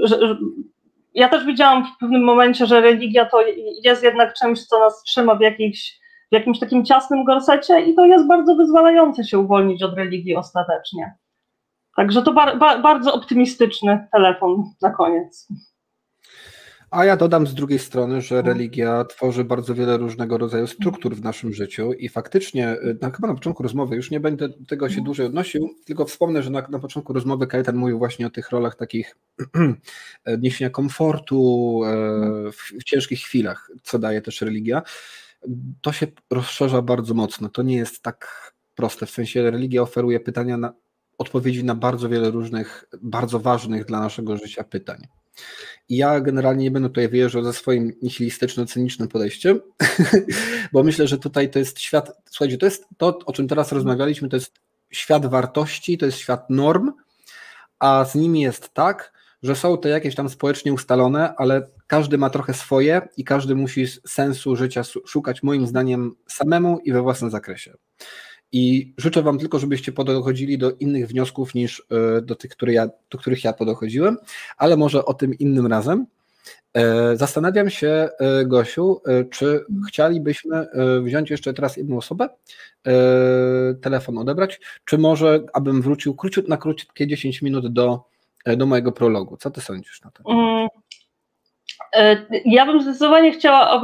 [0.02, 0.36] że,
[1.14, 3.42] ja też widziałam w pewnym momencie, że religia to
[3.84, 6.00] jest jednak czymś, co nas trzyma w, jakiejś,
[6.32, 11.14] w jakimś takim ciasnym gorsecie i to jest bardzo wyzwalające się uwolnić od religii ostatecznie.
[11.96, 15.48] Także to bar, ba, bardzo optymistyczny telefon na koniec.
[16.90, 21.22] A ja dodam z drugiej strony, że religia tworzy bardzo wiele różnego rodzaju struktur w
[21.22, 25.00] naszym życiu i faktycznie, y, na, chyba na początku rozmowy, już nie będę tego się
[25.00, 28.76] dłużej odnosił, tylko wspomnę, że na, na początku rozmowy Kajetan mówił właśnie o tych rolach
[28.76, 29.16] takich
[30.38, 34.82] niesienia komfortu e, w, w ciężkich chwilach, co daje też religia.
[35.80, 37.48] To się rozszerza bardzo mocno.
[37.48, 40.72] To nie jest tak proste, w sensie religia oferuje pytania na
[41.18, 45.19] odpowiedzi na bardzo wiele różnych, bardzo ważnych dla naszego życia pytań.
[45.88, 49.60] I ja generalnie nie będę tutaj wyjeżdżał ze swoim nihilistyczno-cynicznym podejściem,
[50.72, 54.28] bo myślę, że tutaj to jest świat, słuchajcie, to jest to, o czym teraz rozmawialiśmy,
[54.28, 56.92] to jest świat wartości, to jest świat norm,
[57.78, 59.12] a z nimi jest tak,
[59.42, 63.86] że są to jakieś tam społecznie ustalone, ale każdy ma trochę swoje i każdy musi
[64.06, 67.74] sensu życia szukać moim zdaniem samemu i we własnym zakresie.
[68.52, 71.86] I życzę Wam tylko, żebyście podchodzili do innych wniosków niż
[72.22, 74.16] do tych, które ja, do których ja podchodziłem,
[74.56, 76.06] ale może o tym innym razem.
[77.14, 78.08] Zastanawiam się,
[78.44, 80.66] Gosiu, czy chcielibyśmy
[81.02, 82.28] wziąć jeszcze teraz jedną osobę,
[83.82, 88.04] telefon odebrać, czy może abym wrócił króciut, na krótkie 10 minut do,
[88.56, 89.36] do mojego prologu.
[89.36, 90.22] Co ty sądzisz na to?
[90.32, 90.68] Mm.
[92.44, 93.82] Ja bym zdecydowanie chciała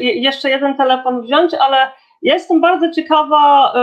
[0.00, 1.76] jeszcze jeden telefon wziąć, ale
[2.22, 3.74] ja jestem bardzo ciekawa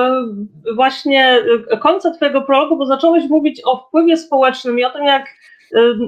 [0.75, 1.43] właśnie
[1.79, 5.25] końca Twojego prologu, bo zacząłeś mówić o wpływie społecznym i o tym, jak,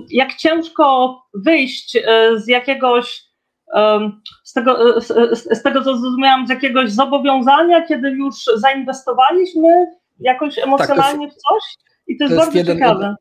[0.10, 1.98] jak ciężko wyjść
[2.36, 3.24] z jakiegoś,
[4.44, 5.08] z tego, z,
[5.58, 9.86] z tego co zrozumiałam, z jakiegoś zobowiązania, kiedy już zainwestowaliśmy
[10.20, 11.64] jakoś emocjonalnie tak, w coś.
[12.08, 13.16] I to jest, to bardzo jeden, ciekawe.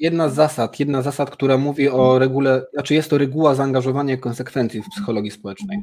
[0.00, 4.14] Jedna z zasad, jedna z zasad, która mówi o regule, znaczy jest to reguła zaangażowania
[4.14, 5.78] i konsekwencji w psychologii społecznej,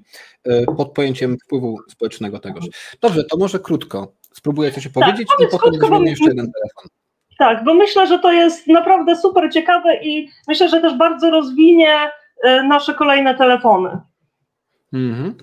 [0.77, 2.65] pod pojęciem wpływu społecznego tegoż.
[3.01, 6.51] Dobrze, to może krótko spróbuję coś opowiedzieć tak, i potem krótko, weźmiemy bo- jeszcze jeden
[6.51, 6.89] telefon.
[7.37, 11.95] Tak, bo myślę, że to jest naprawdę super ciekawe i myślę, że też bardzo rozwinie
[12.45, 13.89] y, nasze kolejne telefony.
[14.93, 15.35] Mhm.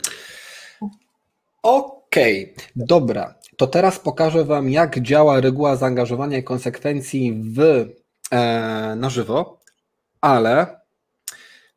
[1.63, 3.35] Okej, dobra.
[3.57, 7.87] To teraz pokażę Wam, jak działa reguła zaangażowania i konsekwencji w, e,
[8.97, 9.61] na żywo,
[10.21, 10.81] ale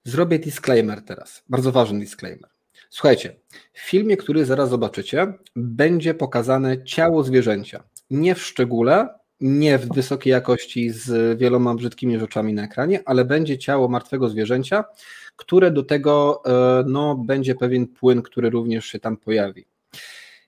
[0.04, 1.44] zrobię disclaimer teraz.
[1.50, 2.50] Bardzo ważny disclaimer.
[2.90, 3.36] Słuchajcie,
[3.74, 7.84] w filmie, który zaraz zobaczycie, będzie pokazane ciało zwierzęcia.
[8.10, 9.08] Nie w szczególe,
[9.42, 14.84] nie w wysokiej jakości z wieloma brzydkimi rzeczami na ekranie, ale będzie ciało martwego zwierzęcia,
[15.36, 19.66] które do tego e, no, będzie pewien płyn, który również się tam pojawi.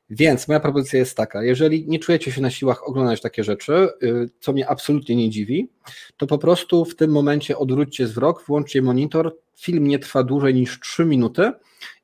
[0.10, 4.30] Więc moja propozycja jest taka, jeżeli nie czujecie się na siłach oglądać takie rzeczy, y,
[4.40, 5.70] co mnie absolutnie nie dziwi,
[6.18, 10.80] to po prostu w tym momencie odwróćcie wzrok, włączcie monitor, film nie trwa dłużej niż
[10.80, 11.52] 3 minuty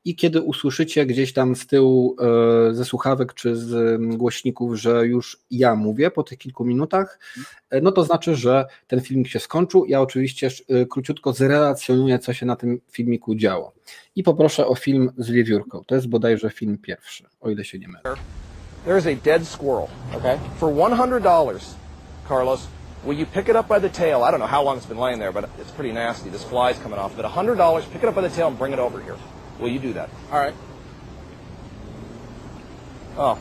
[0.06, 2.16] i kiedy usłyszycie gdzieś tam z tyłu
[2.70, 7.20] e, ze słuchawek czy z mm, głośników, że już ja mówię po tych kilku minutach,
[7.70, 9.86] e, no to znaczy, że ten filmik się skończył.
[9.86, 13.74] Ja oczywiście e, króciutko zrelacjonuję, co się na tym filmiku działo.
[14.16, 15.82] I poproszę o film z wiewiórką.
[15.88, 18.16] To jest bodajże film pierwszy, o ile się nie mylę.
[18.86, 19.88] There's a dead squirrel.
[20.18, 20.38] Okay.
[20.60, 21.60] For $100,
[22.28, 22.68] Carlos,
[23.06, 24.24] will you pick it up by the tail?
[24.24, 26.30] I don't know how long it's been laying there, but it's pretty nasty.
[26.30, 27.26] This fly's coming off of it.
[27.26, 29.16] $100, pick it up by the tail and bring it over here.
[29.60, 30.10] Will you do that?
[30.32, 30.54] All right.
[33.18, 33.40] Oh.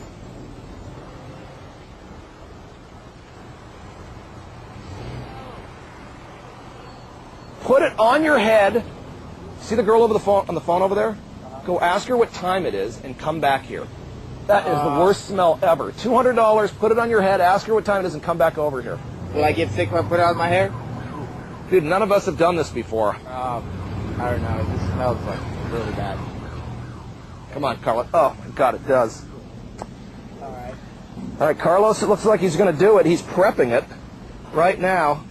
[7.61, 8.83] Put it on your head.
[9.59, 11.17] See the girl over the phone on the phone over there?
[11.65, 13.87] Go ask her what time it is and come back here.
[14.47, 15.91] That is the worst smell ever.
[15.91, 16.71] Two hundred dollars.
[16.71, 17.41] Put it on your head.
[17.41, 18.99] Ask her what time it is and come back over here.
[19.33, 20.71] Will I get sick if I put it on my hair?
[21.71, 23.15] Dude, none of us have done this before.
[23.15, 23.67] Um,
[24.19, 24.59] I don't know.
[24.59, 26.17] It just smells like really bad.
[27.51, 28.07] Come on, Carlos.
[28.13, 29.23] Oh my God, it does.
[30.41, 30.73] All right.
[31.39, 32.03] All right, Carlos.
[32.03, 33.05] It looks like he's going to do it.
[33.05, 33.85] He's prepping it
[34.51, 35.23] right now.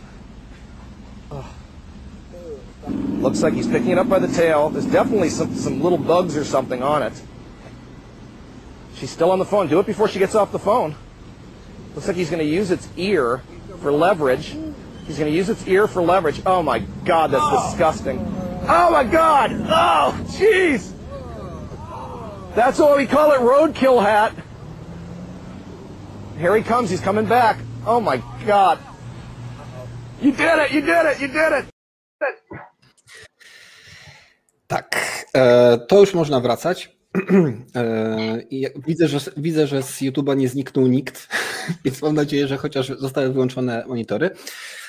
[1.30, 1.44] Ugh.
[2.88, 4.70] Looks like he's picking it up by the tail.
[4.70, 7.20] There's definitely some some little bugs or something on it.
[8.94, 9.68] She's still on the phone.
[9.68, 10.94] Do it before she gets off the phone.
[11.94, 13.42] Looks like he's going to use its ear
[13.80, 14.56] for leverage.
[15.06, 16.40] He's going to use its ear for leverage.
[16.46, 18.33] Oh my God, that's disgusting.
[18.66, 19.50] Oh my God!
[19.68, 20.92] Oh, jeez!
[22.54, 24.32] That's why we call it roadkill hat.
[26.38, 26.88] Here he comes.
[26.88, 27.58] He's coming back.
[27.86, 28.78] Oh my God!
[30.22, 30.72] You did it!
[30.72, 31.20] You did it!
[31.20, 31.66] You did it!
[34.66, 34.96] Tak,
[35.36, 36.90] e, to już można wracać.
[37.76, 41.28] E, widzę, że, widzę, że z YouTube'a nie zniknął nikt,
[41.84, 44.30] więc mam nadzieję, że chociaż zostały wyłączone monitory.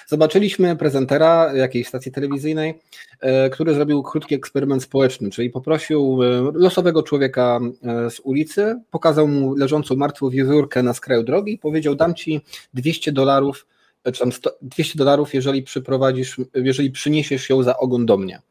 [0.07, 2.79] Zobaczyliśmy prezentera jakiejś stacji telewizyjnej,
[3.19, 9.27] e, który zrobił krótki eksperyment społeczny, czyli poprosił e, losowego człowieka e, z ulicy, pokazał
[9.27, 12.41] mu leżącą martwą wiewiórkę na skraju drogi i powiedział: Dam ci
[12.73, 13.67] 200 dolarów,
[14.03, 18.41] e, czy tam 100 200 dolarów, jeżeli przyprowadzisz, jeżeli przyniesiesz ją za ogon do mnie.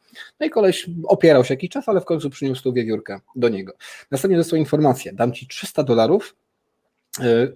[0.40, 3.72] No i koleś opierał się jakiś czas, ale w końcu przyniósł tą wiewiórkę do niego.
[4.10, 6.36] Następnie dostał informację, dam ci 300 dolarów,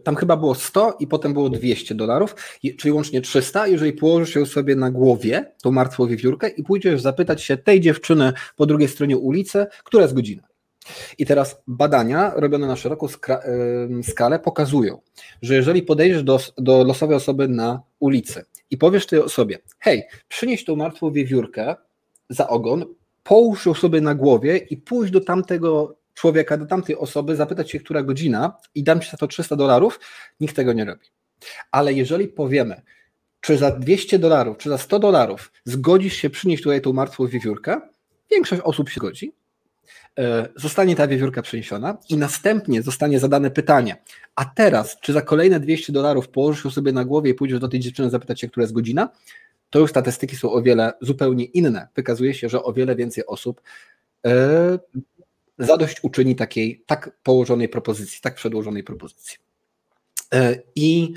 [0.05, 2.35] tam chyba było 100 i potem było 200 dolarów,
[2.79, 7.43] czyli łącznie 300, jeżeli położysz ją sobie na głowie, tą martwą wiewiórkę i pójdziesz zapytać
[7.43, 10.43] się tej dziewczyny po drugiej stronie ulicy, która jest godzina.
[11.19, 15.01] I teraz badania robione na szeroką em, skalę pokazują,
[15.43, 20.65] że jeżeli podejdziesz do, do losowej osoby na ulicy i powiesz tej osobie, hej, przynieś
[20.65, 21.77] tą martwą wiewiórkę
[22.31, 22.85] za ogon,
[23.23, 27.81] połóż ją sobie na głowie i pójść do tamtego człowieka, do tamtej osoby, zapytać się,
[27.81, 30.01] która godzina i dam ci za to 300 dolarów,
[30.41, 31.07] nikt tego nie robi.
[31.71, 32.83] Ale jeżeli powiemy,
[33.41, 37.81] czy za 200 dolarów, czy za 100 dolarów zgodzisz się przynieść tutaj tą martwą wiewiórkę,
[38.31, 39.33] większość osób się godzi,
[40.19, 43.97] e, zostanie ta wiewiórka przeniesiona i następnie zostanie zadane pytanie,
[44.35, 47.69] a teraz, czy za kolejne 200 dolarów położysz ją sobie na głowie i pójdziesz do
[47.69, 49.09] tej dziewczyny zapytać się, która jest godzina,
[49.71, 51.89] to już statystyki są o wiele zupełnie inne.
[51.97, 53.61] Wykazuje się, że o wiele więcej osób
[54.27, 54.79] e,
[55.59, 59.39] zadość uczyni takiej tak położonej propozycji, tak przedłożonej propozycji.
[60.35, 61.15] E, I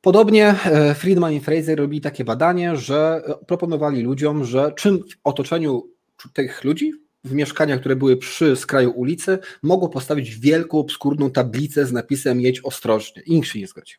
[0.00, 5.90] podobnie e, Friedman i Fraser robili takie badanie, że proponowali ludziom, że czym w otoczeniu
[6.34, 6.92] tych ludzi,
[7.24, 12.60] w mieszkaniach, które były przy skraju ulicy, mogło postawić wielką, obskurną tablicę z napisem jedź
[12.64, 13.22] ostrożnie.
[13.26, 13.98] I nikt się nie zgodził.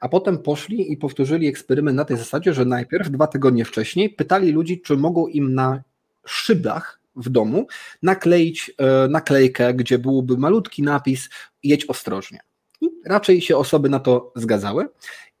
[0.00, 4.52] A potem poszli i powtórzyli eksperyment na tej zasadzie, że najpierw dwa tygodnie wcześniej pytali
[4.52, 5.82] ludzi, czy mogą im na
[6.26, 7.66] szybach w domu
[8.02, 11.28] nakleić e, naklejkę, gdzie byłby malutki napis
[11.62, 12.40] jedź ostrożnie.
[12.80, 14.88] I raczej się osoby na to zgadzały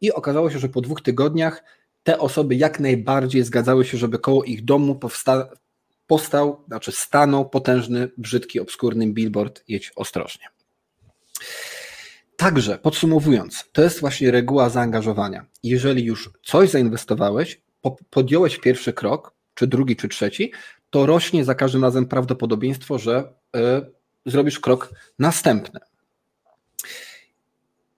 [0.00, 1.64] i okazało się, że po dwóch tygodniach
[2.02, 5.48] te osoby jak najbardziej zgadzały się, żeby koło ich domu powsta-
[6.06, 10.46] powstał, znaczy stanął potężny, brzydki, obskurny billboard jedź ostrożnie.
[12.36, 15.46] Także podsumowując, to jest właśnie reguła zaangażowania.
[15.62, 20.52] Jeżeli już coś zainwestowałeś, po- podjąłeś pierwszy krok, czy drugi, czy trzeci,
[20.90, 23.60] to rośnie za każdym razem prawdopodobieństwo, że y,
[24.26, 25.80] zrobisz krok następny.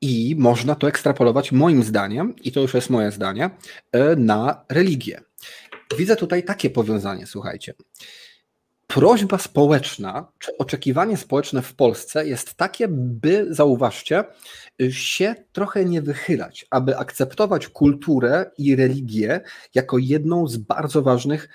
[0.00, 3.50] I można to ekstrapolować moim zdaniem, i to już jest moje zdanie,
[3.96, 5.20] y, na religię.
[5.98, 7.74] Widzę tutaj takie powiązanie, słuchajcie.
[8.86, 14.24] Prośba społeczna, czy oczekiwanie społeczne w Polsce jest takie, by, zauważcie,
[14.90, 19.40] się trochę nie wychylać, aby akceptować kulturę i religię
[19.74, 21.48] jako jedną z bardzo ważnych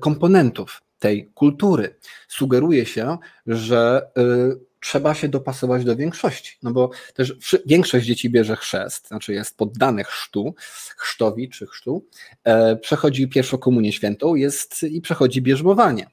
[0.00, 1.96] komponentów tej kultury.
[2.28, 8.56] Sugeruje się, że y, trzeba się dopasować do większości, no bo też większość dzieci bierze
[8.56, 10.54] chrzest, znaczy jest poddane chrztu,
[10.96, 12.06] chrztowi czy chrztu,
[12.44, 16.10] e, przechodzi pierwszą komunię świętą jest i przechodzi bierzmowanie.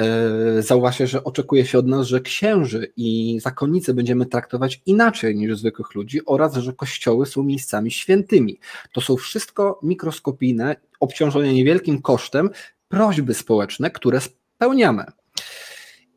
[0.00, 5.58] E, Zauważcie, że oczekuje się od nas, że księży i zakonnice będziemy traktować inaczej niż
[5.58, 8.58] zwykłych ludzi oraz, że kościoły są miejscami świętymi.
[8.92, 12.50] To są wszystko mikroskopijne, obciążone niewielkim kosztem
[12.88, 15.04] prośby społeczne, które spełniamy.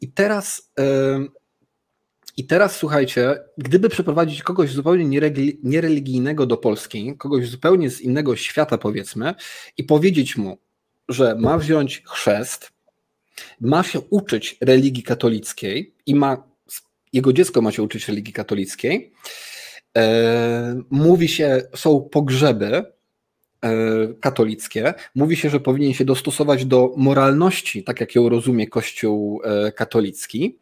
[0.02, 0.72] I teraz,
[2.38, 5.20] i teraz słuchajcie, gdyby przeprowadzić kogoś zupełnie
[5.64, 9.34] niereligijnego do Polski, kogoś zupełnie z innego świata powiedzmy,
[9.78, 10.58] i powiedzieć mu,
[11.10, 12.72] że ma wziąć chrzest,
[13.62, 16.44] ma się uczyć religii katolickiej i ma,
[17.14, 19.14] jego dziecko ma się uczyć religii katolickiej.
[20.90, 22.99] Mówi się, są pogrzeby
[24.20, 24.94] katolickie.
[25.16, 30.58] Mówi się, że powinien się dostosować do moralności, tak jak ją rozumie Kościół e, katolicki,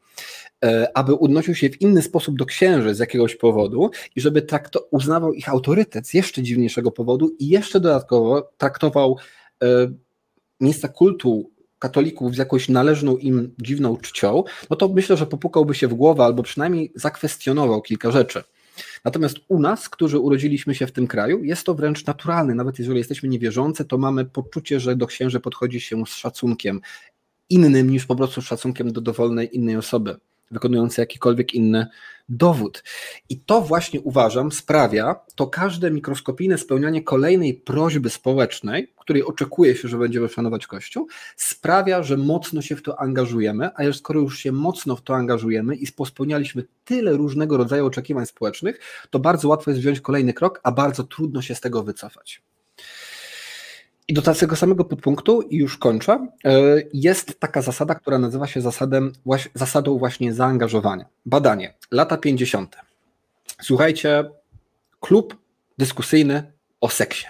[0.65, 4.79] e, aby odnosił się w inny sposób do księży z jakiegoś powodu i żeby trakto-
[4.91, 9.17] uznawał ich autorytet z jeszcze dziwniejszego powodu i jeszcze dodatkowo traktował
[9.63, 9.67] e,
[10.59, 15.87] miejsca kultu katolików z jakąś należną im dziwną czcią, no to myślę, że popukałby się
[15.87, 18.43] w głowę albo przynajmniej zakwestionował kilka rzeczy.
[19.07, 22.55] Natomiast u nas, którzy urodziliśmy się w tym kraju, jest to wręcz naturalne.
[22.55, 26.81] Nawet jeżeli jesteśmy niewierzący, to mamy poczucie, że do księży podchodzi się z szacunkiem
[27.49, 30.15] innym niż po prostu szacunkiem do dowolnej innej osoby.
[30.51, 31.87] Wykonujące jakikolwiek inny
[32.29, 32.83] dowód.
[33.29, 39.87] I to właśnie uważam sprawia, to każde mikroskopijne spełnianie kolejnej prośby społecznej, której oczekuje się,
[39.87, 44.51] że będziemy szanować Kościół, sprawia, że mocno się w to angażujemy, a skoro już się
[44.51, 48.79] mocno w to angażujemy i pospełnialiśmy tyle różnego rodzaju oczekiwań społecznych,
[49.09, 52.41] to bardzo łatwo jest wziąć kolejny krok, a bardzo trudno się z tego wycofać.
[54.07, 56.51] I do tego samego podpunktu, i już kończę, e,
[56.93, 59.13] jest taka zasada, która nazywa się zasadem,
[59.53, 61.05] zasadą właśnie zaangażowania.
[61.25, 62.75] Badanie, lata 50.
[63.61, 64.29] Słuchajcie,
[64.99, 65.37] klub
[65.77, 66.51] dyskusyjny
[66.81, 67.27] o seksie.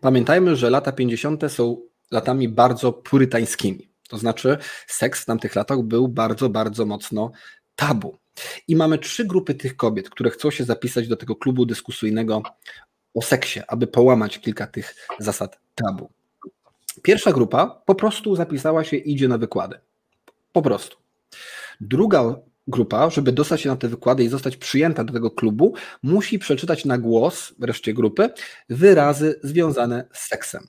[0.00, 1.48] Pamiętajmy, że lata 50.
[1.48, 1.80] są
[2.10, 3.88] latami bardzo purytańskimi.
[4.08, 7.30] To znaczy, seks w tamtych latach był bardzo, bardzo mocno
[7.76, 8.18] tabu.
[8.68, 12.42] I mamy trzy grupy tych kobiet, które chcą się zapisać do tego klubu dyskusyjnego
[13.14, 16.17] o seksie, aby połamać kilka tych zasad tabu.
[17.08, 19.78] Pierwsza grupa po prostu zapisała się i idzie na wykłady.
[20.52, 20.96] Po prostu.
[21.80, 22.36] Druga
[22.66, 26.84] grupa, żeby dostać się na te wykłady i zostać przyjęta do tego klubu, musi przeczytać
[26.84, 28.30] na głos reszcie grupy
[28.68, 30.68] wyrazy związane z seksem.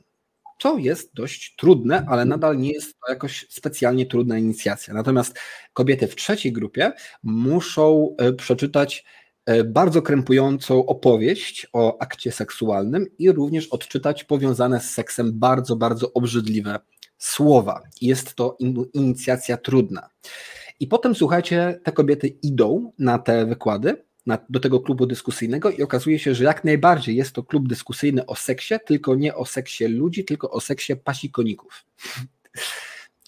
[0.58, 4.94] To jest dość trudne, ale nadal nie jest to jakoś specjalnie trudna inicjacja.
[4.94, 5.40] Natomiast
[5.74, 6.92] kobiety w trzeciej grupie
[7.24, 9.06] muszą e, przeczytać
[9.66, 16.80] bardzo krępującą opowieść o akcie seksualnym i również odczytać powiązane z seksem bardzo, bardzo obrzydliwe
[17.18, 17.82] słowa.
[18.02, 18.58] Jest to
[18.94, 20.10] inicjacja trudna.
[20.80, 25.84] I potem, słuchajcie, te kobiety idą na te wykłady, na, do tego klubu dyskusyjnego i
[25.84, 29.88] okazuje się, że jak najbardziej jest to klub dyskusyjny o seksie, tylko nie o seksie
[29.88, 31.86] ludzi, tylko o seksie pasikoników.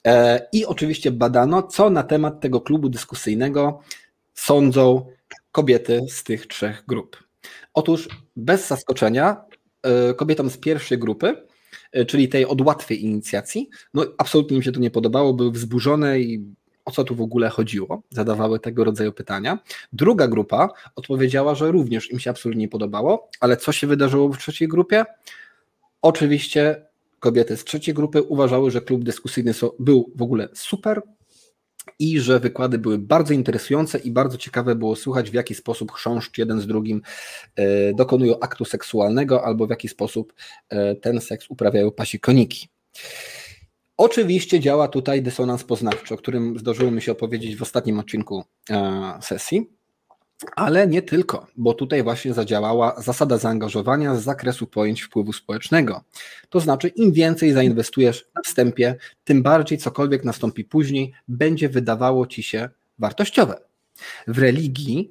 [0.07, 3.79] E, I oczywiście badano, co na temat tego klubu dyskusyjnego
[4.33, 5.05] sądzą
[5.51, 7.23] kobiety z tych trzech grup.
[7.73, 9.45] Otóż bez zaskoczenia
[9.83, 11.35] e, kobietom z pierwszej grupy,
[11.91, 16.19] e, czyli tej od łatwej inicjacji, no absolutnie im się to nie podobało, były wzburzone
[16.19, 16.45] i
[16.85, 19.59] o co tu w ogóle chodziło, zadawały tego rodzaju pytania.
[19.93, 24.37] Druga grupa odpowiedziała, że również im się absolutnie nie podobało, ale co się wydarzyło w
[24.37, 25.05] trzeciej grupie?
[26.01, 26.85] Oczywiście
[27.19, 31.01] kobiety z trzeciej grupy uważały, że klub dyskusyjny był w ogóle super,
[31.99, 36.37] i że wykłady były bardzo interesujące i bardzo ciekawe było słuchać, w jaki sposób chrząszcz
[36.37, 37.01] jeden z drugim
[37.55, 40.33] e, dokonują aktu seksualnego albo w jaki sposób
[40.69, 42.67] e, ten seks uprawiają pasikoniki.
[43.97, 49.19] Oczywiście działa tutaj dysonans poznawczy, o którym zdążyło mi się opowiedzieć w ostatnim odcinku e,
[49.21, 49.80] sesji.
[50.55, 56.03] Ale nie tylko, bo tutaj właśnie zadziałała zasada zaangażowania z zakresu pojęć wpływu społecznego.
[56.49, 62.43] To znaczy, im więcej zainwestujesz na wstępie, tym bardziej cokolwiek nastąpi później, będzie wydawało ci
[62.43, 62.69] się
[62.99, 63.59] wartościowe.
[64.27, 65.09] W religii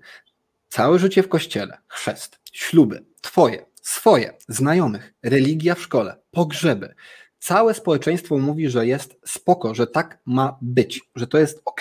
[0.68, 6.94] całe życie w kościele, chrzest, śluby, twoje, swoje, znajomych, religia w szkole, pogrzeby.
[7.38, 11.80] Całe społeczeństwo mówi, że jest spoko, że tak ma być, że to jest ok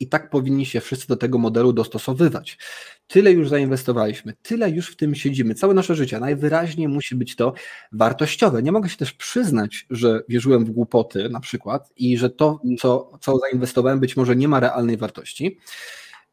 [0.00, 2.58] i tak powinni się wszyscy do tego modelu dostosowywać.
[3.06, 6.20] Tyle już zainwestowaliśmy, tyle już w tym siedzimy, całe nasze życie.
[6.20, 7.52] Najwyraźniej musi być to
[7.92, 8.62] wartościowe.
[8.62, 13.18] Nie mogę się też przyznać, że wierzyłem w głupoty na przykład i że to, co,
[13.20, 15.58] co zainwestowałem, być może nie ma realnej wartości.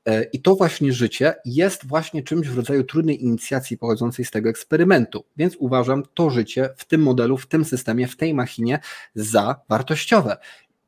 [0.05, 4.49] E, I to właśnie życie jest właśnie czymś w rodzaju trudnej inicjacji pochodzącej z tego
[4.49, 5.25] eksperymentu.
[5.37, 8.79] Więc uważam to życie w tym modelu, w tym systemie, w tej machinie
[9.15, 10.37] za wartościowe.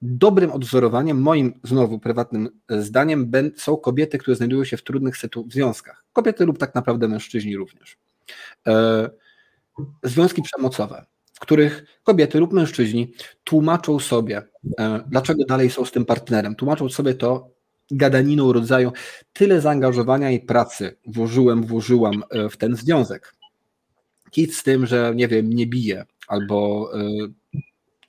[0.05, 5.15] Dobrym odwzorowaniem, moim znowu prywatnym e, zdaniem, są kobiety, które znajdują się w trudnych
[5.49, 6.05] związkach.
[6.13, 7.97] Kobiety lub tak naprawdę mężczyźni również.
[8.67, 9.09] E,
[10.03, 13.13] związki przemocowe, w których kobiety lub mężczyźni
[13.43, 14.41] tłumaczą sobie,
[14.80, 16.55] e, dlaczego dalej są z tym partnerem.
[16.55, 17.49] Tłumaczą sobie to
[17.91, 18.91] gadaniną rodzaju
[19.34, 23.35] tyle zaangażowania i pracy włożyłem, włożyłam w ten związek.
[24.31, 26.91] Kit z tym, że nie wiem, nie bije albo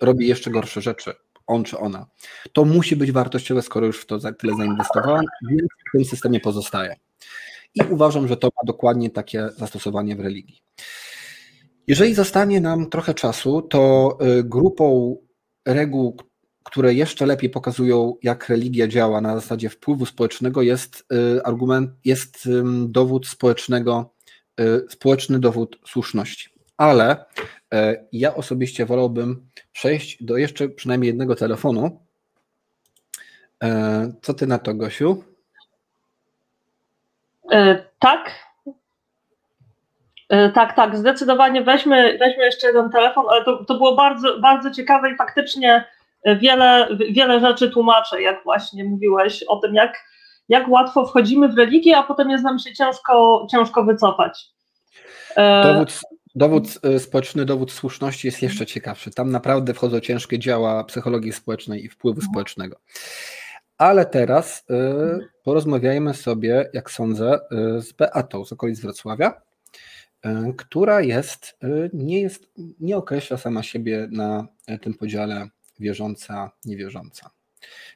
[0.00, 1.14] robi jeszcze gorsze rzeczy
[1.46, 2.06] on czy ona.
[2.52, 6.96] To musi być wartościowe, skoro już w to tyle zainwestowałem, więc w tym systemie pozostaje.
[7.74, 10.62] I uważam, że to ma dokładnie takie zastosowanie w religii.
[11.86, 15.16] Jeżeli zostanie nam trochę czasu, to y, grupą
[15.66, 16.16] reguł,
[16.64, 21.04] które jeszcze lepiej pokazują, jak religia działa na zasadzie wpływu społecznego, jest
[21.36, 22.48] y, argument, jest
[22.86, 24.14] dowód społecznego,
[24.60, 26.48] y, społeczny dowód słuszności.
[26.76, 27.24] Ale
[28.12, 32.00] ja osobiście wolałbym przejść do jeszcze przynajmniej jednego telefonu.
[33.62, 35.24] E, co ty na to, Gosiu?
[37.52, 38.30] E, tak.
[40.54, 45.10] Tak, tak, zdecydowanie weźmy, weźmy jeszcze jeden telefon, ale to, to było bardzo, bardzo ciekawe
[45.10, 45.84] i faktycznie
[46.40, 50.04] wiele, wiele rzeczy tłumaczę, jak właśnie mówiłeś o tym, jak,
[50.48, 54.46] jak łatwo wchodzimy w religię, a potem jest nam się ciężko, ciężko wycofać.
[55.64, 56.00] Dowód,
[56.34, 59.10] Dowód y, społeczny, dowód słuszności jest jeszcze ciekawszy.
[59.10, 62.32] Tam naprawdę wchodzą ciężkie działa psychologii społecznej i wpływu mhm.
[62.32, 62.76] społecznego.
[63.78, 67.40] Ale teraz y, porozmawiajmy sobie, jak sądzę,
[67.78, 69.42] y, z Beatą z okolic Wrocławia,
[70.26, 72.50] y, która jest, y, nie jest,
[72.80, 75.48] nie określa sama siebie na y, tym podziale
[75.80, 77.30] wierząca, niewierząca.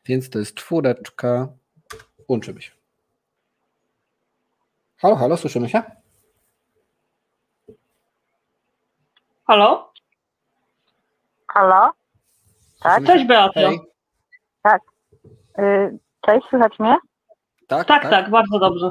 [0.07, 1.49] Więc to jest czwóreczka.
[2.29, 2.73] Łączymy się.
[4.97, 5.98] Halo, halo, słyszymy się?
[9.49, 9.93] Halo?
[11.49, 11.93] Halo?
[12.83, 13.05] Tak?
[13.05, 13.61] Cześć Beato.
[13.61, 13.81] Hej.
[15.59, 16.97] Y, Cześć, słychać mnie?
[17.69, 18.91] Tak, Tak, tak, bardzo dobrze.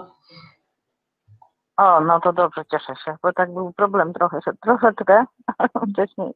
[1.78, 5.26] O, no to dobrze, cieszę się, bo tak był problem trochę, troszeczkę
[5.94, 6.32] wcześniej.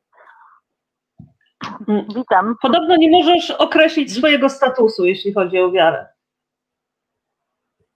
[1.88, 2.06] Mm.
[2.16, 2.56] Witam.
[2.62, 6.08] Podobno nie możesz określić swojego statusu, jeśli chodzi o wiarę.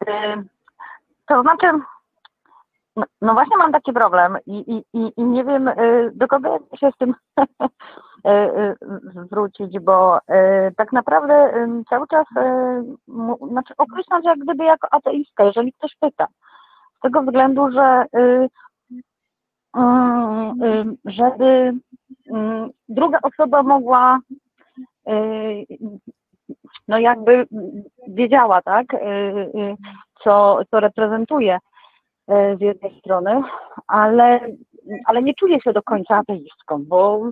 [0.10, 0.44] Y,
[1.28, 1.68] To znaczy,
[3.22, 6.98] no, właśnie mam taki problem i, i, i, nie wiem, y, do kogo się z
[6.98, 8.76] tym y, y,
[9.26, 10.20] zwrócić, bo
[10.78, 11.54] tak naprawdę
[11.90, 12.26] cały czas,
[13.52, 16.28] znaczy określam się jak gdyby jako ateistka, jeżeli ktoś pyta.
[16.98, 18.06] Z tego względu, że
[21.06, 21.74] żeby
[22.90, 24.20] druga osoba mogła
[26.88, 27.48] no jakby
[28.08, 28.86] wiedziała, tak,
[30.24, 31.60] co, co reprezentuje
[32.28, 33.42] z jednej strony,
[33.88, 34.40] ale,
[35.06, 37.30] ale nie czuję się do końca ateistką, bo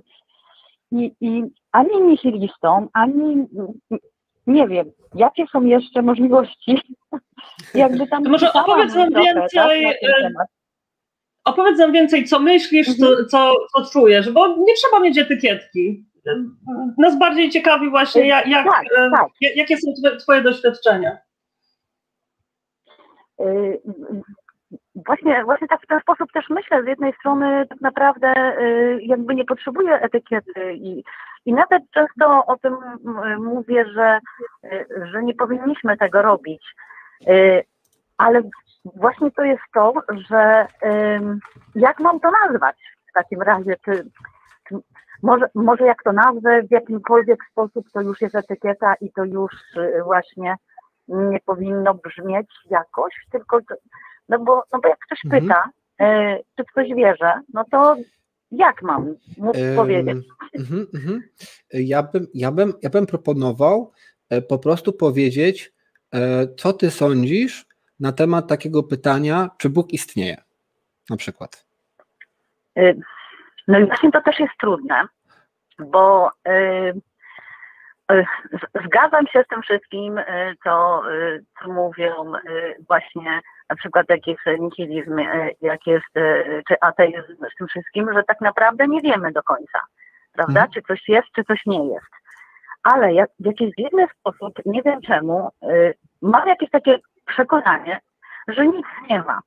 [0.90, 1.42] i, i
[1.72, 3.46] ani nihilistą, ani
[4.46, 6.80] nie wiem, jakie są jeszcze możliwości,
[7.74, 10.48] jakby tam może opowiedz nam trochę, więcej, e, temat.
[11.44, 16.04] Opowiedz nam więcej, co myślisz, co, co, co czujesz, bo nie trzeba mieć etykietki.
[16.98, 19.28] Nas bardziej ciekawi właśnie, jak, jak, Tak, e, tak.
[19.40, 21.18] jakie są twoje doświadczenia.
[24.96, 26.82] Y, Właśnie, właśnie tak w ten sposób też myślę.
[26.82, 31.04] Z jednej strony tak naprawdę y, jakby nie potrzebuję etykiety i,
[31.46, 32.76] i nawet często o tym
[33.06, 34.18] mm, mówię, że,
[34.64, 36.74] y, że nie powinniśmy tego robić.
[37.28, 37.62] Y,
[38.18, 38.42] Ale
[38.96, 39.92] właśnie to jest to,
[40.28, 40.66] że
[41.74, 42.76] jak mam to nazwać
[43.10, 43.76] w takim razie?
[43.84, 44.04] Czy,
[44.68, 44.74] czy
[45.22, 49.52] może, może jak to nazwę w jakimkolwiek sposób, to już jest etykieta i to już
[49.76, 50.56] y, właśnie
[51.08, 53.74] nie powinno brzmieć jakoś, tylko to-
[54.28, 55.42] no bo, no bo jak ktoś Mhm.
[55.42, 55.70] pyta,
[56.00, 57.96] y, czy w coś wierzę, no to
[58.50, 60.18] jak mam móc powiedzieć?
[60.58, 61.22] mhm, mhm.
[61.72, 63.92] Ja, bym, ja, bym, ja bym proponował
[64.30, 65.72] e, po prostu powiedzieć,
[66.14, 67.66] e, co ty sądzisz
[68.00, 70.36] na temat takiego pytania, czy Bóg istnieje,
[71.10, 71.66] na przykład.
[73.68, 75.08] No i właśnie to też jest trudne,
[75.78, 76.30] bo
[78.86, 82.32] zgadzam się z tym wszystkim, y, co, y, co mówią
[82.88, 83.40] właśnie
[83.70, 85.16] na przykład jak jest nihilizm,
[85.60, 86.06] jak jest
[86.68, 89.80] czy ateizm z tym wszystkim, że tak naprawdę nie wiemy do końca,
[90.32, 90.60] prawda?
[90.60, 90.70] Mhm.
[90.70, 92.10] Czy coś jest, czy coś nie jest.
[92.82, 95.50] Ale jak, w jakiś dziwny sposób, nie wiem czemu,
[96.22, 98.00] mam jakieś takie przekonanie,
[98.48, 99.40] że nic nie ma.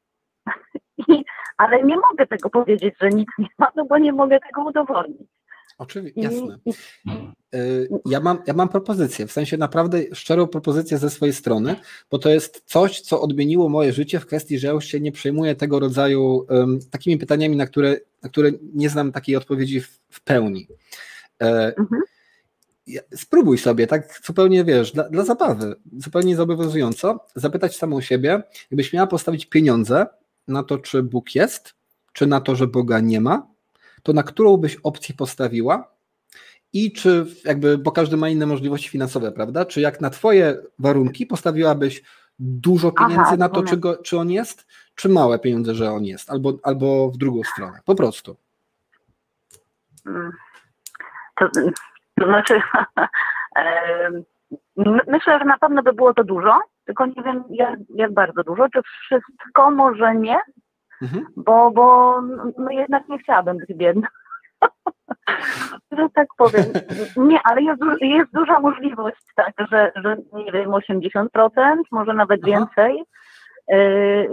[1.07, 1.25] I,
[1.57, 5.36] ale nie mogę tego powiedzieć, że nic nie ma, no bo nie mogę tego udowodnić.
[5.77, 6.57] Oczywiście, I, jasne.
[7.55, 11.75] Y, Ja mam, ja mam propozycję, w sensie naprawdę szczerą propozycję ze swojej strony,
[12.11, 15.11] bo to jest coś, co odmieniło moje życie w kwestii, że ja już się nie
[15.11, 19.99] przejmuję tego rodzaju um, takimi pytaniami, na które, na które nie znam takiej odpowiedzi w,
[20.09, 20.67] w pełni.
[21.41, 22.01] E, Mhm.
[23.15, 29.07] Spróbuj sobie, tak zupełnie wiesz, dla, dla zabawy, zupełnie zobowiązująco, zapytać samą siebie, jakbyś miała
[29.07, 30.05] postawić pieniądze
[30.47, 31.73] na to, czy Bóg jest,
[32.13, 33.47] czy na to, że Boga nie ma,
[34.03, 35.91] to na którą byś opcję postawiła?
[36.73, 39.65] I czy jakby, bo każdy ma inne możliwości finansowe, prawda?
[39.65, 42.03] Czy jak na twoje warunki postawiłabyś
[42.39, 46.03] dużo Aha, pieniędzy na to, czy, go, czy on jest, czy małe pieniądze, że on
[46.03, 48.35] jest, albo, albo w drugą stronę, po prostu.
[51.35, 51.49] to,
[52.19, 52.61] to znaczy,
[55.07, 58.69] myślę, że na pewno by było to dużo, tylko nie wiem jak, jak bardzo dużo,
[58.69, 60.37] czy wszystko może nie,
[61.01, 61.25] Mhm.
[61.35, 62.21] bo, bo
[62.57, 64.07] no jednak nie chciałabym być biedna.
[65.97, 66.65] że tak powiem.
[67.17, 71.27] Nie, ale jest, jest duża możliwość, tak, że, że nie wiem, 80%,
[71.91, 72.51] może nawet Aha.
[72.51, 73.03] więcej.
[73.67, 73.77] Yy,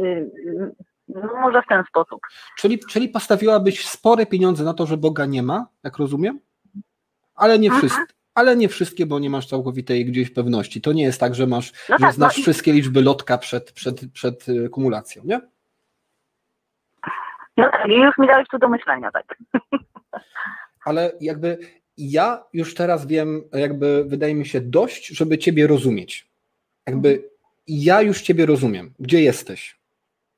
[0.01, 0.73] yy,
[1.09, 2.21] no może w ten sposób.
[2.59, 6.41] Czyli, czyli postawiłabyś spore pieniądze na to, że Boga nie ma, jak rozumiem,
[7.35, 8.05] ale nie wszystkie.
[8.35, 10.81] Ale nie wszystkie, bo nie masz całkowitej gdzieś pewności.
[10.81, 13.39] To nie jest tak, że masz, No że tak, znasz no i- wszystkie liczby lotka
[13.39, 15.41] przed, przed, przed y, kumulacją, nie?
[17.57, 19.39] No tak, już mi dałeś tu do myślenia, tak.
[20.85, 21.59] ale jakby
[21.99, 26.29] ja już teraz wiem, jakby wydaje mi się dość, żeby ciebie rozumieć.
[26.87, 27.31] Jakby
[27.67, 29.79] ja już ciebie rozumiem, gdzie jesteś.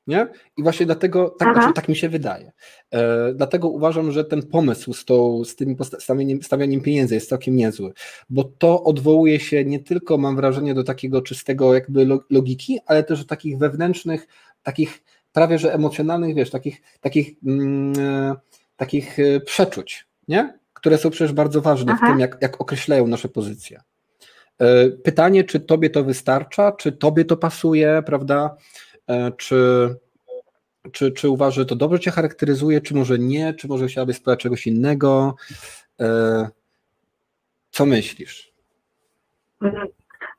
[0.07, 0.27] Nie?
[0.57, 2.53] I właśnie dlatego, tak, znaczy, tak mi się wydaje.
[2.91, 7.57] E, dlatego uważam, że ten pomysł z, tą, z tym stawianiem, stawianiem pieniędzy jest całkiem
[7.57, 7.93] niezły,
[8.31, 13.05] bo to odwołuje się nie tylko, mam wrażenie, do takiego czystego jakby lo- logiki, ale
[13.05, 14.27] też do takich wewnętrznych,
[14.63, 15.03] takich
[15.37, 18.35] prawie że emocjonalnych, wiesz, takich, takich, mm, e,
[18.77, 20.59] takich e, przeczuć, nie?
[20.73, 22.07] które są przecież bardzo ważne Aha.
[22.07, 23.81] w tym, jak, jak określają nasze pozycje.
[24.59, 28.57] E, Pytanie, czy tobie to wystarcza, czy tobie to pasuje, prawda?
[29.37, 29.89] Czy,
[30.93, 34.41] czy, czy uważasz, że to dobrze cię charakteryzuje, czy może nie, czy może chciałabyś spróbować
[34.41, 35.35] czegoś innego?
[37.71, 38.53] Co myślisz?
[39.63, 39.89] Mhm.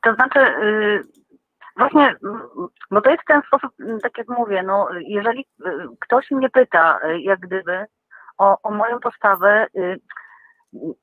[0.02, 1.17] To znaczy, y,
[1.78, 2.16] właśnie,
[2.90, 3.70] bo to jest ten sposób,
[4.02, 7.86] tak jak mówię, no, jeżeli y, ktoś mnie pyta, y, jak gdyby,
[8.38, 10.00] o, o moją postawę, y,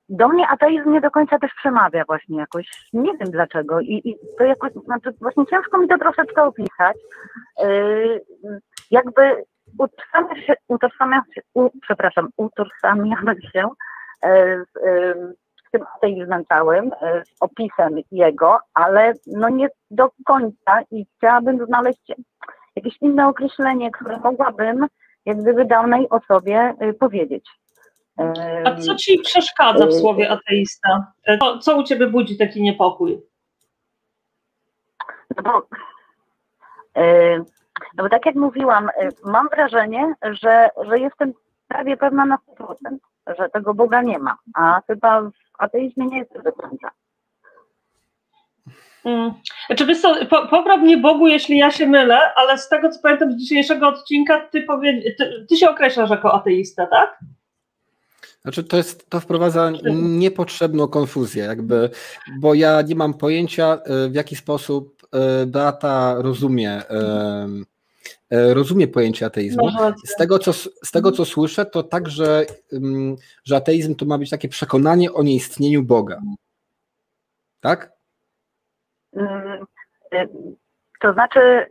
[0.09, 4.17] do mnie ateizm nie do końca też przemawia właśnie jakoś, nie wiem dlaczego i, i
[4.37, 6.97] to jakoś, znaczy właśnie ciężko mi to troszeczkę opisać,
[8.91, 9.43] jakby
[9.77, 13.69] utożsamiam się, utożsamiam się u, przepraszam, utożsamiam się
[14.73, 15.44] z
[15.77, 22.11] tym ateizmem całym, e, z opisem jego, ale no nie do końca i chciałabym znaleźć
[22.75, 24.87] jakieś inne określenie, które mogłabym
[25.25, 27.49] jak gdyby danej osobie y, powiedzieć.
[28.65, 31.13] A co ci przeszkadza w słowie ateista?
[31.39, 33.21] Co, co u ciebie budzi taki niepokój?
[35.37, 35.67] No bo,
[37.01, 41.33] e, no bo tak jak mówiłam, e, mam wrażenie, że, że jestem
[41.67, 42.75] prawie pewna na 100%,
[43.37, 46.91] że tego Boga nie ma, a chyba w ateizmie nie jest to do końca.
[49.05, 49.33] Mm.
[49.67, 52.99] Znaczy, wiesz co, po, popraw mnie Bogu, jeśli ja się mylę, ale z tego, co
[52.99, 57.19] pamiętam z dzisiejszego odcinka, ty, powie, ty, ty się określasz jako ateista, tak?
[58.41, 61.89] Znaczy, to jest, to wprowadza niepotrzebną konfuzję, jakby,
[62.39, 67.47] bo ja nie mam pojęcia, e, w jaki sposób e, Beata rozumie, e,
[68.31, 69.65] rozumie pojęcie ateizmu.
[69.65, 70.09] Masz rację.
[70.09, 72.45] Z tego, co, z tego, co słyszę, to tak, że,
[73.55, 76.21] ateizm to ma być takie przekonanie o nieistnieniu Boga.
[77.61, 77.91] Tak?
[81.01, 81.65] To znaczy,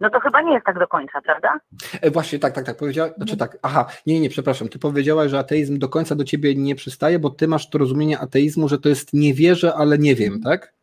[0.00, 1.60] no to chyba nie jest tak do końca, prawda?
[2.00, 2.76] E, właśnie, tak, tak, tak.
[2.76, 4.68] Powiedziała, znaczy tak, aha, nie, nie, przepraszam.
[4.68, 8.18] Ty powiedziałaś, że ateizm do końca do ciebie nie przystaje, bo ty masz to rozumienie
[8.18, 10.74] ateizmu, że to jest nie wierzę, ale nie wiem, tak?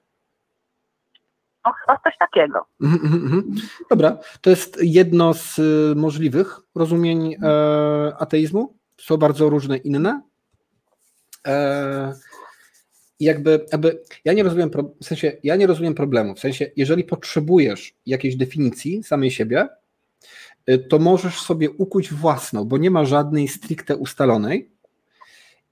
[1.69, 2.65] No chyba coś takiego.
[2.81, 3.55] Mhm, mhm, mhm.
[3.89, 8.75] Dobra, to jest jedno z y, możliwych rozumień e, ateizmu.
[8.97, 10.21] Są bardzo różne inne.
[11.47, 12.13] E,
[13.19, 14.71] jakby, jakby ja nie rozumiem,
[15.01, 16.35] w sensie, ja nie rozumiem problemu.
[16.35, 19.67] W sensie, jeżeli potrzebujesz jakiejś definicji samej siebie,
[20.69, 24.71] y, to możesz sobie ukuć własną, bo nie ma żadnej stricte ustalonej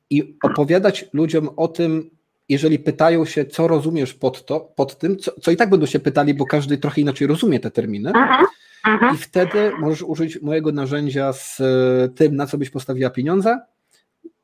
[0.10, 2.17] i opowiadać ludziom o tym,
[2.50, 6.00] jeżeli pytają się, co rozumiesz pod, to, pod tym, co, co i tak będą się
[6.00, 8.10] pytali, bo każdy trochę inaczej rozumie te terminy.
[8.10, 8.46] Mhm,
[8.88, 9.16] mhm.
[9.16, 13.60] I wtedy możesz użyć mojego narzędzia z e, tym, na co byś postawiła pieniądze,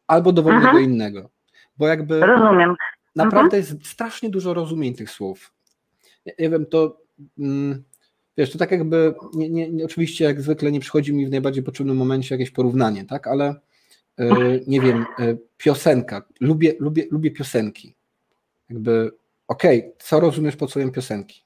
[0.07, 0.83] albo dowolnego Mhm.
[0.83, 1.29] innego.
[1.77, 2.75] Bo jakby Rozumiem.
[3.15, 5.53] naprawdę jest strasznie dużo rozumień tych słów.
[6.25, 6.97] Nie, nie wiem, to
[7.39, 7.83] mm,
[8.37, 11.97] wiesz, to tak jakby, nie, nie, oczywiście jak zwykle nie przychodzi mi w najbardziej potrzebnym
[11.97, 13.55] momencie jakieś porównanie, tak, ale
[14.67, 17.95] nie wiem, e, piosenka, lubię, lubię, lubię piosenki.
[18.69, 19.11] Jakby,
[19.47, 21.43] okej, co rozumiesz pod słowem piosenki?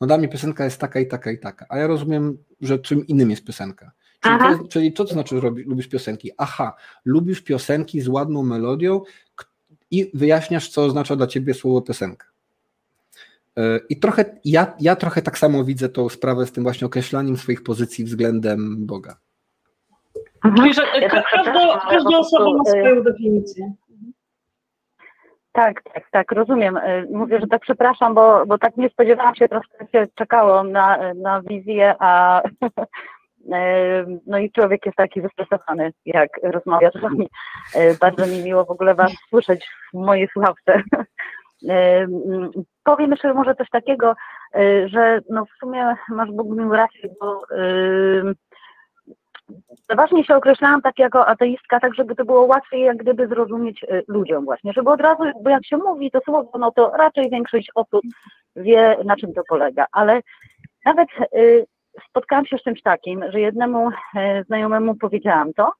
[0.00, 3.06] No dla mnie piosenka jest taka i taka i taka, a ja rozumiem, że czym
[3.06, 3.92] innym jest piosenka.
[4.20, 6.30] Czyli, to, czyli co to znaczy, że lubisz piosenki?
[6.38, 9.00] Aha, lubisz piosenki z ładną melodią
[9.90, 12.26] i wyjaśniasz, co oznacza dla ciebie słowo piosenka.
[13.56, 17.36] Yy, I trochę, ja, ja trochę tak samo widzę tą sprawę z tym właśnie określaniem
[17.36, 19.20] swoich pozycji względem Boga.
[20.44, 20.56] Mhm.
[20.56, 23.72] Czyli, że Ja ka- też każda, każda osoba ma y, swoją definicję.
[25.52, 26.76] Tak, tak, tak, rozumiem.
[26.76, 30.98] Y, Mówię, że tak przepraszam, bo, bo tak nie spodziewałam się, troszkę się czekało na,
[31.14, 32.50] na wizję, a y,
[34.26, 37.28] no i człowiek jest taki zestresowany, jak rozmawia z wami.
[38.00, 40.82] Bardzo mi miło w ogóle was słyszeć w mojej słuchawce.
[41.68, 42.50] Mm,
[42.84, 44.14] Powiem jeszcze może coś takiego,
[44.86, 47.42] że no w sumie masz Bogumił rację, bo
[49.72, 53.82] y, Przeważnie się określałam tak jako ateistka, tak żeby to było łatwiej jak gdyby zrozumieć
[53.82, 57.30] y, ludziom właśnie, żeby od razu, bo jak się mówi to słowo, no to raczej
[57.30, 58.02] większość osób
[58.56, 60.20] wie na czym to polega, ale
[60.84, 61.66] nawet y,
[62.08, 63.92] spotkałam się z czymś takim, że jednemu y,
[64.46, 65.72] znajomemu powiedziałam to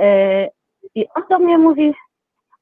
[0.00, 0.48] y,
[0.94, 1.94] i on do mnie mówi,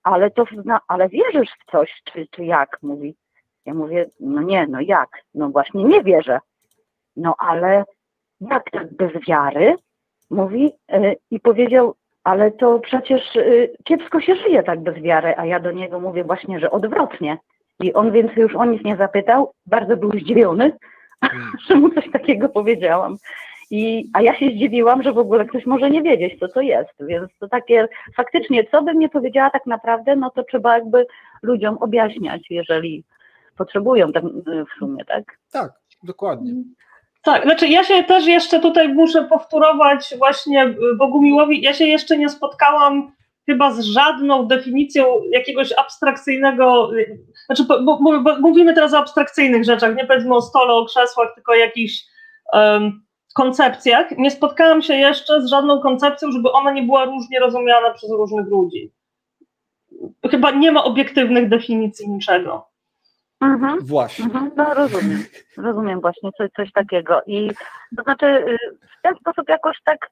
[0.03, 2.79] ale to, no, ale wierzysz w coś, czy, czy jak?
[2.83, 3.17] Mówi.
[3.67, 5.09] Ja mówię, no nie, no jak?
[5.35, 6.41] No właśnie nie wierzę.
[7.17, 7.85] No ale
[8.41, 9.77] jak tak bez wiary?
[10.35, 11.95] Mówi y, i powiedział,
[12.25, 16.25] ale to przecież y, kiepsko się żyje tak bez wiary, a ja do niego mówię
[16.25, 17.39] właśnie, że odwrotnie.
[17.81, 20.73] I on więcej już o nic nie zapytał, bardzo był zdziwiony,
[21.69, 23.17] że mu coś takiego powiedziałam.
[23.71, 26.91] I, a ja się zdziwiłam, że w ogóle ktoś może nie wiedzieć, co to jest.
[27.01, 31.07] Więc to takie faktycznie, co bym nie powiedziała tak naprawdę, no to trzeba jakby
[31.43, 33.05] ludziom objaśniać, jeżeli
[33.57, 35.25] potrzebują tak, w sumie, tak?
[35.53, 36.53] Tak, dokładnie.
[37.25, 42.29] Tak, znaczy ja się też jeszcze tutaj muszę powtórować właśnie Bogumiłowi, ja się jeszcze nie
[42.29, 43.13] spotkałam
[43.47, 46.91] chyba z żadną definicją jakiegoś abstrakcyjnego,
[47.47, 51.35] znaczy bo, bo, bo mówimy teraz o abstrakcyjnych rzeczach, nie powiedzmy o stole, o krzesłach,
[51.35, 52.05] tylko o jakichś
[52.53, 54.19] um, koncepcjach.
[54.19, 58.47] Nie spotkałam się jeszcze z żadną koncepcją, żeby ona nie była różnie rozumiana przez różnych
[58.47, 58.93] ludzi.
[60.31, 62.74] Chyba nie ma obiektywnych definicji niczego.
[63.41, 63.79] Mhm.
[63.81, 64.25] Właśnie.
[64.25, 64.51] Mhm.
[64.57, 65.19] No rozumiem,
[65.57, 67.23] rozumiem właśnie coś, coś takiego.
[67.27, 67.51] I
[67.97, 68.59] to znaczy y,
[68.99, 70.11] w ten sposób jakoś tak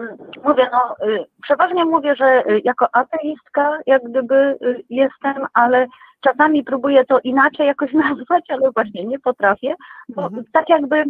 [0.00, 0.02] y,
[0.44, 4.58] mówię, no y, przeważnie mówię, że jako ateistka jak gdyby
[4.90, 5.86] jestem, ale
[6.20, 9.74] czasami próbuję to inaczej jakoś nazwać, ale właśnie nie potrafię,
[10.08, 10.44] bo mhm.
[10.52, 11.04] tak jakby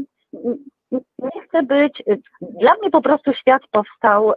[0.93, 2.03] nie chcę być,
[2.41, 4.33] dla mnie po prostu świat powstał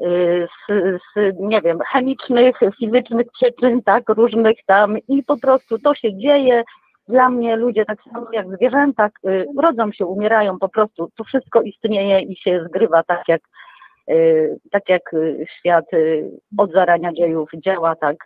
[0.00, 0.72] z,
[1.16, 6.64] z, nie wiem, chemicznych, fizycznych przyczyn, tak, różnych tam i po prostu to się dzieje.
[7.08, 11.62] Dla mnie ludzie tak samo jak zwierzęta y, rodzą się, umierają, po prostu to wszystko
[11.62, 13.40] istnieje i się zgrywa tak jak
[14.10, 15.84] y, tak jak y, świat
[16.58, 18.16] od zarania dziejów działa, tak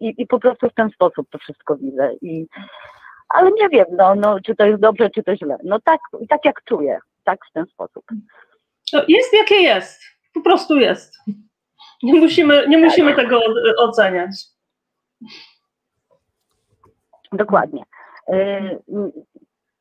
[0.00, 2.14] I, i po prostu w ten sposób to wszystko widzę.
[2.22, 2.46] I,
[3.28, 5.56] ale nie wiem, no, no, czy to jest dobrze, czy to źle.
[5.64, 8.04] No tak, tak jak czuję, tak w ten sposób.
[8.92, 11.18] To jest jakie jest po prostu jest.
[12.02, 13.40] Nie musimy, nie musimy tego
[13.78, 14.30] oceniać.
[17.32, 17.82] Dokładnie.
[18.32, 18.78] Y,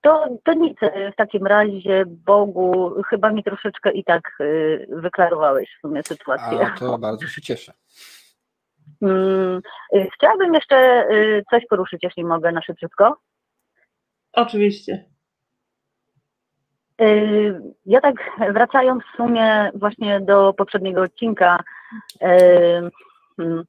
[0.01, 0.77] to, to nic
[1.13, 6.59] w takim razie, Bogu, chyba mi troszeczkę i tak y, wyklarowałeś w sumie sytuację.
[6.59, 7.73] A to bardzo się cieszę.
[9.01, 9.61] Mm,
[9.95, 11.07] y, chciałabym jeszcze
[11.51, 13.17] coś poruszyć, jeśli mogę, na szybciutko.
[14.33, 15.05] Oczywiście.
[17.01, 18.15] Y, ja tak
[18.53, 21.63] wracając w sumie właśnie do poprzedniego odcinka,
[22.21, 22.89] y,
[23.37, 23.63] hmm,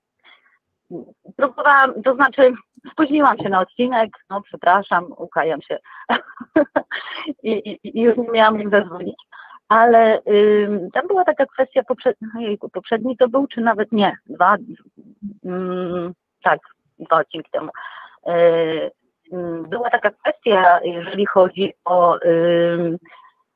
[1.37, 2.53] próbowałam, to znaczy
[2.93, 5.79] spóźniłam się na odcinek, no przepraszam, ukajam się.
[7.43, 9.17] I, i, już nie miałam jak zadzwonić,
[9.69, 14.57] ale y, tam była taka kwestia, poprzedni, poprzedni to był, czy nawet nie, dwa,
[15.45, 16.61] mm, tak,
[16.99, 17.71] dwa odcinki temu.
[19.69, 22.19] Była taka kwestia, jeżeli chodzi o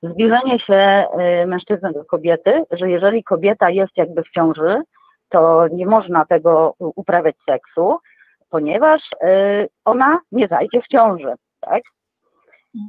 [0.03, 1.07] zbliżenie się
[1.43, 4.83] y, mężczyzny do kobiety, że jeżeli kobieta jest jakby w ciąży,
[5.29, 7.99] to nie można tego uprawiać seksu,
[8.51, 11.83] ponieważ y, ona nie zajdzie w ciąży, tak?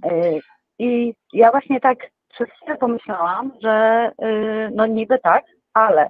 [0.05, 0.39] Y,
[0.79, 1.97] I ja właśnie tak
[2.29, 4.11] przez chwilę pomyślałam, że
[4.75, 5.43] no niby tak,
[5.73, 6.09] ale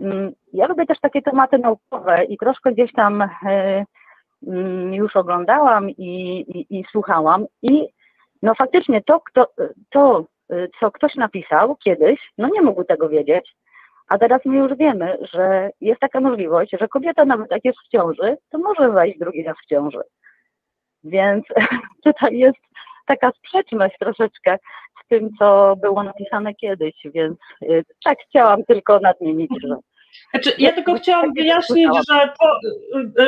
[0.00, 3.84] mm, ja lubię też takie tematy naukowe i troszkę gdzieś tam Mm,
[4.90, 7.46] już oglądałam i, i, i słuchałam.
[7.62, 7.88] I
[8.42, 9.46] no faktycznie to, kto,
[9.90, 10.24] to,
[10.80, 13.54] co ktoś napisał kiedyś, no nie mógł tego wiedzieć,
[14.08, 17.88] a teraz my już wiemy, że jest taka możliwość, że kobieta nawet jak jest w
[17.88, 20.00] ciąży, to może wejść drugi raz w ciąży.
[21.04, 21.44] Więc
[22.04, 22.58] tutaj jest
[23.06, 24.58] taka sprzeczność troszeczkę
[25.04, 29.76] z tym, co było napisane kiedyś, więc y, tak chciałam tylko nadmienić, że
[30.30, 32.58] znaczy, ja tylko chciałam wyjaśnić, że to,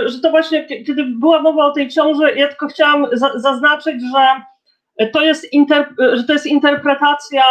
[0.06, 5.06] że to właśnie, kiedy była mowa o tej ciąży, ja tylko chciałam za, zaznaczyć, że
[5.12, 7.42] to jest, inter, że to jest interpretacja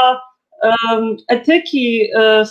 [0.64, 2.46] um, etyki um,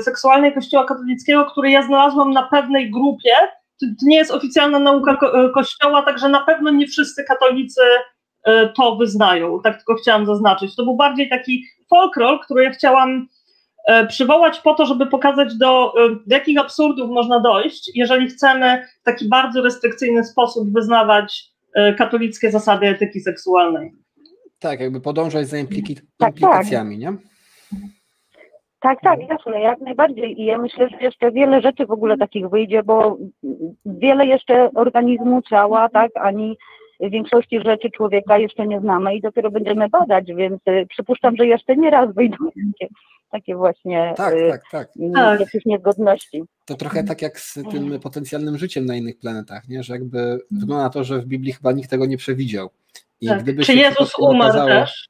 [0.00, 3.32] seksualnej Kościoła katolickiego, który ja znalazłam na pewnej grupie.
[3.80, 7.80] To, to nie jest oficjalna nauka ko Kościoła, także na pewno nie wszyscy katolicy
[8.76, 9.60] to wyznają.
[9.62, 10.76] Tak tylko chciałam zaznaczyć.
[10.76, 13.39] To był bardziej taki folklor, który ja chciałam E,
[14.06, 19.04] przywołać po to, żeby pokazać do, e, do jakich absurdów można dojść, jeżeli chcemy w
[19.04, 21.44] taki bardzo restrykcyjny sposób wyznawać
[21.74, 23.92] e, katolickie zasady etyki seksualnej.
[24.58, 26.28] Tak, jakby podążać za impliki, tak, tak.
[26.28, 27.12] implikacjami, tak.
[27.12, 27.18] nie?
[28.80, 30.40] Tak, tak, jasne, jak najbardziej.
[30.40, 33.16] I ja myślę, że jeszcze wiele rzeczy w ogóle takich wyjdzie, bo
[33.86, 36.56] wiele jeszcze organizmu, ciała, tak, ani
[37.00, 41.90] większości rzeczy człowieka jeszcze nie znamy i dopiero będziemy badać, więc przypuszczam, że jeszcze nie
[41.90, 42.88] raz wyjdą takie
[43.56, 44.88] właśnie tak, y, tak, tak.
[45.14, 45.40] tak.
[45.40, 46.42] jakieś niezgodności.
[46.64, 49.82] To trochę tak jak z tym potencjalnym życiem na innych planetach, nie?
[49.82, 52.70] że jakby wygląda na to, że w Biblii chyba nikt tego nie przewidział.
[53.20, 53.42] I tak.
[53.42, 55.08] gdyby Czy Jezus umarł okazało, też?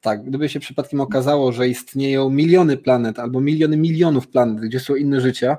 [0.00, 4.94] Tak, gdyby się przypadkiem okazało, że istnieją miliony planet albo miliony milionów planet, gdzie są
[4.94, 5.56] inne życia,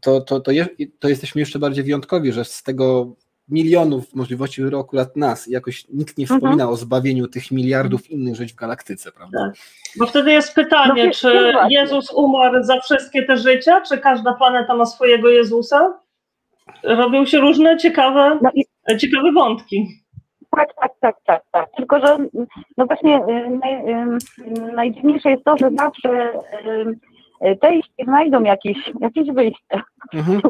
[0.00, 0.66] to, to, to, je,
[0.98, 3.14] to jesteśmy jeszcze bardziej wyjątkowi, że z tego
[3.50, 5.46] milionów możliwości wyboru akurat nas.
[5.46, 6.70] Jakoś nikt nie wspomina mhm.
[6.70, 9.38] o zbawieniu tych miliardów innych żyć w galaktyce, prawda?
[9.38, 9.54] Tak.
[9.98, 14.76] Bo wtedy jest pytanie, no, czy Jezus umarł za wszystkie te życia, czy każda planeta
[14.76, 16.00] ma swojego Jezusa?
[16.82, 18.64] Robią się różne ciekawe, no i...
[18.98, 20.00] ciekawe wątki.
[20.56, 21.68] Tak, tak, tak, tak, tak.
[21.76, 22.18] Tylko, że
[22.76, 23.74] no właśnie y, naj,
[24.68, 26.32] y, najdziwniejsze jest to, że zawsze
[27.44, 29.82] y, te znajdą jakieś, jakieś wyjście.
[30.14, 30.40] Mhm.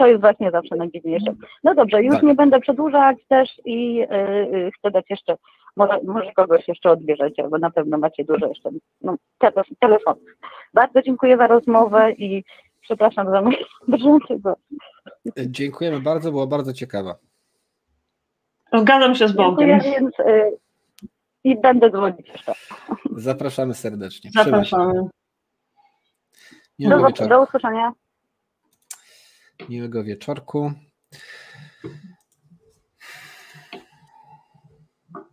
[0.00, 1.34] To jest właśnie zawsze najdziwniejsze.
[1.64, 2.22] No dobrze, już Tak.
[2.22, 5.36] nie będę przedłużać też i y, y, chcę dać jeszcze,
[5.76, 8.70] może, może kogoś jeszcze odbierzecie, bo na pewno macie dużo jeszcze
[9.00, 10.22] no, tele, telefonów.
[10.74, 12.44] Bardzo dziękuję za rozmowę i
[12.80, 13.56] przepraszam za mój
[13.88, 14.56] brzący głos.
[15.46, 17.14] Dziękujemy bardzo, była bardzo ciekawa.
[18.72, 19.92] Zgadzam się z Dziękuję, Bogiem.
[19.92, 20.58] więc y,
[21.44, 22.52] i będę dzwonić jeszcze.
[23.16, 24.30] Zapraszamy serdecznie.
[24.34, 25.08] Zapraszamy.
[26.78, 27.92] Do, do usłyszenia.
[29.68, 30.72] Miłego wieczorku.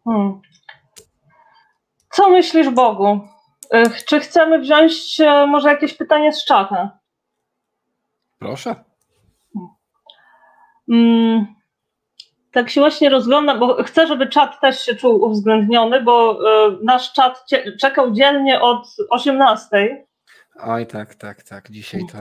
[0.06, 0.42] Hmm.
[2.12, 3.20] Co myślisz, Bogu?
[4.08, 7.00] Czy chcemy wziąć e, może jakieś pytanie z czata?
[8.40, 8.76] Proszę.
[10.90, 11.46] Mm,
[12.52, 17.14] tak się właśnie rozglądam, bo chcę, żeby czat też się czuł uwzględniony, bo e, nasz
[17.14, 17.46] czat
[17.82, 20.06] czekał dziennie od 18.
[20.60, 21.72] Oj, tak, tak, tak.
[21.72, 22.18] Dzisiaj to.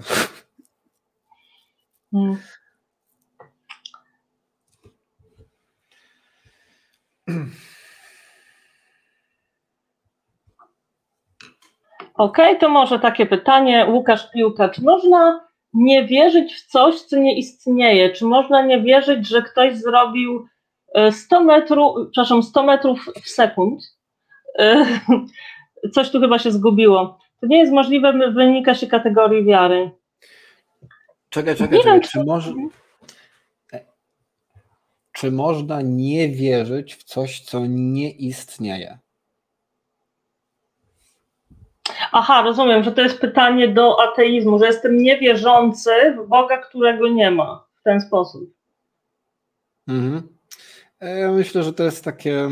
[12.14, 17.38] Okej, to może takie pytanie, Łukasz Piłka, czy można nie wierzyć w coś, co nie
[17.38, 18.10] istnieje?
[18.10, 20.47] Czy można nie wierzyć, że ktoś zrobił
[20.94, 23.82] e, 100 metrów, przepraszam, 100 metrów w sekund?
[24.59, 24.86] E,
[25.94, 27.18] Coś tu chyba się zgubiło.
[27.40, 29.90] To nie jest możliwe, wynika się kategorii wiary.
[31.30, 32.00] Czekaj, czekaj, Nie czekaj.
[32.00, 32.52] wiem, Czy, może...
[35.12, 38.98] czy można nie wierzyć w coś, co nie istnieje?
[42.12, 47.30] Aha, rozumiem, że to jest pytanie do ateizmu, że jestem niewierzący w Boga, którego nie
[47.30, 48.50] ma w ten sposób.
[49.88, 50.28] Mhm.
[51.00, 52.48] E, Ja myślę, że to jest takie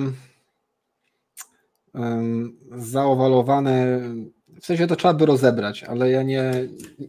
[1.94, 4.00] um, zaowalowane.
[4.60, 6.52] W sensie to trzeba by rozebrać, ale ja nie,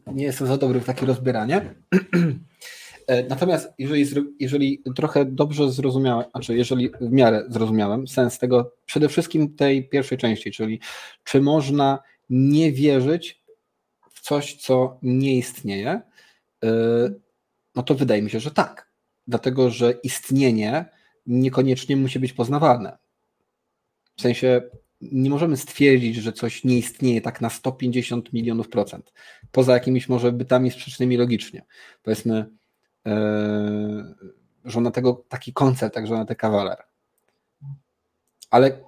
[0.07, 1.61] nie jestem za dobry w takie rozbieranie.
[3.07, 4.05] E, Natomiast jeżeli,
[4.39, 10.17] jeżeli trochę dobrze zrozumiałem, znaczy jeżeli w miarę zrozumiałem sens tego, przede wszystkim tej pierwszej
[10.17, 10.80] części, czyli
[11.23, 11.99] czy można
[12.30, 13.43] nie wierzyć
[14.11, 16.01] w coś, co nie istnieje,
[16.63, 16.69] e,
[17.76, 18.89] no to wydaje mi się, że tak.
[19.27, 20.85] Dlatego, że istnienie
[21.26, 22.97] niekoniecznie musi być poznawalne.
[24.17, 24.61] W sensie
[25.11, 29.14] nie możemy stwierdzić, że coś nie istnieje tak na 150 milionów procent,
[29.52, 31.65] poza jakimiś może bytami sprzecznymi logicznie.
[32.03, 32.49] Powiedzmy,
[33.06, 33.14] yy,
[34.65, 36.77] żona tego, taki koncept jak żona te kawaler.
[38.49, 38.80] Ale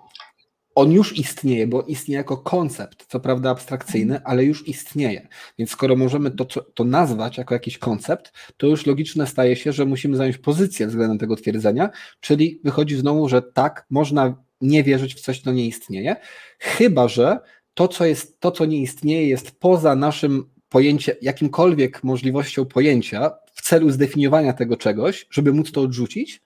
[0.77, 5.27] on już istnieje, bo istnieje jako koncept, co prawda abstrakcyjny, ale już istnieje.
[5.57, 9.85] Więc skoro możemy to, to nazwać jako jakiś koncept, to już logiczne staje się, że
[9.85, 11.89] musimy zająć pozycję względem tego twierdzenia,
[12.19, 16.15] czyli wychodzi znowu, że tak, można nie wierzyć w coś, co nie istnieje,
[16.59, 17.39] chyba że
[17.73, 23.61] to, co, jest, to, co nie istnieje, jest poza naszym pojęciem, jakimkolwiek możliwością pojęcia w
[23.61, 26.41] celu zdefiniowania tego czegoś, żeby móc to odrzucić,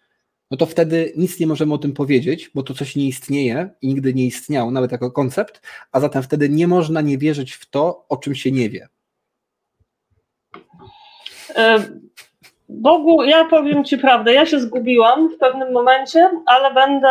[0.51, 3.87] no to wtedy nic nie możemy o tym powiedzieć, bo to coś nie istnieje i
[3.87, 5.61] nigdy nie istniało, nawet jako koncept,
[5.91, 8.87] a zatem wtedy nie można nie wierzyć w to, o czym się nie wie.
[12.69, 17.07] Bogu, ja powiem Ci prawdę, ja się zgubiłam w pewnym momencie, ale będę,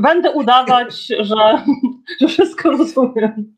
[0.00, 1.64] będę udawać, że,
[2.20, 3.56] że wszystko rozumiem.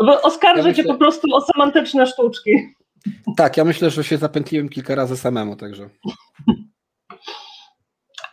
[0.00, 2.74] Bo oskarżę Ja myślę- Cię po prostu o semantyczne sztuczki.
[3.36, 5.88] Tak, ja myślę, że się zapętliłem kilka razy samemu, także.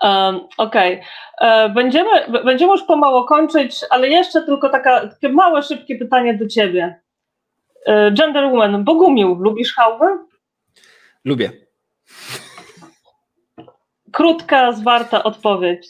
[0.02, 1.02] Um, Okej.
[1.42, 2.10] E, Będziemy,
[2.46, 7.02] będziemy już pomału kończyć, ale jeszcze tylko taka, takie małe, szybkie pytanie do Ciebie.
[7.86, 10.06] E, Genderwoman, Bogumił, lubisz hałwy?
[11.26, 11.52] Lubię.
[14.12, 15.88] Krótka, zwarta odpowiedź.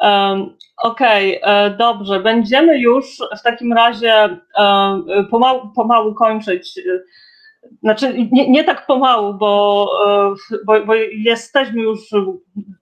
[0.00, 2.20] Um, Okej, e, dobrze.
[2.20, 6.80] Będziemy już w takim razie e, pomału, pomału kończyć.
[7.82, 10.34] Znaczy, nie, nie tak pomału, bo, e,
[10.66, 12.00] bo, bo jesteśmy już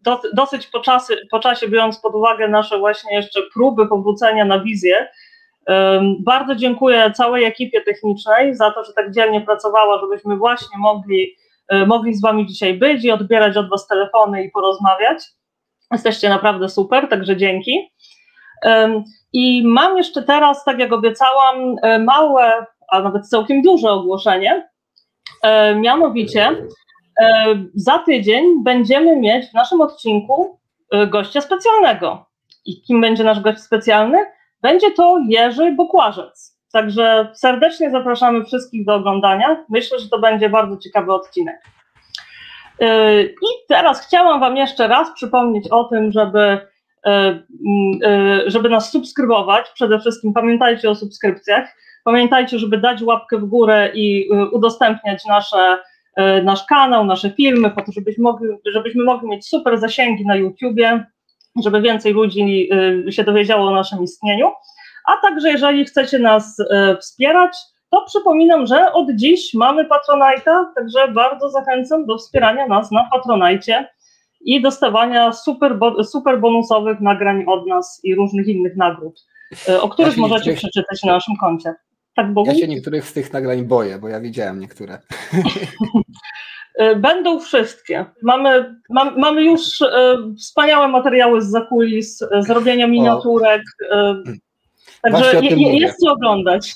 [0.03, 4.61] do, dosyć po, czasy, po czasie, biorąc pod uwagę nasze właśnie jeszcze próby powrócenia na
[4.61, 5.09] wizję.
[5.66, 11.36] Em, Bardzo dziękuję całej ekipie technicznej za to, że tak dzielnie pracowała, żebyśmy właśnie mogli
[11.86, 15.19] mogli z Wami dzisiaj być i odbierać od Was telefony i porozmawiać.
[15.95, 17.91] Jesteście naprawdę super, także dzięki.
[19.33, 24.69] I mam jeszcze teraz, tak jak obiecałam, e, małe, a nawet całkiem duże ogłoszenie.
[25.43, 26.57] E, Mianowicie
[27.21, 30.59] e, za tydzień będziemy mieć w naszym odcinku
[31.09, 32.27] gościa specjalnego.
[32.66, 34.19] I kim będzie nasz gość specjalny?
[34.62, 36.59] Będzie to Jerzy Bokłażec.
[36.73, 39.65] Także serdecznie zapraszamy wszystkich do oglądania.
[39.69, 41.57] Myślę, że to będzie bardzo ciekawy odcinek.
[42.80, 46.59] E, I teraz chciałam Wam jeszcze raz przypomnieć o tym, żeby,
[48.46, 49.70] żeby nas subskrybować.
[49.74, 51.76] Przede wszystkim pamiętajcie o subskrypcjach.
[52.05, 55.78] Pamiętajcie, żeby dać łapkę w górę i udostępniać nasze,
[56.44, 61.06] nasz kanał, nasze filmy, po to, żebyśmy mogli, żebyśmy mogli mieć super zasięgi na YouTubie,
[61.64, 62.68] żeby więcej ludzi
[63.10, 64.51] się dowiedziało o naszym istnieniu.
[65.06, 66.56] A także, jeżeli chcecie nas
[67.01, 67.56] wspierać,
[67.95, 73.89] to przypominam, że od dziś mamy Patronite'a, także bardzo zachęcam do wspierania nas na Patronite
[74.41, 79.27] i dostawania super, super bonusowych nagrań od nas i różnych innych nagród,
[79.69, 80.59] e, o których ja możecie niektórych...
[80.59, 81.75] przeczytać na naszym koncie.
[82.16, 82.51] Tak, Bogu?
[82.51, 84.99] Ja się niektórych z tych nagrań boję, bo ja widziałem niektóre.
[86.79, 88.05] E, będą wszystkie.
[88.23, 93.62] Mamy, mam, mamy już e, wspaniałe materiały z zakulis, e, zrobienia miniaturek.
[93.91, 94.23] E,
[95.03, 96.75] także je, jest co oglądać.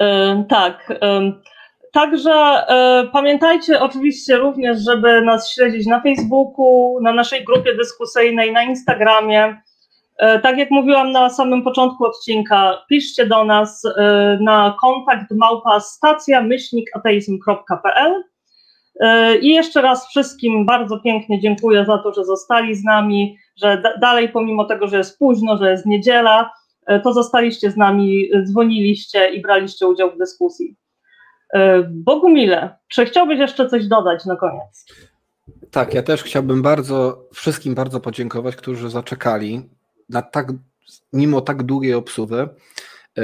[0.00, 0.90] E, tak.
[1.02, 1.32] E,
[1.92, 8.62] także e, pamiętajcie oczywiście również, żeby nas śledzić na Facebooku, na naszej grupie dyskusyjnej, na
[8.62, 9.56] Instagramie.
[10.42, 13.82] Tak jak mówiłam na samym początku odcinka, piszcie do nas
[14.40, 18.24] na kontakt małpa stacja myślnikateizm.pl
[19.42, 24.28] i jeszcze raz wszystkim bardzo pięknie dziękuję za to, że zostali z nami, że dalej
[24.28, 26.50] pomimo tego, że jest późno, że jest niedziela,
[26.90, 30.76] E, to zostaliście z nami, dzwoniliście i braliście udział w dyskusji.
[31.54, 34.86] E, Bogumile, czy chciałbyś jeszcze coś dodać na koniec?
[35.70, 39.68] Tak, ja też chciałbym bardzo wszystkim bardzo podziękować, którzy zaczekali
[40.08, 40.52] na tak,
[41.12, 42.48] mimo tak długiej obsuwy.
[43.18, 43.22] E,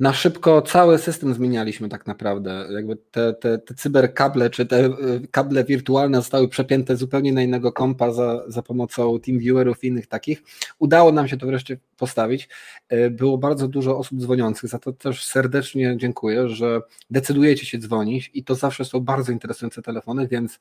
[0.00, 2.66] na szybko cały system zmienialiśmy tak naprawdę.
[2.70, 4.92] Jakby te, te, te cyberkable czy te y,
[5.30, 10.42] kable wirtualne zostały przepięte zupełnie na innego kompa za, za pomocą TeamViewerów i innych takich.
[10.78, 12.48] Udało nam się to wreszcie postawić.
[12.92, 16.80] Y, było bardzo dużo osób dzwoniących, za to też serdecznie dziękuję, że
[17.10, 20.58] decydujecie się dzwonić i to zawsze są bardzo interesujące telefony, więc,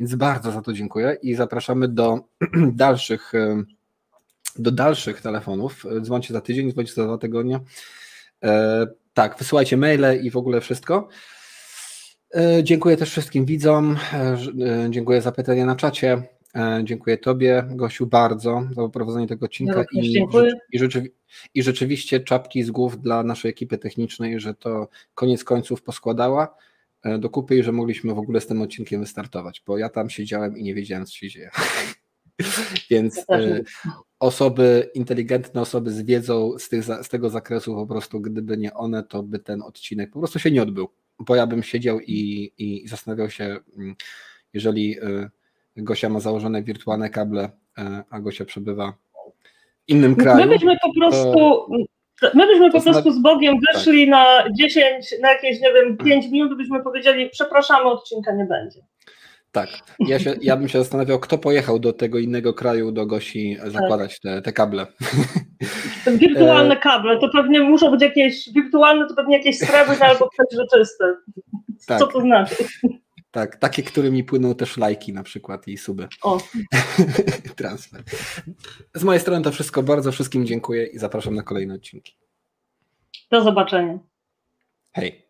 [0.00, 2.20] więc bardzo za to dziękuję i zapraszamy do
[2.72, 3.64] dalszych y,
[4.58, 5.84] do dalszych telefonów.
[6.00, 7.60] Dzwońcie za tydzień, dzwońcie za dwa tygodnie.
[8.44, 11.08] E, tak, wysyłajcie maile i w ogóle wszystko.
[12.34, 13.96] E, dziękuję też wszystkim widzom.
[14.12, 14.36] E,
[14.90, 16.22] dziękuję za pytania na czacie.
[16.84, 20.52] Dziękuję Tobie, Gosiu, bardzo za poprowadzenie tego odcinka ja i, dziękuję.
[20.72, 21.10] i, rzeczywi
[21.54, 26.56] i rzeczywiście czapki z głów dla naszej ekipy technicznej, że to koniec końców poskładała
[27.18, 30.58] do kupy i że mogliśmy w ogóle z tym odcinkiem wystartować, bo ja tam siedziałem
[30.58, 31.50] i nie wiedziałem, co się dzieje.
[32.90, 33.26] Więc
[34.20, 39.02] osoby, inteligentne osoby z wiedzą z, tych, z tego zakresu, po prostu gdyby nie one,
[39.02, 40.88] to by ten odcinek po prostu się nie odbył.
[41.18, 43.94] Bo ja bym siedział i, i zastanawiał się, mm,
[44.52, 45.30] jeżeli y,
[45.76, 50.46] Gosia ma założone wirtualne kable, y, a Gosia przebywa w innym kraju.
[50.46, 51.32] My byśmy po prostu.
[51.32, 51.68] To...
[52.34, 54.10] My byśmy po prostu z Bogiem wyszli tak.
[54.10, 58.80] na 10, na jakieś, nie wiem, 5 minut, byśmy powiedzieli, przepraszamy, odcinka nie będzie.
[59.56, 59.68] Tak.
[59.98, 64.20] Ja, się, ja bym się zastanawiał, kto pojechał do tego innego kraju, do Gosi zakładać
[64.20, 64.86] te, te kable.
[66.06, 71.16] Wirtualne e, kable, to pewnie muszą być jakieś, wirtualne to pewnie jakieś srebrne albo przezroczyste.
[71.86, 71.98] Tak.
[71.98, 72.54] Co to znaczy?
[73.30, 76.08] Tak, takie, którymi płyną też lajki na przykład i suby.
[76.22, 76.38] O.
[77.56, 78.02] Transfer.
[78.94, 79.82] Z mojej strony to wszystko.
[79.82, 82.16] Bardzo wszystkim dziękuję i zapraszam na kolejne odcinki.
[83.30, 83.98] Do zobaczenia.
[84.92, 85.25] Hej.